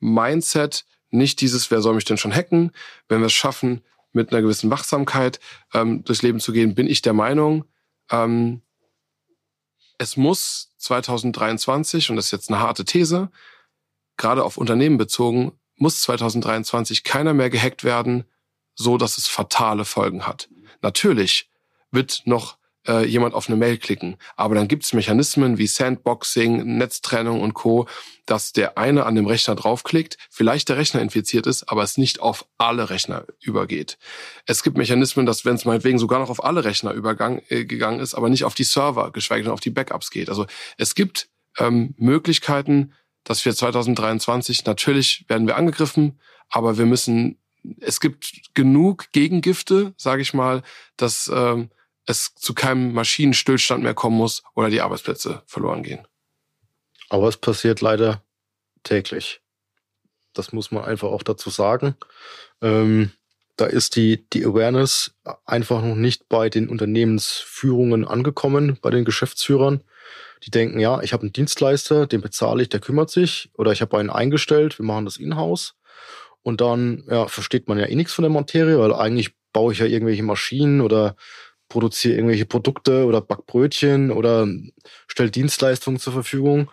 [0.00, 2.72] Mindset, nicht dieses, wer soll mich denn schon hacken,
[3.08, 3.82] wenn wir es schaffen,
[4.12, 5.40] mit einer gewissen Wachsamkeit
[5.72, 7.64] ähm, durchs Leben zu gehen, bin ich der Meinung,
[8.10, 8.62] ähm,
[9.98, 13.30] es muss 2023, und das ist jetzt eine harte These,
[14.16, 18.24] gerade auf Unternehmen bezogen, muss 2023 keiner mehr gehackt werden,
[18.74, 20.48] so dass es fatale Folgen hat.
[20.80, 21.50] Natürlich
[21.90, 24.16] wird noch äh, jemand auf eine Mail klicken.
[24.36, 27.86] Aber dann gibt es Mechanismen wie Sandboxing, Netztrennung und Co.,
[28.26, 32.20] dass der eine an dem Rechner draufklickt, vielleicht der Rechner infiziert ist, aber es nicht
[32.20, 33.98] auf alle Rechner übergeht.
[34.46, 38.00] Es gibt Mechanismen, dass wenn es meinetwegen sogar noch auf alle Rechner übergang, äh, gegangen
[38.00, 40.28] ist, aber nicht auf die Server, geschweige denn auf die Backups geht.
[40.28, 40.46] Also
[40.78, 41.28] es gibt
[41.58, 42.92] ähm, Möglichkeiten,
[43.24, 47.38] dass wir 2023 natürlich werden wir angegriffen, aber wir müssen
[47.80, 50.62] es gibt genug Gegengifte, sage ich mal,
[50.96, 51.70] dass ähm,
[52.06, 56.06] es zu keinem Maschinenstillstand mehr kommen muss oder die Arbeitsplätze verloren gehen.
[57.08, 58.22] Aber es passiert leider
[58.82, 59.40] täglich.
[60.32, 61.94] Das muss man einfach auch dazu sagen.
[62.60, 63.12] Ähm,
[63.56, 69.84] da ist die, die Awareness einfach noch nicht bei den Unternehmensführungen angekommen, bei den Geschäftsführern.
[70.44, 73.50] Die denken, ja, ich habe einen Dienstleister, den bezahle ich, der kümmert sich.
[73.54, 75.74] Oder ich habe einen eingestellt, wir machen das in-house.
[76.42, 79.78] Und dann ja, versteht man ja eh nichts von der Materie, weil eigentlich baue ich
[79.78, 81.14] ja irgendwelche Maschinen oder
[81.72, 84.46] produziere irgendwelche Produkte oder back Brötchen oder
[85.08, 86.70] stelle Dienstleistungen zur Verfügung.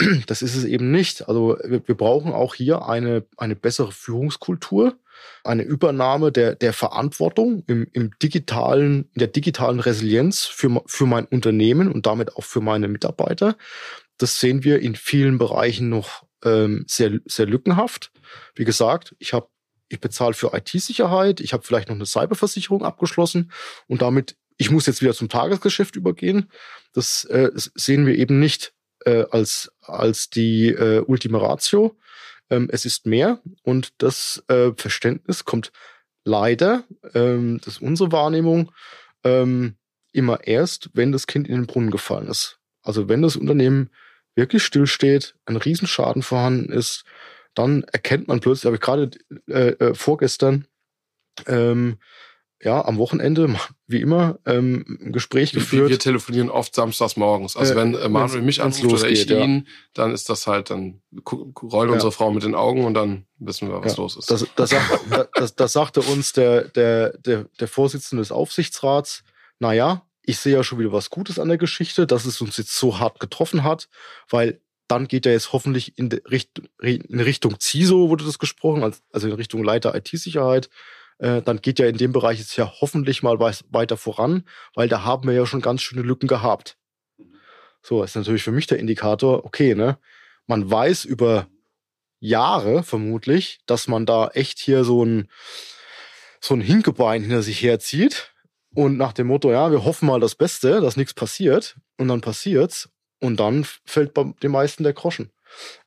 [0.26, 1.28] Das ist es eben nicht.
[1.28, 4.96] Also wir, wir brauchen auch hier eine, eine bessere Führungskultur,
[5.42, 11.24] eine Übernahme der, der Verantwortung im, im digitalen, in der digitalen Resilienz für, für mein
[11.24, 13.56] Unternehmen und damit auch für meine Mitarbeiter.
[14.18, 18.12] Das sehen wir in vielen Bereichen noch ähm, sehr, sehr lückenhaft.
[18.54, 19.48] Wie gesagt, ich habe
[19.88, 23.50] ich bezahle für IT-Sicherheit, ich habe vielleicht noch eine Cyberversicherung abgeschlossen
[23.86, 26.50] und damit, ich muss jetzt wieder zum Tagesgeschäft übergehen.
[26.92, 28.74] Das äh, sehen wir eben nicht
[29.04, 31.96] äh, als, als die äh, Ultima Ratio.
[32.50, 35.72] Ähm, es ist mehr und das äh, Verständnis kommt
[36.24, 36.84] leider,
[37.14, 38.72] ähm, das ist unsere Wahrnehmung,
[39.24, 39.76] ähm,
[40.12, 42.58] immer erst, wenn das Kind in den Brunnen gefallen ist.
[42.82, 43.90] Also wenn das Unternehmen
[44.34, 47.04] wirklich stillsteht, ein Riesenschaden vorhanden ist,
[47.58, 49.10] dann erkennt man plötzlich, habe ich gerade
[49.48, 50.66] äh, äh, vorgestern,
[51.46, 51.98] ähm,
[52.60, 53.54] ja, am Wochenende,
[53.86, 55.90] wie immer, ähm, ein Gespräch geführt.
[55.90, 57.56] Wir telefonieren oft samstags morgens.
[57.56, 59.38] Also äh, wenn äh, Manuel mich anruft oder ich ja.
[59.38, 61.00] ihn, dann ist das halt, dann
[61.30, 61.94] rollt ja.
[61.94, 64.02] unsere Frau mit den Augen und dann wissen wir, was ja.
[64.02, 64.30] los ist.
[64.30, 65.00] Das, das, sagt,
[65.34, 69.22] das, das sagte uns der, der, der, der Vorsitzende des Aufsichtsrats,
[69.60, 72.76] naja, ich sehe ja schon wieder was Gutes an der Geschichte, dass es uns jetzt
[72.76, 73.88] so hart getroffen hat,
[74.28, 78.82] weil dann geht er jetzt hoffentlich in, Richtung, in Richtung CISO, wurde das gesprochen,
[79.12, 80.70] also in Richtung Leiter IT-Sicherheit.
[81.18, 85.04] Äh, dann geht ja in dem Bereich jetzt ja hoffentlich mal weiter voran, weil da
[85.04, 86.76] haben wir ja schon ganz schöne Lücken gehabt.
[87.82, 89.98] So, ist natürlich für mich der Indikator, okay, ne?
[90.46, 91.46] Man weiß über
[92.20, 95.28] Jahre vermutlich, dass man da echt hier so ein,
[96.40, 98.32] so ein Hinkebein hinter sich herzieht
[98.74, 102.20] und nach dem Motto, ja, wir hoffen mal das Beste, dass nichts passiert und dann
[102.20, 105.32] passiert's Und dann fällt bei den meisten der Groschen.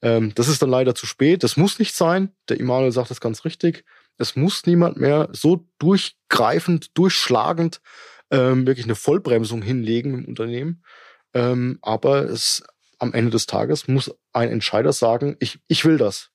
[0.01, 1.43] Ähm, das ist dann leider zu spät.
[1.43, 2.33] Das muss nicht sein.
[2.49, 3.85] Der Immanuel sagt das ganz richtig.
[4.17, 7.81] Es muss niemand mehr so durchgreifend, durchschlagend
[8.29, 10.83] ähm, wirklich eine Vollbremsung hinlegen im Unternehmen.
[11.33, 12.63] Ähm, aber es,
[12.99, 16.29] am Ende des Tages muss ein Entscheider sagen, ich, ich will das.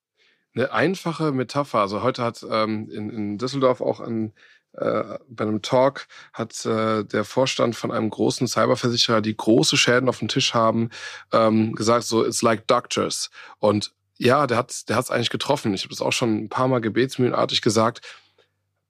[0.55, 1.80] Eine einfache Metapher.
[1.80, 4.32] Also heute hat ähm, in, in Düsseldorf auch ein
[4.77, 10.18] bei einem Talk hat äh, der Vorstand von einem großen Cyberversicherer, die große Schäden auf
[10.18, 10.91] dem Tisch haben,
[11.33, 13.31] ähm, gesagt, so, it's like doctors.
[13.59, 15.74] Und ja, der hat der hat's eigentlich getroffen.
[15.74, 18.01] Ich habe das auch schon ein paar Mal gebetsmühlenartig gesagt.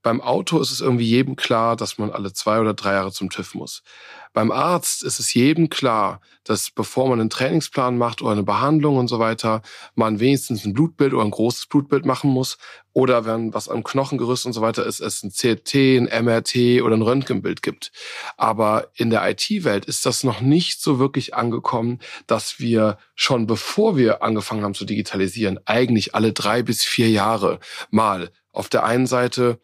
[0.06, 3.28] Beim Auto ist es irgendwie jedem klar, dass man alle zwei oder drei Jahre zum
[3.28, 3.82] TÜV muss.
[4.32, 8.98] Beim Arzt ist es jedem klar, dass bevor man einen Trainingsplan macht oder eine Behandlung
[8.98, 9.62] und so weiter,
[9.96, 12.56] man wenigstens ein Blutbild oder ein großes Blutbild machen muss.
[12.92, 16.96] Oder wenn was am Knochengerüst und so weiter ist, es ein CT, ein MRT oder
[16.96, 17.90] ein Röntgenbild gibt.
[18.36, 21.98] Aber in der IT-Welt ist das noch nicht so wirklich angekommen,
[22.28, 27.58] dass wir schon bevor wir angefangen haben zu digitalisieren, eigentlich alle drei bis vier Jahre
[27.90, 29.58] mal auf der einen Seite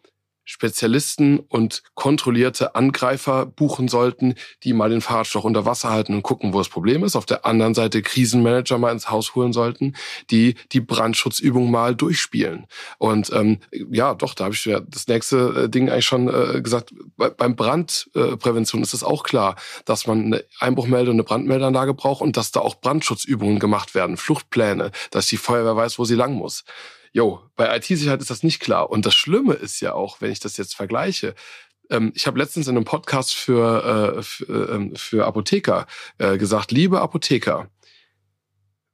[0.45, 6.53] Spezialisten und kontrollierte Angreifer buchen sollten, die mal den Fahrradstock unter Wasser halten und gucken,
[6.53, 7.15] wo das Problem ist.
[7.15, 9.95] Auf der anderen Seite Krisenmanager mal ins Haus holen sollten,
[10.31, 12.67] die die Brandschutzübung mal durchspielen.
[12.97, 16.61] Und ähm, ja, doch, da habe ich ja das nächste äh, Ding eigentlich schon äh,
[16.61, 16.93] gesagt.
[17.15, 21.93] Bei, beim Brandprävention äh, ist es auch klar, dass man eine Einbruchmelde- und eine Brandmeldeanlage
[21.93, 26.15] braucht und dass da auch Brandschutzübungen gemacht werden, Fluchtpläne, dass die Feuerwehr weiß, wo sie
[26.15, 26.63] lang muss.
[27.13, 28.89] Jo, bei IT-Sicherheit ist das nicht klar.
[28.89, 31.35] Und das Schlimme ist ja auch, wenn ich das jetzt vergleiche,
[31.91, 35.85] ähm, ich habe letztens in einem Podcast für, äh, für, äh, für Apotheker
[36.17, 37.69] äh, gesagt, liebe Apotheker,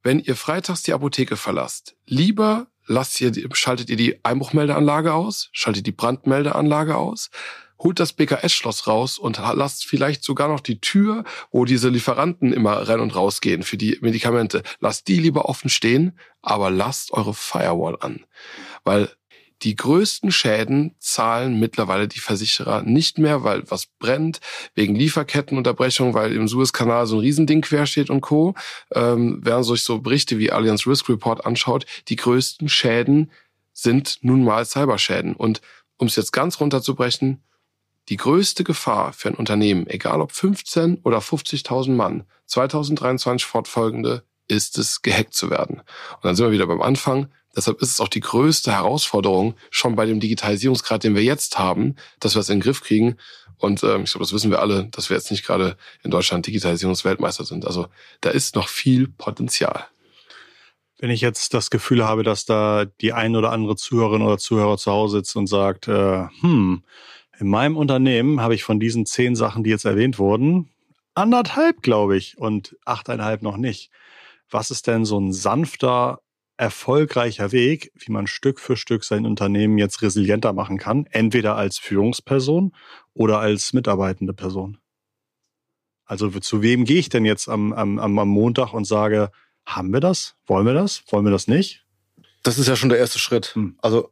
[0.04, 5.86] wenn ihr freitags die Apotheke verlasst, lieber lasst ihr, schaltet ihr die Einbruchmeldeanlage aus, schaltet
[5.88, 7.30] die Brandmeldeanlage aus,
[7.80, 12.74] holt das BKS-Schloss raus und lasst vielleicht sogar noch die Tür, wo diese Lieferanten immer
[12.88, 17.34] rein und raus gehen für die Medikamente, lasst die lieber offen stehen, aber lasst eure
[17.34, 18.26] Firewall an.
[18.84, 19.10] Weil
[19.64, 24.40] die größten Schäden zahlen mittlerweile die Versicherer nicht mehr, weil was brennt,
[24.74, 28.56] wegen Lieferkettenunterbrechung, weil im Suezkanal so ein Riesending quersteht und Co.
[28.94, 33.32] Ähm, während sich so Berichte wie Allianz Risk Report anschaut, die größten Schäden
[33.74, 35.36] sind nun mal Cyberschäden.
[35.36, 35.62] Und
[35.98, 37.44] um es jetzt ganz runterzubrechen,
[38.10, 44.78] die größte Gefahr für ein Unternehmen, egal ob 15 oder 50.000 Mann, 2023 fortfolgende, ist
[44.80, 45.80] es, gehackt zu werden.
[45.80, 47.28] Und dann sind wir wieder beim Anfang.
[47.56, 51.96] Deshalb ist es auch die größte Herausforderung schon bei dem Digitalisierungsgrad, den wir jetzt haben,
[52.20, 53.18] dass wir es in den Griff kriegen.
[53.58, 56.48] Und ähm, ich glaube, das wissen wir alle, dass wir jetzt nicht gerade in Deutschland
[56.48, 57.66] Digitalisierungsweltmeister sind.
[57.66, 57.88] Also
[58.22, 59.86] da ist noch viel Potenzial.
[60.98, 64.78] Wenn ich jetzt das Gefühl habe, dass da die ein oder andere Zuhörerin oder Zuhörer
[64.78, 66.84] zu Hause sitzt und sagt, äh, hm,
[67.40, 70.70] in meinem Unternehmen habe ich von diesen zehn Sachen, die jetzt erwähnt wurden,
[71.14, 73.92] anderthalb, glaube ich, und achteinhalb noch nicht.
[74.50, 76.20] Was ist denn so ein sanfter,
[76.58, 81.78] erfolgreicher Weg, wie man Stück für Stück sein Unternehmen jetzt resilienter machen kann, entweder als
[81.78, 82.74] Führungsperson
[83.14, 84.78] oder als mitarbeitende Person?
[86.04, 89.32] Also zu wem gehe ich denn jetzt am, am, am Montag und sage,
[89.66, 90.36] haben wir das?
[90.46, 91.04] Wollen wir das?
[91.10, 91.86] Wollen wir das nicht?
[92.44, 93.56] Das ist ja schon der erste Schritt.
[93.56, 93.78] Hm.
[93.82, 94.12] Also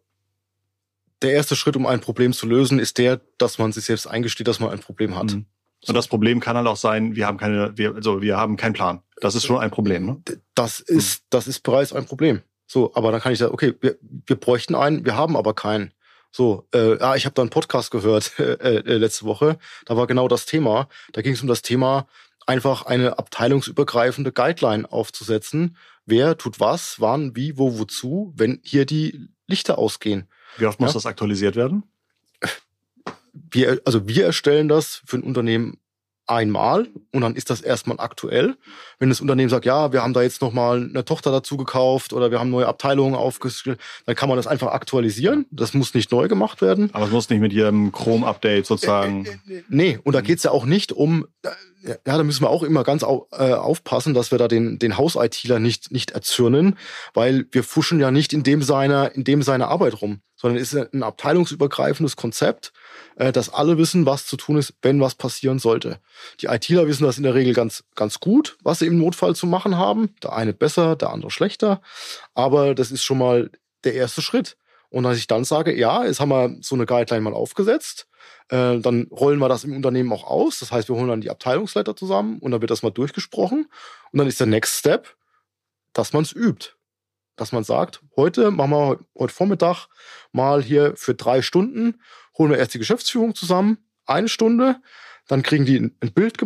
[1.21, 4.47] der erste Schritt, um ein Problem zu lösen, ist der, dass man sich selbst eingesteht,
[4.47, 5.33] dass man ein Problem hat.
[5.33, 5.45] Mhm.
[5.87, 8.73] Und das Problem kann halt auch sein, wir haben keine, wir, also wir haben keinen
[8.73, 9.01] Plan.
[9.21, 10.21] Das ist schon ein Problem, ne?
[10.55, 12.41] Das ist, das ist bereits ein Problem.
[12.65, 15.93] So, aber dann kann ich sagen, okay, wir, wir bräuchten einen, wir haben aber keinen.
[16.31, 19.57] So, äh, ah, ich habe da einen Podcast gehört äh, äh, letzte Woche.
[19.85, 20.89] Da war genau das Thema.
[21.13, 22.07] Da ging es um das Thema,
[22.45, 25.77] einfach eine abteilungsübergreifende Guideline aufzusetzen.
[26.05, 30.27] Wer tut was, wann, wie, wo, wozu, wenn hier die Lichter ausgehen.
[30.57, 30.93] Wie oft muss ja?
[30.93, 31.83] das aktualisiert werden?
[33.33, 35.77] Wir, also wir erstellen das für ein Unternehmen
[36.27, 38.55] einmal und dann ist das erstmal aktuell.
[38.99, 42.31] Wenn das Unternehmen sagt, ja, wir haben da jetzt nochmal eine Tochter dazu gekauft oder
[42.31, 45.45] wir haben neue Abteilungen aufgestellt, dann kann man das einfach aktualisieren.
[45.51, 46.89] Das muss nicht neu gemacht werden.
[46.93, 49.25] Aber es muss nicht mit jedem Chrome-Update sozusagen.
[49.25, 51.25] Äh, äh, äh, nee, und da geht's ja auch nicht um,
[51.83, 54.97] ja, da müssen wir auch immer ganz au, äh, aufpassen, dass wir da den, den
[54.97, 56.77] Haus-ITler nicht, nicht erzürnen,
[57.13, 60.71] weil wir fuschen ja nicht in dem seiner, in dem seiner Arbeit rum, sondern es
[60.71, 62.71] ist ein abteilungsübergreifendes Konzept,
[63.17, 65.99] äh, dass alle wissen, was zu tun ist, wenn was passieren sollte.
[66.39, 69.47] Die ITler wissen das in der Regel ganz, ganz gut, was sie im Notfall zu
[69.47, 70.15] machen haben.
[70.23, 71.81] Der eine besser, der andere schlechter.
[72.33, 73.49] Aber das ist schon mal
[73.83, 74.57] der erste Schritt.
[74.89, 78.07] Und dass ich dann sage, ja, jetzt haben wir so eine Guideline mal aufgesetzt,
[78.49, 80.59] äh, dann rollen wir das im Unternehmen auch aus.
[80.59, 83.67] Das heißt, wir holen dann die Abteilungsleiter zusammen und dann wird das mal durchgesprochen.
[84.11, 85.15] Und dann ist der Next Step,
[85.93, 86.76] dass man es übt.
[87.37, 89.87] Dass man sagt, heute machen wir heute Vormittag
[90.33, 92.01] mal hier für drei Stunden,
[92.37, 94.81] holen wir erst die Geschäftsführung zusammen, eine Stunde,
[95.27, 96.37] dann kriegen die ein Bild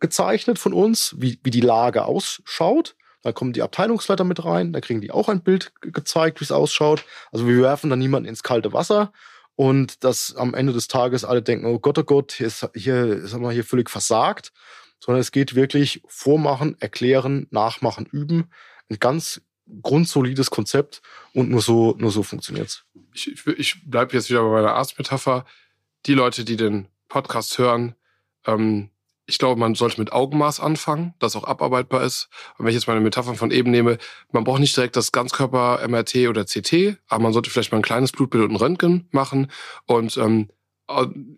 [0.00, 2.94] gezeichnet von uns, wie, wie die Lage ausschaut.
[3.22, 6.52] Dann kommen die Abteilungsleiter mit rein, dann kriegen die auch ein Bild gezeigt, wie es
[6.52, 7.04] ausschaut.
[7.32, 9.12] Also wir werfen dann niemanden ins kalte Wasser
[9.56, 13.06] und dass am Ende des Tages alle denken, oh Gott, oh Gott, hier ist, hier,
[13.06, 14.52] ist wir hier völlig versagt,
[15.00, 18.50] sondern es geht wirklich vormachen, erklären, nachmachen, üben.
[18.90, 19.40] Ein ganz
[19.82, 22.84] grundsolides Konzept und nur so, nur so funktioniert's.
[23.12, 25.44] Ich, ich, ich bleibe jetzt wieder bei meiner Arztmetapher.
[26.06, 27.94] Die Leute, die den Podcast hören,
[28.46, 28.90] ähm,
[29.26, 32.28] ich glaube, man sollte mit Augenmaß anfangen, das auch abarbeitbar ist.
[32.58, 33.98] Und wenn ich jetzt meine Metaphern von eben nehme,
[34.32, 38.12] man braucht nicht direkt das Ganzkörper-MRT oder CT, aber man sollte vielleicht mal ein kleines
[38.12, 39.50] Blutbild und ein Röntgen machen.
[39.86, 40.50] Und ähm,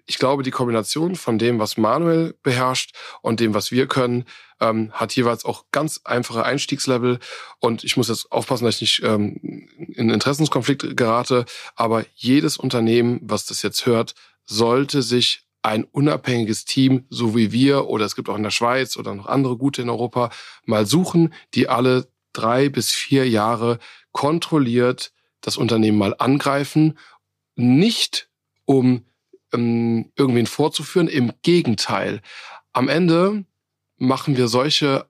[0.06, 4.24] ich glaube, die Kombination von dem, was Manuel beherrscht und dem, was wir können,
[4.60, 7.18] ähm, hat jeweils auch ganz einfache Einstiegslevel.
[7.60, 11.44] Und ich muss jetzt aufpassen, dass ich nicht ähm, in Interessenskonflikt gerate.
[11.76, 14.14] Aber jedes Unternehmen, was das jetzt hört,
[14.44, 18.96] sollte sich ein unabhängiges Team, so wie wir, oder es gibt auch in der Schweiz
[18.96, 20.30] oder noch andere gute in Europa,
[20.64, 23.78] mal suchen, die alle drei bis vier Jahre
[24.12, 26.98] kontrolliert das Unternehmen mal angreifen,
[27.56, 28.28] nicht
[28.64, 29.04] um
[29.52, 32.20] ähm, irgendwen vorzuführen, im Gegenteil.
[32.72, 33.44] Am Ende
[33.98, 35.06] machen wir solche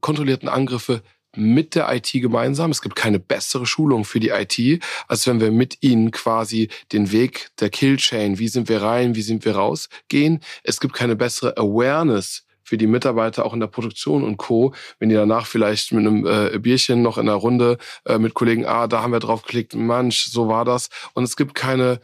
[0.00, 1.02] kontrollierten Angriffe
[1.36, 2.70] mit der IT gemeinsam.
[2.70, 7.12] Es gibt keine bessere Schulung für die IT, als wenn wir mit ihnen quasi den
[7.12, 10.40] Weg der Killchain, wie sind wir rein, wie sind wir raus, gehen.
[10.64, 15.08] Es gibt keine bessere Awareness für die Mitarbeiter auch in der Produktion und Co., wenn
[15.08, 18.86] die danach vielleicht mit einem äh, Bierchen noch in der Runde äh, mit Kollegen, ah,
[18.86, 20.88] da haben wir drauf geklickt, manch, so war das.
[21.14, 22.00] Und es gibt keine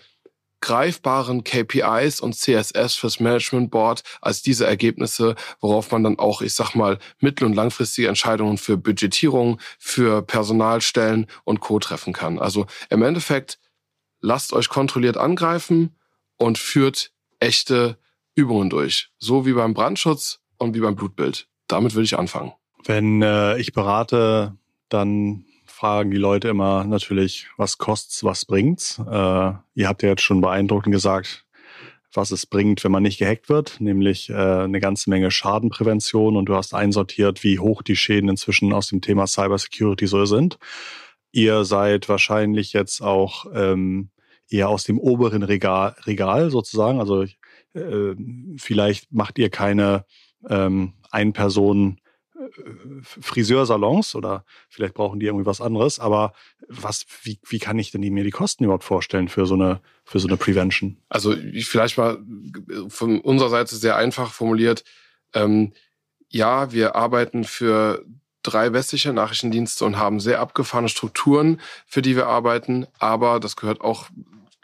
[0.67, 6.55] greifbaren KPIs und CSS fürs Management Board als diese Ergebnisse, worauf man dann auch, ich
[6.55, 11.79] sag mal, mittel- und langfristige Entscheidungen für Budgetierung, für Personalstellen und Co.
[11.79, 12.41] treffen kann.
[12.41, 13.61] Also im Endeffekt,
[14.21, 15.95] lasst euch kontrolliert angreifen
[16.37, 17.97] und führt echte
[18.35, 19.11] Übungen durch.
[19.19, 21.47] So wie beim Brandschutz und wie beim Blutbild.
[21.69, 22.53] Damit würde ich anfangen.
[22.85, 25.45] Wenn äh, ich berate, dann
[25.77, 28.99] fragen die Leute immer natürlich, was kostet's, was bringt's?
[28.99, 31.45] Äh, ihr habt ja jetzt schon beeindruckend gesagt,
[32.15, 36.47] was es bringt, wenn man nicht gehackt wird, nämlich äh, eine ganze Menge Schadenprävention und
[36.47, 40.59] du hast einsortiert, wie hoch die Schäden inzwischen aus dem Thema Cybersecurity so sind.
[41.31, 44.09] Ihr seid wahrscheinlich jetzt auch ähm,
[44.49, 47.01] eher aus dem oberen Regal, Regal sozusagen.
[47.01, 47.25] Also
[47.75, 48.15] äh,
[48.57, 50.07] vielleicht macht ihr keine
[50.49, 52.01] ähm, Ein-Personen-
[53.03, 55.99] Friseursalons oder vielleicht brauchen die irgendwie was anderes.
[55.99, 56.33] Aber
[56.69, 60.19] was, wie, wie kann ich denn mir die Kosten überhaupt vorstellen für so eine, für
[60.19, 60.99] so eine Prevention?
[61.09, 62.19] Also vielleicht mal
[62.89, 64.85] von unserer Seite sehr einfach formuliert.
[65.35, 65.73] Ähm,
[66.29, 68.05] ja, wir arbeiten für
[68.43, 72.87] drei westliche Nachrichtendienste und haben sehr abgefahrene Strukturen, für die wir arbeiten.
[72.99, 74.09] Aber das gehört auch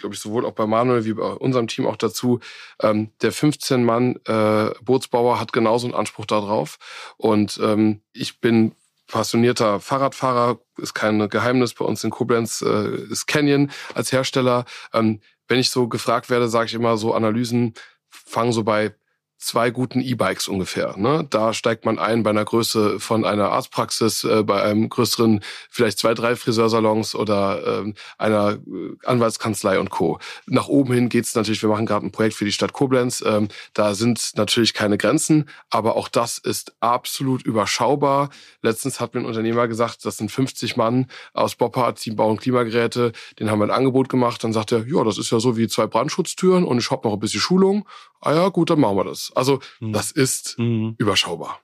[0.03, 2.41] glaube ich, sowohl auch bei Manuel wie bei unserem Team auch dazu,
[2.81, 6.79] ähm, der 15-Mann äh, hat genauso einen Anspruch darauf.
[7.17, 8.75] Und ähm, ich bin
[9.07, 14.65] passionierter Fahrradfahrer, ist kein Geheimnis bei uns in Koblenz, äh, ist Canyon als Hersteller.
[14.93, 17.75] Ähm, wenn ich so gefragt werde, sage ich immer so, Analysen
[18.11, 18.95] fangen so bei
[19.43, 20.97] zwei guten E-Bikes ungefähr.
[20.97, 21.27] Ne?
[21.29, 25.99] Da steigt man ein bei einer Größe von einer Arztpraxis, äh, bei einem größeren, vielleicht
[25.99, 28.59] zwei, drei Friseursalons oder ähm, einer äh,
[29.05, 30.21] Anwaltskanzlei und Co.
[30.47, 33.23] Nach oben hin geht's natürlich, wir machen gerade ein Projekt für die Stadt Koblenz.
[33.27, 38.31] Ähm, da sind natürlich keine Grenzen, aber auch das ist absolut überschaubar.
[38.63, 43.13] Letztens hat mir ein Unternehmer gesagt, das sind 50 Mann aus Boppard, die bauen Klimageräte,
[43.41, 44.45] den haben wir ein Angebot gemacht.
[44.45, 47.15] Dann sagt er, ja, das ist ja so wie zwei Brandschutztüren und ich habe noch
[47.15, 47.89] ein bisschen Schulung.
[48.25, 49.32] Ah ja, gut, dann machen wir das.
[49.35, 49.93] Also mhm.
[49.93, 50.95] das ist mhm.
[50.99, 51.61] überschaubar.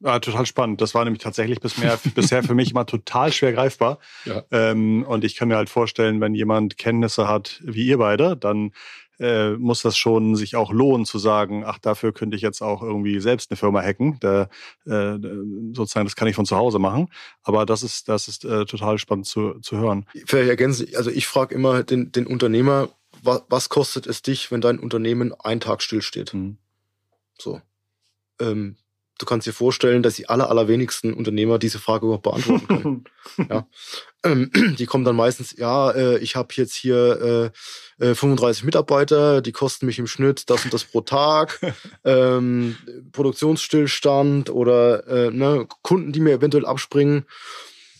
[0.00, 0.80] Ja, total spannend.
[0.82, 3.98] Das war nämlich tatsächlich bis mehr, bisher für mich immer total schwer greifbar.
[4.24, 4.44] Ja.
[4.50, 8.72] Ähm, und ich kann mir halt vorstellen, wenn jemand Kenntnisse hat wie ihr beide, dann
[9.18, 12.82] äh, muss das schon sich auch lohnen zu sagen, ach, dafür könnte ich jetzt auch
[12.82, 14.18] irgendwie selbst eine Firma hacken.
[14.20, 14.48] Da,
[14.84, 15.18] äh,
[15.72, 17.08] sozusagen, das kann ich von zu Hause machen.
[17.42, 20.04] Aber das ist, das ist äh, total spannend zu, zu hören.
[20.26, 22.90] Vielleicht ergänzen, also ich frage immer den, den Unternehmer,
[23.22, 26.34] was, was kostet es dich, wenn dein Unternehmen einen Tag stillsteht?
[26.34, 26.58] Mhm.
[27.38, 27.60] So.
[28.40, 28.76] Ähm,
[29.18, 33.04] du kannst dir vorstellen, dass die aller, allerwenigsten Unternehmer diese Frage überhaupt beantworten können.
[33.50, 33.66] ja.
[34.24, 37.52] Ähm, die kommen dann meistens, ja, äh, ich habe jetzt hier
[38.00, 41.60] äh, 35 äh, Mitarbeiter, die kosten mich im Schnitt das und das pro Tag,
[42.04, 42.76] ähm,
[43.12, 47.24] Produktionsstillstand oder äh, ne, Kunden, die mir eventuell abspringen.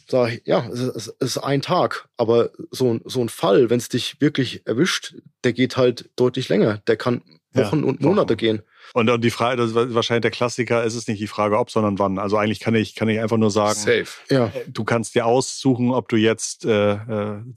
[0.08, 3.78] Sag ich, ja, es ist, es ist ein Tag, aber so, so ein Fall, wenn
[3.78, 6.78] es dich wirklich erwischt, der geht halt deutlich länger.
[6.86, 7.22] Der kann
[7.56, 8.38] Wochen ja, und Monate Wochen.
[8.38, 8.62] gehen.
[8.92, 11.70] Und, und die Frage, das ist wahrscheinlich der Klassiker, ist es nicht die Frage, ob,
[11.70, 12.18] sondern wann.
[12.18, 14.06] Also eigentlich kann ich, kann ich einfach nur sagen, Safe.
[14.30, 14.52] Ja.
[14.68, 16.98] du kannst dir aussuchen, ob du jetzt äh,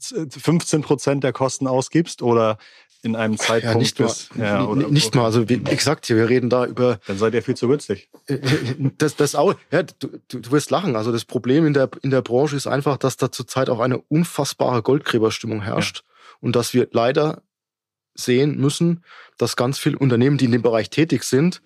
[0.00, 2.58] 15 äh, Prozent der Kosten ausgibst oder
[3.02, 6.28] in einem Zeitpunkt ja, nicht bis, mal, ja, oder, nicht mal, also wie gesagt, wir
[6.28, 7.00] reden da über.
[7.06, 8.10] Dann seid ihr viel zu günstig.
[8.26, 10.96] Äh, äh, das, das auch, ja, du, du wirst lachen.
[10.96, 13.98] Also das Problem in der, in der Branche ist einfach, dass da zurzeit auch eine
[13.98, 16.36] unfassbare Goldgräberstimmung herrscht ja.
[16.40, 17.42] und dass wir leider
[18.20, 19.04] sehen müssen,
[19.38, 21.62] dass ganz viele Unternehmen, die in dem Bereich tätig sind,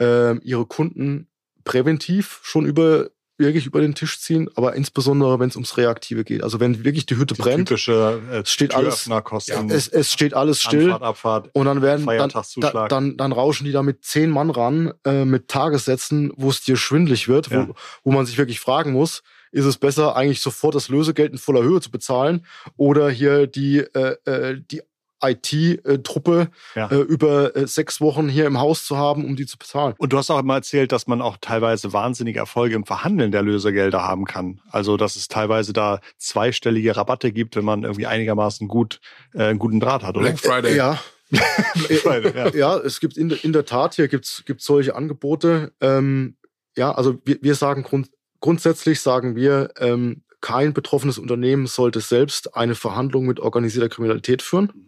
[0.00, 1.28] äh, ihre Kunden
[1.64, 6.42] präventiv schon über wirklich über den Tisch ziehen, aber insbesondere, wenn es ums Reaktive geht.
[6.42, 10.34] Also wenn wirklich die Hütte die brennt, typische, äh, steht alles, ja, es, es steht
[10.34, 14.04] alles still Anfahrt, Abfahrt, und dann werden dann, da, dann, dann rauschen die da mit
[14.04, 17.68] zehn Mann ran äh, mit Tagessätzen, wo es dir schwindlig wird, ja.
[17.68, 19.22] wo, wo man sich wirklich fragen muss,
[19.52, 22.44] ist es besser, eigentlich sofort das Lösegeld in voller Höhe zu bezahlen
[22.76, 24.82] oder hier die, äh, äh die
[25.22, 26.90] IT-Truppe ja.
[26.90, 29.94] äh, über äh, sechs Wochen hier im Haus zu haben, um die zu bezahlen.
[29.98, 33.42] Und du hast auch immer erzählt, dass man auch teilweise wahnsinnige Erfolge im Verhandeln der
[33.42, 34.60] Lösegelder haben kann.
[34.70, 39.00] Also dass es teilweise da zweistellige Rabatte gibt, wenn man irgendwie einigermaßen gut
[39.34, 40.30] äh, einen guten Draht hat, oder?
[40.30, 40.76] Black Friday.
[40.76, 41.00] Ja.
[41.30, 42.48] Black Friday, ja.
[42.54, 45.72] ja, es gibt in, in der Tat, hier gibt's gibt's solche Angebote.
[45.80, 46.36] Ähm,
[46.76, 48.08] ja, also wir, wir sagen grund,
[48.40, 54.87] grundsätzlich sagen wir, ähm, kein betroffenes Unternehmen sollte selbst eine Verhandlung mit organisierter Kriminalität führen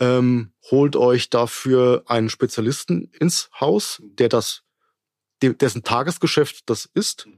[0.00, 4.62] ähm, holt euch dafür einen Spezialisten ins Haus, der das,
[5.42, 7.28] dessen Tagesgeschäft das ist.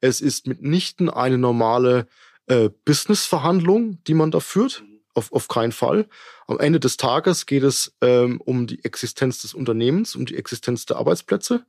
[0.00, 2.06] Es ist mitnichten eine normale
[2.46, 4.84] äh, Business-Verhandlung, die man da führt.
[5.14, 6.06] Auf, auf keinen Fall.
[6.46, 10.86] Am Ende des Tages geht es ähm, um die Existenz des Unternehmens, um die Existenz
[10.86, 11.64] der Arbeitsplätze.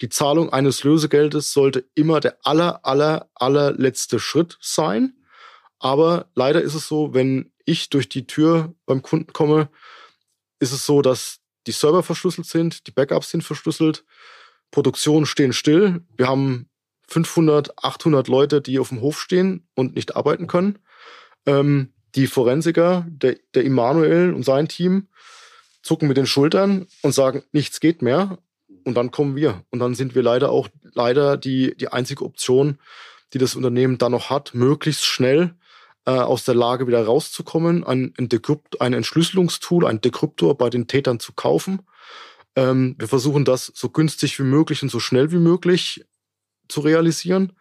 [0.00, 5.14] Die Zahlung eines Lösegeldes sollte immer der aller, aller, allerletzte Schritt sein.
[5.78, 9.68] Aber leider ist es so, wenn ich durch die Tür beim Kunden komme,
[10.58, 14.04] ist es so, dass die Server verschlüsselt sind, die Backups sind verschlüsselt,
[14.70, 16.02] Produktionen stehen still.
[16.16, 16.68] Wir haben
[17.08, 20.78] 500, 800 Leute, die auf dem Hof stehen und nicht arbeiten können.
[21.46, 25.08] Ähm, die Forensiker, der, der Immanuel und sein Team,
[25.82, 28.38] zucken mit den Schultern und sagen, nichts geht mehr.
[28.84, 29.64] Und dann kommen wir.
[29.70, 32.78] Und dann sind wir leider auch leider die, die einzige Option,
[33.32, 35.54] die das Unternehmen da noch hat, möglichst schnell
[36.08, 38.30] äh, aus der Lage wieder rauszukommen, ein, ein,
[38.80, 41.82] ein Entschlüsselungstool, ein Dekryptor bei den Tätern zu kaufen.
[42.56, 46.06] Ähm, wir versuchen das so günstig wie möglich und so schnell wie möglich
[46.66, 47.52] zu realisieren,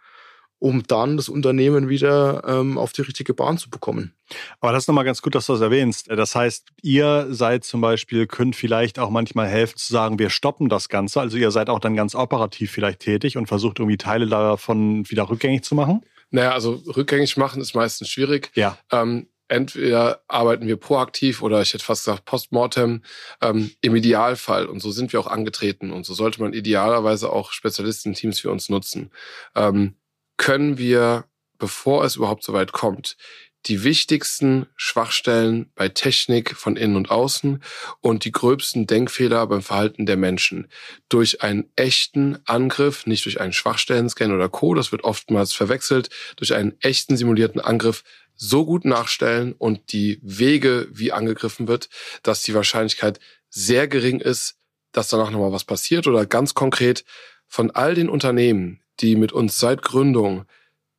[0.59, 4.13] um dann das Unternehmen wieder ähm, auf die richtige Bahn zu bekommen.
[4.61, 6.09] Aber das ist nochmal ganz gut, dass du das erwähnst.
[6.09, 10.69] Das heißt, ihr seid zum Beispiel, könnt vielleicht auch manchmal helfen zu sagen, wir stoppen
[10.69, 11.19] das Ganze.
[11.19, 15.29] Also ihr seid auch dann ganz operativ vielleicht tätig und versucht irgendwie Teile davon wieder
[15.29, 16.01] rückgängig zu machen?
[16.29, 18.51] Naja, also rückgängig machen ist meistens schwierig.
[18.53, 18.77] Ja.
[18.91, 23.03] Ähm, entweder arbeiten wir proaktiv oder ich hätte fast gesagt postmortem
[23.41, 24.65] ähm, im Idealfall.
[24.65, 25.91] Und so sind wir auch angetreten.
[25.91, 29.11] Und so sollte man idealerweise auch Spezialistenteams für uns nutzen.
[29.55, 29.95] Ähm,
[30.37, 31.25] können wir,
[31.57, 33.17] bevor es überhaupt so weit kommt,
[33.65, 37.61] die wichtigsten Schwachstellen bei Technik von innen und außen
[37.99, 40.67] und die gröbsten Denkfehler beim Verhalten der Menschen
[41.09, 46.53] durch einen echten Angriff, nicht durch einen Schwachstellen-Scan oder Co., das wird oftmals verwechselt, durch
[46.53, 48.03] einen echten simulierten Angriff
[48.35, 51.89] so gut nachstellen und die Wege, wie angegriffen wird,
[52.23, 53.19] dass die Wahrscheinlichkeit
[53.49, 54.55] sehr gering ist,
[54.91, 57.03] dass danach nochmal was passiert oder ganz konkret
[57.47, 60.45] von all den Unternehmen, die mit uns seit Gründung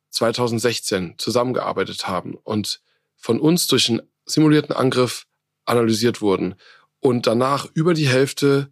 [0.09, 2.81] 2016 zusammengearbeitet haben und
[3.15, 5.25] von uns durch einen simulierten Angriff
[5.65, 6.55] analysiert wurden
[6.99, 8.71] und danach über die Hälfte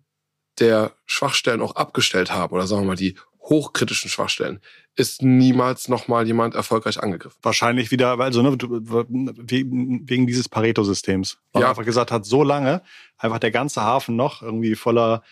[0.60, 3.16] der Schwachstellen auch abgestellt haben oder sagen wir mal die
[3.50, 4.60] hochkritischen Schwachstellen,
[4.96, 7.38] ist niemals nochmal jemand erfolgreich angegriffen.
[7.42, 11.38] Wahrscheinlich wieder, also ne, wegen dieses Pareto-Systems.
[11.54, 11.70] Weil ja.
[11.70, 12.82] einfach gesagt hat, so lange
[13.18, 15.24] einfach der ganze Hafen noch irgendwie voller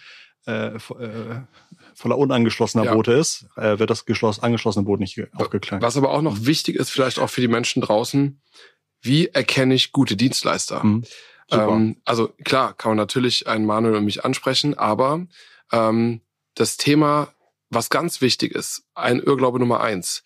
[0.48, 0.80] äh, äh,
[1.96, 2.94] voller unangeschlossener ja.
[2.94, 5.82] Boote ist, äh, wird das geschloss, angeschlossene Boot nicht aufgeklärt.
[5.82, 8.42] Was aber auch noch wichtig ist, vielleicht auch für die Menschen draußen,
[9.02, 10.84] wie erkenne ich gute Dienstleister?
[10.84, 11.04] Mhm.
[11.52, 15.26] Ähm, also klar, kann man natürlich einen Manuel und mich ansprechen, aber
[15.72, 16.22] ähm,
[16.56, 17.30] das Thema,
[17.70, 20.24] was ganz wichtig ist, ein Irrglaube Nummer eins.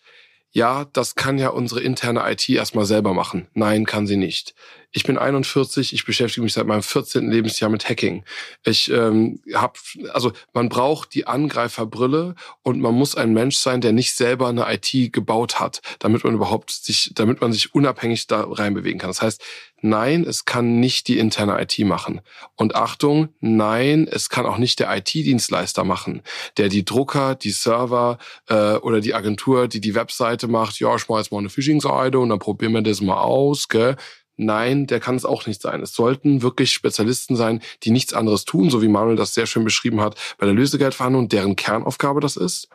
[0.52, 3.48] Ja, das kann ja unsere interne IT erstmal selber machen.
[3.54, 4.56] Nein, kann sie nicht.
[4.92, 7.30] Ich bin 41, ich beschäftige mich seit meinem 14.
[7.30, 8.24] Lebensjahr mit Hacking.
[8.66, 9.74] Ich ähm, habe,
[10.12, 14.66] also man braucht die Angreiferbrille und man muss ein Mensch sein, der nicht selber eine
[14.74, 19.12] IT gebaut hat, damit man überhaupt sich, damit man sich unabhängig da reinbewegen kann.
[19.12, 19.44] Das heißt,
[19.82, 22.22] nein, es kann nicht die interne IT machen.
[22.56, 26.22] Und Achtung, nein, es kann auch nicht der IT-Dienstleister machen,
[26.58, 30.80] der die Drucker, die Server äh, oder die Agentur, die die Webseite macht.
[30.80, 33.68] Ja, ich mache jetzt mal eine Phishing-Seite und dann probieren wir das mal aus.
[33.68, 33.96] Gell?
[34.42, 35.82] Nein, der kann es auch nicht sein.
[35.82, 39.66] Es sollten wirklich Spezialisten sein, die nichts anderes tun, so wie Manuel das sehr schön
[39.66, 42.70] beschrieben hat bei der Lösegeldverhandlung, deren Kernaufgabe das ist.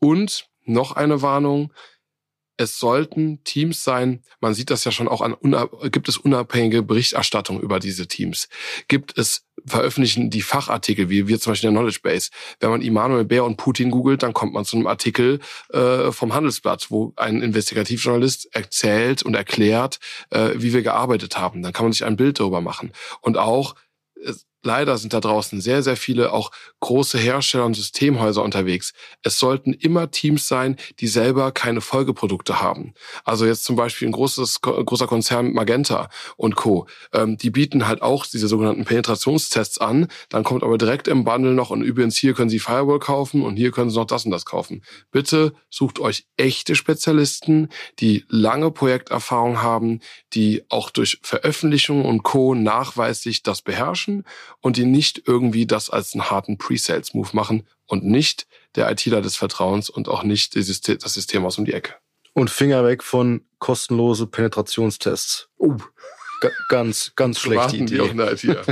[0.00, 1.72] Und noch eine Warnung.
[2.56, 5.36] Es sollten Teams sein, man sieht das ja schon auch an,
[5.90, 8.48] gibt es unabhängige Berichterstattung über diese Teams?
[8.88, 12.30] Gibt es veröffentlichen die Fachartikel, wie wir zum Beispiel in der Knowledge Base.
[12.60, 15.40] Wenn man Immanuel Bär und Putin googelt, dann kommt man zu einem Artikel
[15.72, 20.00] äh, vom Handelsblatt, wo ein Investigativjournalist erzählt und erklärt,
[20.30, 21.62] äh, wie wir gearbeitet haben.
[21.62, 22.92] Dann kann man sich ein Bild darüber machen.
[23.20, 23.74] Und auch
[24.64, 26.50] leider sind da draußen sehr, sehr viele auch
[26.80, 28.92] große Hersteller und Systemhäuser unterwegs.
[29.22, 32.94] Es sollten immer Teams sein, die selber keine Folgeprodukte haben.
[33.24, 36.86] Also jetzt zum Beispiel ein großes, großer Konzern Magenta und Co.
[37.12, 40.08] Ähm, die bieten halt auch diese sogenannten Penetrationstests an.
[40.28, 43.56] Dann kommt aber direkt im Bundle noch und übrigens hier können Sie Firewall kaufen und
[43.56, 44.82] hier können Sie noch das und das kaufen.
[45.10, 47.68] Bitte sucht euch echte Spezialisten,
[48.00, 50.00] die lange Projekterfahrung haben,
[50.32, 52.54] die auch durch Veröffentlichungen und Co.
[52.54, 54.24] nachweislich das beherrschen
[54.64, 58.46] und die nicht irgendwie das als einen harten Pre-Sales-Move machen und nicht
[58.76, 61.96] der ITler des Vertrauens und auch nicht das System aus um die Ecke.
[62.32, 65.50] Und Finger weg von kostenlose Penetrationstests.
[65.58, 65.76] Uh.
[66.40, 67.96] G ganz, ganz schlechte Idee.
[67.96, 68.62] Die auch in der IT, ja.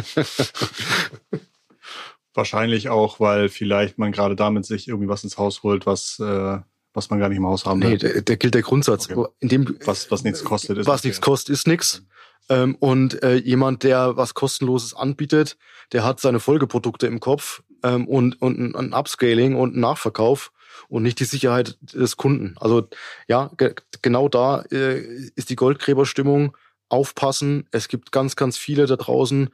[2.33, 6.59] Wahrscheinlich auch, weil vielleicht man gerade damit sich irgendwie was ins Haus holt, was äh,
[6.95, 7.91] was man gar nicht im Haus haben will.
[7.91, 9.11] Nee, der, der gilt der Grundsatz.
[9.11, 9.31] Okay.
[9.41, 10.87] In dem, was, was nichts kostet, ist.
[10.87, 12.03] Was nichts kostet, ist nichts.
[12.49, 15.57] Ähm, und äh, jemand, der was kostenloses anbietet,
[15.93, 20.53] der hat seine Folgeprodukte im Kopf ähm, und, und ein, ein Upscaling und ein Nachverkauf
[20.89, 22.57] und nicht die Sicherheit des Kunden.
[22.59, 22.89] Also
[23.29, 25.01] ja, ge genau da äh,
[25.35, 26.57] ist die Goldgräberstimmung.
[26.93, 27.67] Aufpassen.
[27.71, 29.49] Es gibt ganz, ganz viele da draußen,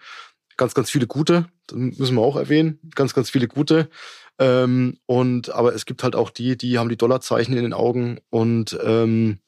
[0.57, 3.89] ganz, ganz viele gute, das müssen wir auch erwähnen, ganz, ganz viele gute.
[4.39, 8.21] Ähm, und aber es gibt halt auch die, die haben die Dollarzeichen in den Augen
[8.31, 9.39] und ähm,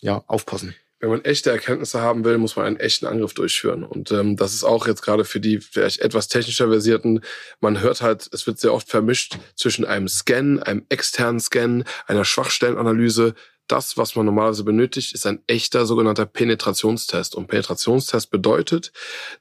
[0.00, 3.84] ja, aufpassen wenn man echte Erkenntnisse haben will, muss man einen echten Angriff durchführen.
[3.84, 7.20] Und ähm, das ist auch jetzt gerade für die vielleicht etwas technischer versierten,
[7.60, 12.24] man hört halt, es wird sehr oft vermischt zwischen einem Scan, einem externen Scan, einer
[12.24, 13.34] Schwachstellenanalyse.
[13.68, 17.34] Das, was man normalerweise benötigt, ist ein echter sogenannter Penetrationstest.
[17.34, 18.92] Und Penetrationstest bedeutet,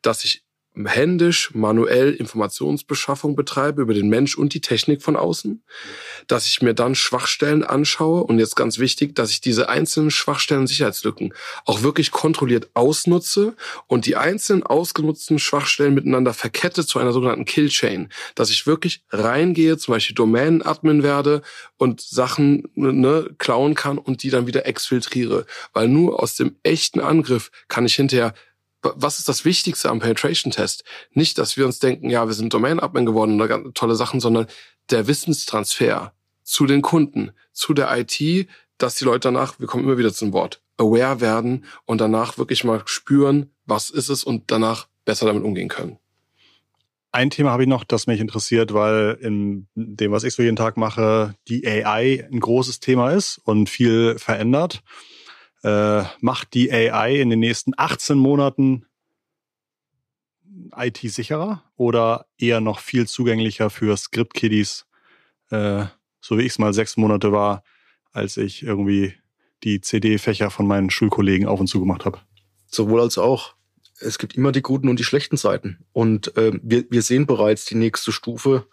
[0.02, 0.45] dass ich
[0.84, 5.64] händisch, manuell Informationsbeschaffung betreibe über den Mensch und die Technik von außen,
[6.28, 10.68] dass ich mir dann Schwachstellen anschaue und jetzt ganz wichtig, dass ich diese einzelnen Schwachstellen
[10.68, 11.34] Sicherheitslücken
[11.66, 13.56] auch wirklich kontrolliert ausnutze
[13.88, 19.78] und die einzelnen ausgenutzten Schwachstellen miteinander verkette zu einer sogenannten Killchain, dass ich wirklich reingehe,
[19.78, 21.42] zum Beispiel Domänen-Admin werde
[21.78, 27.00] und Sachen ne, klauen kann und die dann wieder exfiltriere, weil nur aus dem echten
[27.00, 28.34] Angriff kann ich hinterher
[28.96, 30.84] was ist das Wichtigste am Penetration-Test?
[31.12, 34.48] Nicht, dass wir uns denken, ja, wir sind Domain-Admin geworden oder ganz tolle Sachen, sondern
[34.90, 36.14] der Wissenstransfer
[36.44, 38.48] zu den Kunden, zu der IT,
[38.78, 42.64] dass die Leute danach, wir kommen immer wieder zum Wort, aware werden und danach wirklich
[42.64, 45.98] mal spüren, was ist es und danach besser damit umgehen können.
[47.12, 50.58] Ein Thema habe ich noch, das mich interessiert, weil in dem, was ich so jeden
[50.58, 54.84] Tag mache, die AI ein großes Thema ist und viel verändert
[55.66, 58.86] äh, macht die AI in den nächsten 18 Monaten
[60.76, 64.86] IT sicherer oder eher noch viel zugänglicher für Script-Kiddies,
[65.50, 65.86] äh,
[66.22, 67.64] so wie ich es mal sechs Monate war,
[68.12, 69.16] als ich irgendwie
[69.64, 72.20] die CD-Fächer von meinen Schulkollegen auf und zu gemacht habe.
[72.68, 73.56] Sowohl als auch.
[74.00, 75.80] Es gibt immer die guten und die schlechten Seiten.
[75.94, 78.68] Und äh, wir, wir sehen bereits die nächste Stufe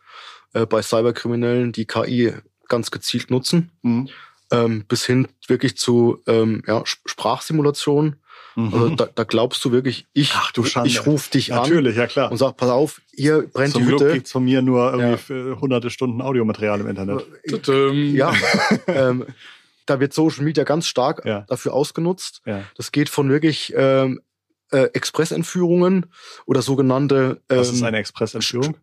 [0.53, 2.35] äh, bei Cyberkriminellen, die KI
[2.69, 3.73] ganz gezielt nutzen.
[3.81, 4.11] Mhm
[4.53, 8.17] ähm, bis hin wirklich zu ähm, ja, Sprachsimulation.
[8.55, 8.75] Mhm.
[8.75, 11.97] Also da, da glaubst du wirklich, ich, Ach, du ich rufe dich Natürlich, an Natürlich,
[11.97, 12.31] ja klar.
[12.31, 14.05] und sag, pass auf, hier brennt Zum die Hütte.
[14.05, 15.61] Glück gibt's von mir nur irgendwie ja.
[15.61, 17.27] hunderte Stunden Audiomaterial im Internet.
[18.15, 18.35] Ja,
[18.87, 19.27] ähm,
[19.87, 21.45] da wird Social Media ganz stark ja.
[21.49, 22.43] dafür ausgenutzt.
[22.45, 22.63] Ja.
[22.77, 24.21] Das geht von wirklich ähm,
[24.71, 26.07] äh, Expressentführungen
[26.47, 27.41] oder sogenannte.
[27.49, 28.77] Ähm, Was ist ähm, eine Expressentführung?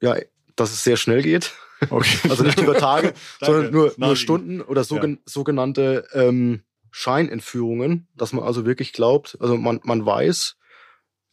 [0.00, 0.16] Ja,
[0.56, 1.52] dass es sehr schnell geht.
[1.90, 2.28] Okay.
[2.28, 5.16] Also nicht über Tage, sondern nur, nur Stunden oder so, ja.
[5.26, 10.56] sogenannte ähm, Scheinentführungen, dass man also wirklich glaubt, also man, man weiß,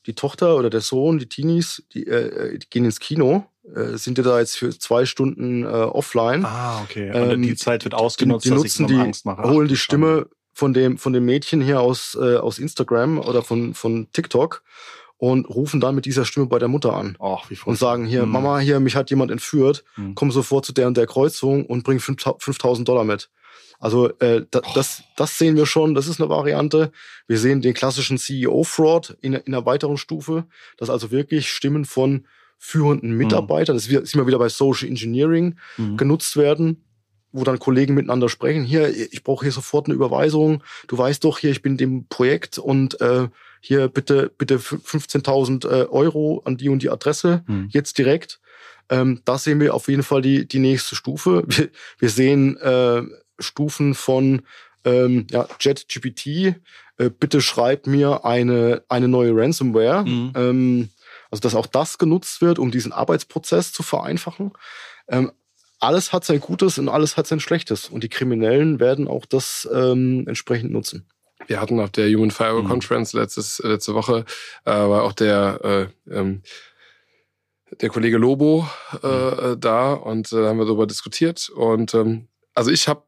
[0.07, 3.45] die Tochter oder der Sohn, die Teenies, die, äh, die gehen ins Kino,
[3.75, 6.45] äh, sind ja da jetzt für zwei Stunden äh, offline.
[6.45, 7.11] Ah, okay.
[7.11, 9.43] Und ähm, die Zeit wird ausgenutzt, die, die nutzen die, Angst mache.
[9.43, 13.73] holen die Stimme von dem von dem Mädchen hier aus äh, aus Instagram oder von
[13.73, 14.63] von TikTok
[15.21, 18.25] und rufen dann mit dieser Stimme bei der Mutter an Ach, wie und sagen hier,
[18.25, 18.31] mhm.
[18.31, 20.15] Mama, hier, mich hat jemand entführt, mhm.
[20.15, 23.29] komm sofort zu der und der Kreuzung und bring 5000 Dollar mit.
[23.77, 26.91] Also äh, da, das, das sehen wir schon, das ist eine Variante.
[27.27, 30.45] Wir sehen den klassischen CEO-Fraud in, in einer weiteren Stufe,
[30.77, 32.25] dass also wirklich Stimmen von
[32.57, 33.17] führenden mhm.
[33.17, 33.77] Mitarbeitern, mhm.
[33.77, 35.97] das ist immer wieder bei Social Engineering mhm.
[35.97, 36.83] genutzt werden,
[37.31, 38.63] wo dann Kollegen miteinander sprechen.
[38.63, 40.63] Hier, ich brauche hier sofort eine Überweisung.
[40.87, 43.27] Du weißt doch hier, ich bin in dem Projekt und äh,
[43.61, 47.69] hier bitte, bitte 15.000 äh, Euro an die und die Adresse, mhm.
[47.71, 48.41] jetzt direkt.
[48.89, 51.45] Ähm, da sehen wir auf jeden Fall die, die nächste Stufe.
[51.47, 51.69] Wir,
[51.99, 53.03] wir sehen äh,
[53.39, 54.41] Stufen von
[54.83, 56.27] ähm, ja, JetGPT,
[56.97, 60.03] äh, bitte schreib mir eine, eine neue Ransomware.
[60.03, 60.33] Mhm.
[60.35, 60.89] Ähm,
[61.29, 64.51] also, dass auch das genutzt wird, um diesen Arbeitsprozess zu vereinfachen.
[65.07, 65.31] Ähm,
[65.79, 67.89] alles hat sein Gutes und alles hat sein Schlechtes.
[67.89, 71.07] Und die Kriminellen werden auch das ähm, entsprechend nutzen.
[71.47, 72.69] Wir hatten auf der Human Firewall mhm.
[72.69, 74.25] Conference letztes, letzte Woche,
[74.65, 76.41] äh, war auch der, äh, ähm,
[77.79, 78.67] der Kollege Lobo
[79.01, 79.59] äh, mhm.
[79.59, 81.49] da und äh, haben wir darüber diskutiert.
[81.49, 83.03] Und ähm, also ich habe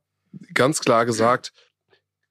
[0.54, 1.54] ganz klar gesagt,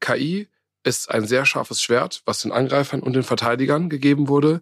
[0.00, 0.48] KI
[0.84, 4.60] ist ein sehr scharfes Schwert, was den Angreifern und den Verteidigern gegeben wurde.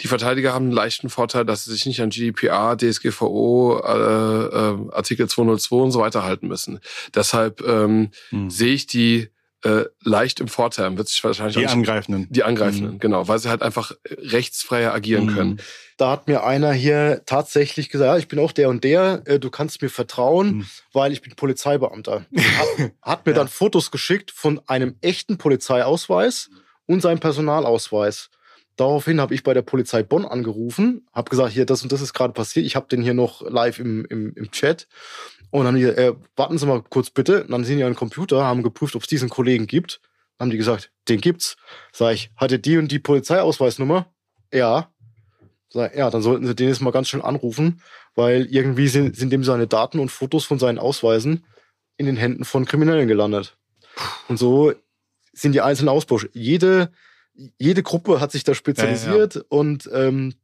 [0.00, 4.92] Die Verteidiger haben einen leichten Vorteil, dass sie sich nicht an GDPR, DSGVO, äh, äh,
[4.92, 6.80] Artikel 202 und so weiter halten müssen.
[7.14, 8.50] Deshalb ähm, hm.
[8.50, 9.28] sehe ich die
[9.64, 10.96] äh, leicht im Vorteil.
[10.96, 12.26] Wird sich wahrscheinlich die Angreifenden.
[12.30, 12.98] Die Angreifenden, mhm.
[12.98, 15.34] genau, weil sie halt einfach rechtsfreier agieren mhm.
[15.34, 15.60] können.
[15.96, 19.38] Da hat mir einer hier tatsächlich gesagt, ja, ich bin auch der und der, äh,
[19.38, 20.66] du kannst mir vertrauen, mhm.
[20.92, 22.26] weil ich bin Polizeibeamter.
[22.36, 23.38] Hat, hat mir ja.
[23.38, 26.50] dann Fotos geschickt von einem echten Polizeiausweis
[26.86, 28.30] und seinem Personalausweis.
[28.76, 32.12] Daraufhin habe ich bei der Polizei Bonn angerufen, habe gesagt, hier, das und das ist
[32.12, 32.66] gerade passiert.
[32.66, 34.88] Ich habe den hier noch live im, im, im Chat.
[35.54, 37.44] Und dann haben die, äh, warten Sie mal kurz bitte.
[37.44, 40.00] Und dann sind die an den Computer, haben geprüft, ob es diesen Kollegen gibt.
[40.36, 41.56] Dann haben die gesagt, den gibt's.
[41.92, 44.12] Sag ich, hatte die und die Polizeiausweisnummer?
[44.52, 44.92] Ja.
[45.68, 47.80] Sag, ja, dann sollten Sie den jetzt mal ganz schön anrufen,
[48.16, 51.46] weil irgendwie sind, sind dem seine Daten und Fotos von seinen Ausweisen
[51.98, 53.56] in den Händen von Kriminellen gelandet.
[54.26, 54.72] Und so
[55.32, 56.24] sind die einzelnen Ausbruch.
[56.32, 56.90] Jede,
[57.58, 59.46] jede Gruppe hat sich da spezialisiert ja, ja.
[59.50, 60.38] und ähm, ja.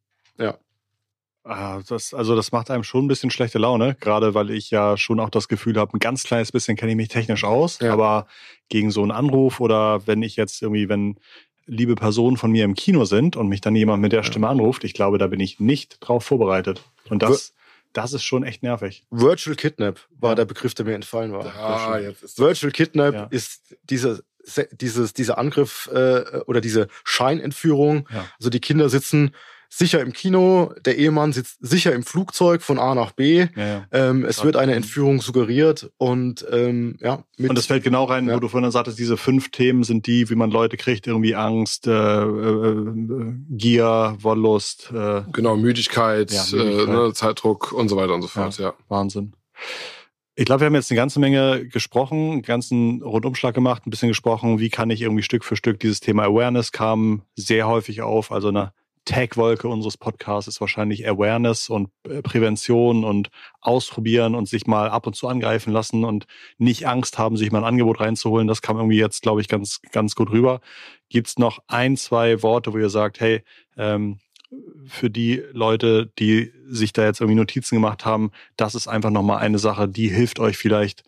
[1.43, 4.99] Ah, das, also das macht einem schon ein bisschen schlechte Laune, gerade weil ich ja
[4.99, 7.93] schon auch das Gefühl habe, ein ganz kleines bisschen kenne ich mich technisch aus, ja.
[7.93, 8.27] aber
[8.69, 11.17] gegen so einen Anruf oder wenn ich jetzt irgendwie, wenn
[11.67, 14.85] liebe Personen von mir im Kino sind und mich dann jemand mit der Stimme anruft,
[14.85, 16.83] ich glaube, da bin ich nicht drauf vorbereitet.
[17.09, 17.55] Und das,
[17.93, 19.07] das ist schon echt nervig.
[19.11, 20.35] Virtual Kidnap war ja.
[20.37, 21.47] der Begriff, der mir entfallen war.
[21.57, 23.25] Ah, jetzt ist Virtual Kidnap ja.
[23.31, 24.23] ist diese
[24.73, 28.09] dieses, dieser Angriff äh, oder diese Scheinentführung.
[28.11, 28.27] Ja.
[28.39, 29.35] Also die Kinder sitzen
[29.71, 33.47] sicher im Kino, der Ehemann sitzt sicher im Flugzeug von A nach B.
[33.55, 33.87] Ja, ja.
[33.93, 37.23] Ähm, es wird eine Entführung suggeriert und ähm, ja.
[37.39, 38.35] Mit, und das fällt genau rein, ja.
[38.35, 41.87] wo du vorhin sagtest, diese fünf Themen sind die, wie man Leute kriegt, irgendwie Angst,
[41.87, 42.93] äh, äh,
[43.51, 44.91] Gier, Wollust.
[44.93, 46.89] Äh, genau, Müdigkeit, ja, Müdigkeit.
[46.89, 48.75] Äh, ne, Zeitdruck und so weiter und so fort, ja.
[48.89, 49.33] Wahnsinn.
[50.35, 54.09] Ich glaube, wir haben jetzt eine ganze Menge gesprochen, einen ganzen Rundumschlag gemacht, ein bisschen
[54.09, 58.33] gesprochen, wie kann ich irgendwie Stück für Stück dieses Thema Awareness kam sehr häufig auf,
[58.33, 58.73] also eine
[59.11, 63.31] Tagwolke unseres Podcasts ist wahrscheinlich Awareness und äh, Prävention und
[63.61, 66.29] ausprobieren und sich mal ab und zu angreifen lassen und
[66.59, 68.47] nicht Angst haben, sich mal ein Angebot reinzuholen.
[68.47, 70.61] Das kam irgendwie jetzt, glaube ich, ganz, ganz gut rüber.
[71.09, 73.43] Gibt es noch ein, zwei Worte, wo ihr sagt, hey,
[73.77, 74.21] ähm,
[74.87, 79.39] für die Leute, die sich da jetzt irgendwie Notizen gemacht haben, das ist einfach nochmal
[79.39, 81.03] eine Sache, die hilft euch vielleicht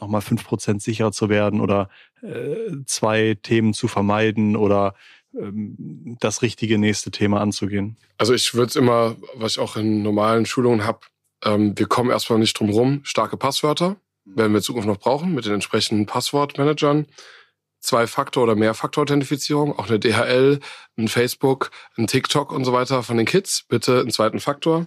[0.00, 1.88] nochmal fünf Prozent sicherer zu werden oder
[2.20, 4.94] äh, zwei Themen zu vermeiden oder
[5.32, 7.96] das richtige nächste Thema anzugehen?
[8.18, 11.00] Also ich würde es immer, was ich auch in normalen Schulungen habe,
[11.44, 15.34] ähm, wir kommen erstmal nicht drum rum, starke Passwörter werden wir in Zukunft noch brauchen
[15.34, 17.06] mit den entsprechenden Passwortmanagern.
[17.80, 20.60] Zwei-Faktor- oder Mehrfaktor-Authentifizierung, auch eine DHL,
[20.96, 23.64] ein Facebook, ein TikTok und so weiter von den Kids.
[23.68, 24.86] Bitte einen zweiten Faktor.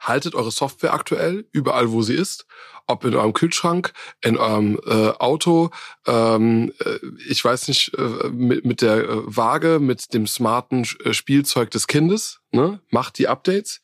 [0.00, 2.46] Haltet eure Software aktuell, überall wo sie ist
[2.88, 3.92] ob in eurem Kühlschrank,
[4.22, 5.70] in eurem äh, Auto,
[6.06, 6.98] ähm, äh,
[7.28, 11.86] ich weiß nicht, äh, mit, mit der äh, Waage, mit dem smarten äh, Spielzeug des
[11.86, 12.80] Kindes, ne?
[12.90, 13.82] macht die Updates.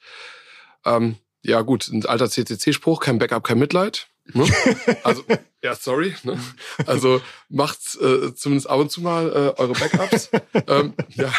[0.84, 4.08] Ähm, ja gut, ein alter CCC-Spruch, kein Backup, kein Mitleid.
[4.32, 4.48] Ne?
[5.04, 5.22] Also,
[5.62, 6.14] ja, sorry.
[6.22, 6.40] Ne?
[6.86, 7.20] Also
[7.50, 10.30] macht äh, zumindest ab und zu mal äh, eure Backups.
[10.66, 11.30] ähm, ja.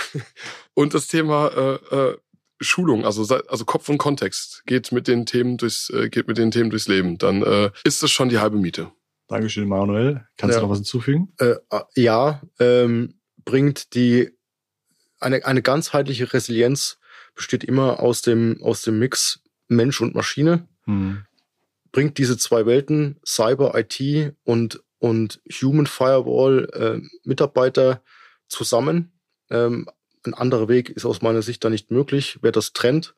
[0.75, 2.17] Und das Thema äh, äh,
[2.59, 6.51] Schulung, also also Kopf und Kontext geht mit den Themen durchs äh, geht mit den
[6.51, 8.91] Themen durchs Leben, dann äh, ist das schon die halbe Miete.
[9.27, 10.25] Dankeschön, Manuel.
[10.37, 10.59] Kannst ja.
[10.59, 11.33] du noch was hinzufügen?
[11.39, 14.31] Äh, äh, ja, ähm, bringt die
[15.19, 16.99] eine eine ganzheitliche Resilienz
[17.35, 20.67] besteht immer aus dem aus dem Mix Mensch und Maschine.
[20.83, 21.25] Hm.
[21.91, 28.01] Bringt diese zwei Welten Cyber IT und und Human Firewall äh, Mitarbeiter
[28.47, 29.11] zusammen.
[29.49, 29.87] Ähm,
[30.27, 32.39] ein anderer Weg ist aus meiner Sicht da nicht möglich.
[32.41, 33.15] Wer das trennt,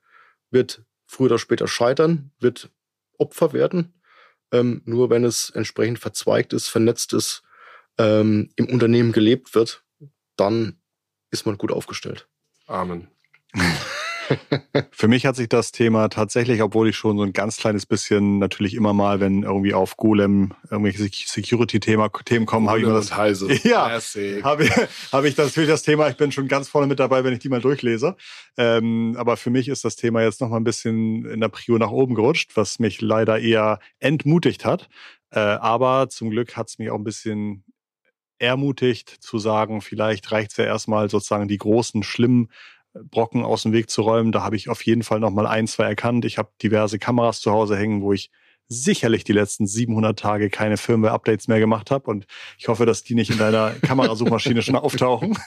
[0.52, 2.70] wird früher oder später scheitern, wird
[3.18, 3.94] Opfer werden.
[4.52, 7.44] Ähm, nur wenn es entsprechend verzweigt ist, vernetzt ist,
[7.98, 9.84] ähm, im Unternehmen gelebt wird,
[10.36, 10.80] dann
[11.32, 12.28] ist man gut aufgestellt.
[12.68, 13.08] Amen.
[14.92, 18.40] Für mich hat sich das Thema tatsächlich, obwohl ich schon so ein ganz kleines bisschen
[18.40, 23.48] natürlich immer mal, wenn irgendwie auf Golem irgendwelche Security-Themen kommen, habe ich immer das Heise.
[23.64, 24.00] Ja,
[24.44, 24.72] habe ich,
[25.12, 26.10] hab ich das natürlich das Thema.
[26.10, 28.16] Ich bin schon ganz vorne mit dabei, wenn ich die mal durchlese.
[28.56, 31.78] Ähm, aber für mich ist das Thema jetzt noch mal ein bisschen in der Prio
[31.78, 34.90] nach oben gerutscht, was mich leider eher entmutigt hat.
[35.32, 37.64] Äh, aber zum Glück hat es mich auch ein bisschen
[38.40, 42.50] ermutigt zu sagen, vielleicht reicht es ja erstmal sozusagen die großen, schlimmen
[43.04, 44.32] Brocken aus dem Weg zu räumen.
[44.32, 46.26] Da habe ich auf jeden Fall nochmal ein, zwei erkannt.
[46.26, 48.32] Ich habe diverse Kameras zu Hause hängen, wo ich
[48.68, 52.10] sicherlich die letzten 700 Tage keine Firmware-Updates mehr gemacht habe.
[52.10, 52.26] Und
[52.58, 55.38] ich hoffe, dass die nicht in deiner Kamerasuchmaschine schon auftauchen.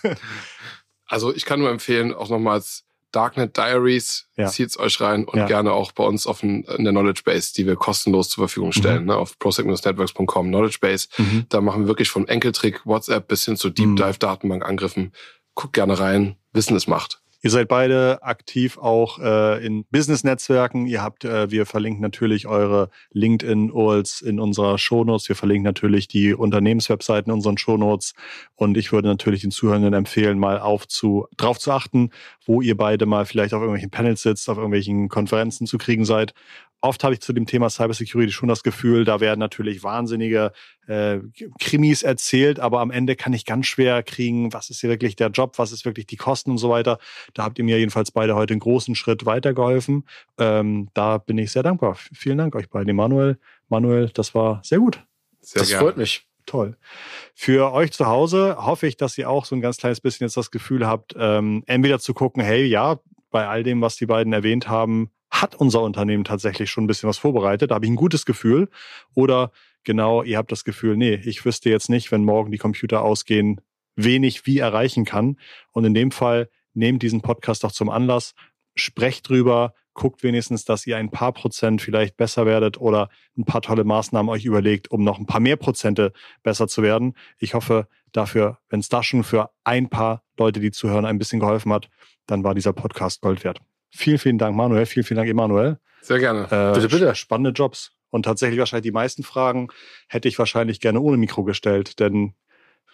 [1.07, 4.47] Also ich kann nur empfehlen, auch nochmals Darknet Diaries, ja.
[4.47, 5.47] zieht's euch rein und ja.
[5.47, 9.01] gerne auch bei uns auf in der Knowledge Base, die wir kostenlos zur Verfügung stellen,
[9.01, 9.09] mhm.
[9.09, 11.09] ne, auf prosec-networks.com Knowledge Base.
[11.19, 11.47] Mhm.
[11.49, 13.97] Da machen wir wirklich von Enkeltrick, WhatsApp bis hin zu Deep mhm.
[13.97, 15.13] Dive Datenbankangriffen.
[15.55, 17.21] Guckt gerne rein, Wissen es macht.
[17.43, 20.87] Ihr seid beide aktiv auch äh, in Business-Netzwerken.
[20.87, 25.29] Ihr habt, äh, wir verlinken natürlich eure LinkedIn-URLs in unserer Shownotes.
[25.29, 28.15] Wir verlinken natürlich die Unternehmenswebseiten in unseren Shownotes.
[28.57, 32.11] Und ich würde natürlich den Zuhörenden empfehlen, mal auf zu, drauf zu achten,
[32.45, 36.35] wo ihr beide mal vielleicht auf irgendwelchen Panels sitzt, auf irgendwelchen Konferenzen zu kriegen seid
[36.81, 40.53] oft habe ich zu dem Thema Cybersecurity schon das Gefühl, da werden natürlich wahnsinnige
[40.87, 41.19] äh,
[41.59, 45.29] Krimis erzählt, aber am Ende kann ich ganz schwer kriegen, was ist hier wirklich der
[45.29, 46.99] Job, was ist wirklich die Kosten und so weiter.
[47.35, 50.07] Da habt ihr mir jedenfalls beide heute einen großen Schritt weitergeholfen.
[50.39, 51.97] Ähm, da bin ich sehr dankbar.
[51.97, 52.95] Vielen Dank euch beiden.
[52.97, 53.39] Manuel,
[53.69, 55.05] Manuel, das war sehr gut.
[55.41, 55.85] Sehr das gerne.
[55.85, 56.27] freut mich.
[56.47, 56.77] Toll.
[57.35, 60.37] Für euch zu Hause hoffe ich, dass ihr auch so ein ganz kleines bisschen jetzt
[60.37, 62.99] das Gefühl habt, ähm, entweder zu gucken, hey, ja,
[63.31, 67.09] bei all dem, was die beiden erwähnt haben, hat unser Unternehmen tatsächlich schon ein bisschen
[67.09, 68.69] was vorbereitet, da habe ich ein gutes Gefühl.
[69.15, 69.53] Oder
[69.85, 73.61] genau, ihr habt das Gefühl, nee, ich wüsste jetzt nicht, wenn morgen die Computer ausgehen,
[73.97, 75.37] wenig wie erreichen kann.
[75.73, 78.35] Und in dem Fall nehmt diesen Podcast doch zum Anlass,
[78.75, 83.61] sprecht drüber, guckt wenigstens, dass ihr ein paar Prozent vielleicht besser werdet oder ein paar
[83.61, 86.13] tolle Maßnahmen euch überlegt, um noch ein paar mehr Prozente
[86.43, 87.15] besser zu werden.
[87.39, 91.41] Ich hoffe dafür, wenn es da schon für ein paar Leute, die zuhören, ein bisschen
[91.41, 91.91] geholfen hat,
[92.27, 93.61] dann war dieser Podcast Gold wert.
[93.91, 94.87] Vielen, vielen Dank, Manuel.
[94.87, 95.79] Vielen, vielen Dank, Emanuel.
[96.01, 96.45] Sehr gerne.
[96.51, 97.15] Äh, bitte, bitte.
[97.15, 97.93] Spannende Jobs.
[98.11, 99.69] Und tatsächlich wahrscheinlich die meisten Fragen
[100.09, 102.35] hätte ich wahrscheinlich gerne ohne Mikro gestellt, denn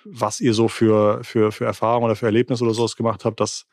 [0.05, 3.66] was ihr so für, für, für Erfahrungen oder für Erlebnisse oder sowas gemacht habt, das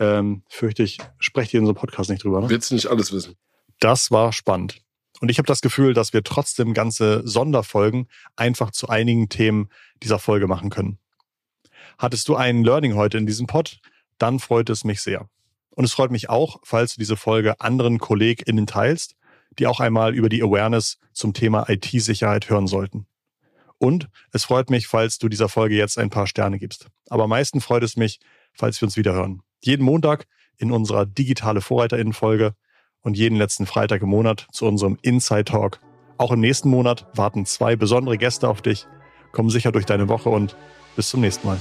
[0.00, 2.40] ähm, fürchte ich, sprecht ihr in so einem Podcast nicht drüber.
[2.40, 2.48] Ne?
[2.50, 3.36] Willst du nicht alles wissen?
[3.78, 4.82] Das war spannend.
[5.20, 9.70] Und ich habe das Gefühl, dass wir trotzdem ganze Sonderfolgen einfach zu einigen Themen
[10.02, 10.98] dieser Folge machen können.
[11.98, 13.80] Hattest du ein Learning heute in diesem Pod?
[14.18, 15.28] Dann freut es mich sehr.
[15.76, 19.14] Und es freut mich auch, falls du diese Folge anderen KollegInnen teilst,
[19.58, 23.06] die auch einmal über die Awareness zum Thema IT-Sicherheit hören sollten.
[23.78, 26.88] Und es freut mich, falls du dieser Folge jetzt ein paar Sterne gibst.
[27.10, 28.20] Aber am meisten freut es mich,
[28.54, 29.42] falls wir uns wieder hören.
[29.60, 30.26] Jeden Montag
[30.56, 32.54] in unserer digitale VorreiterInnen-Folge
[33.02, 35.80] und jeden letzten Freitag im Monat zu unserem Inside Talk.
[36.16, 38.86] Auch im nächsten Monat warten zwei besondere Gäste auf dich.
[39.32, 40.56] Komm sicher durch deine Woche und
[40.96, 41.60] bis zum nächsten Mal.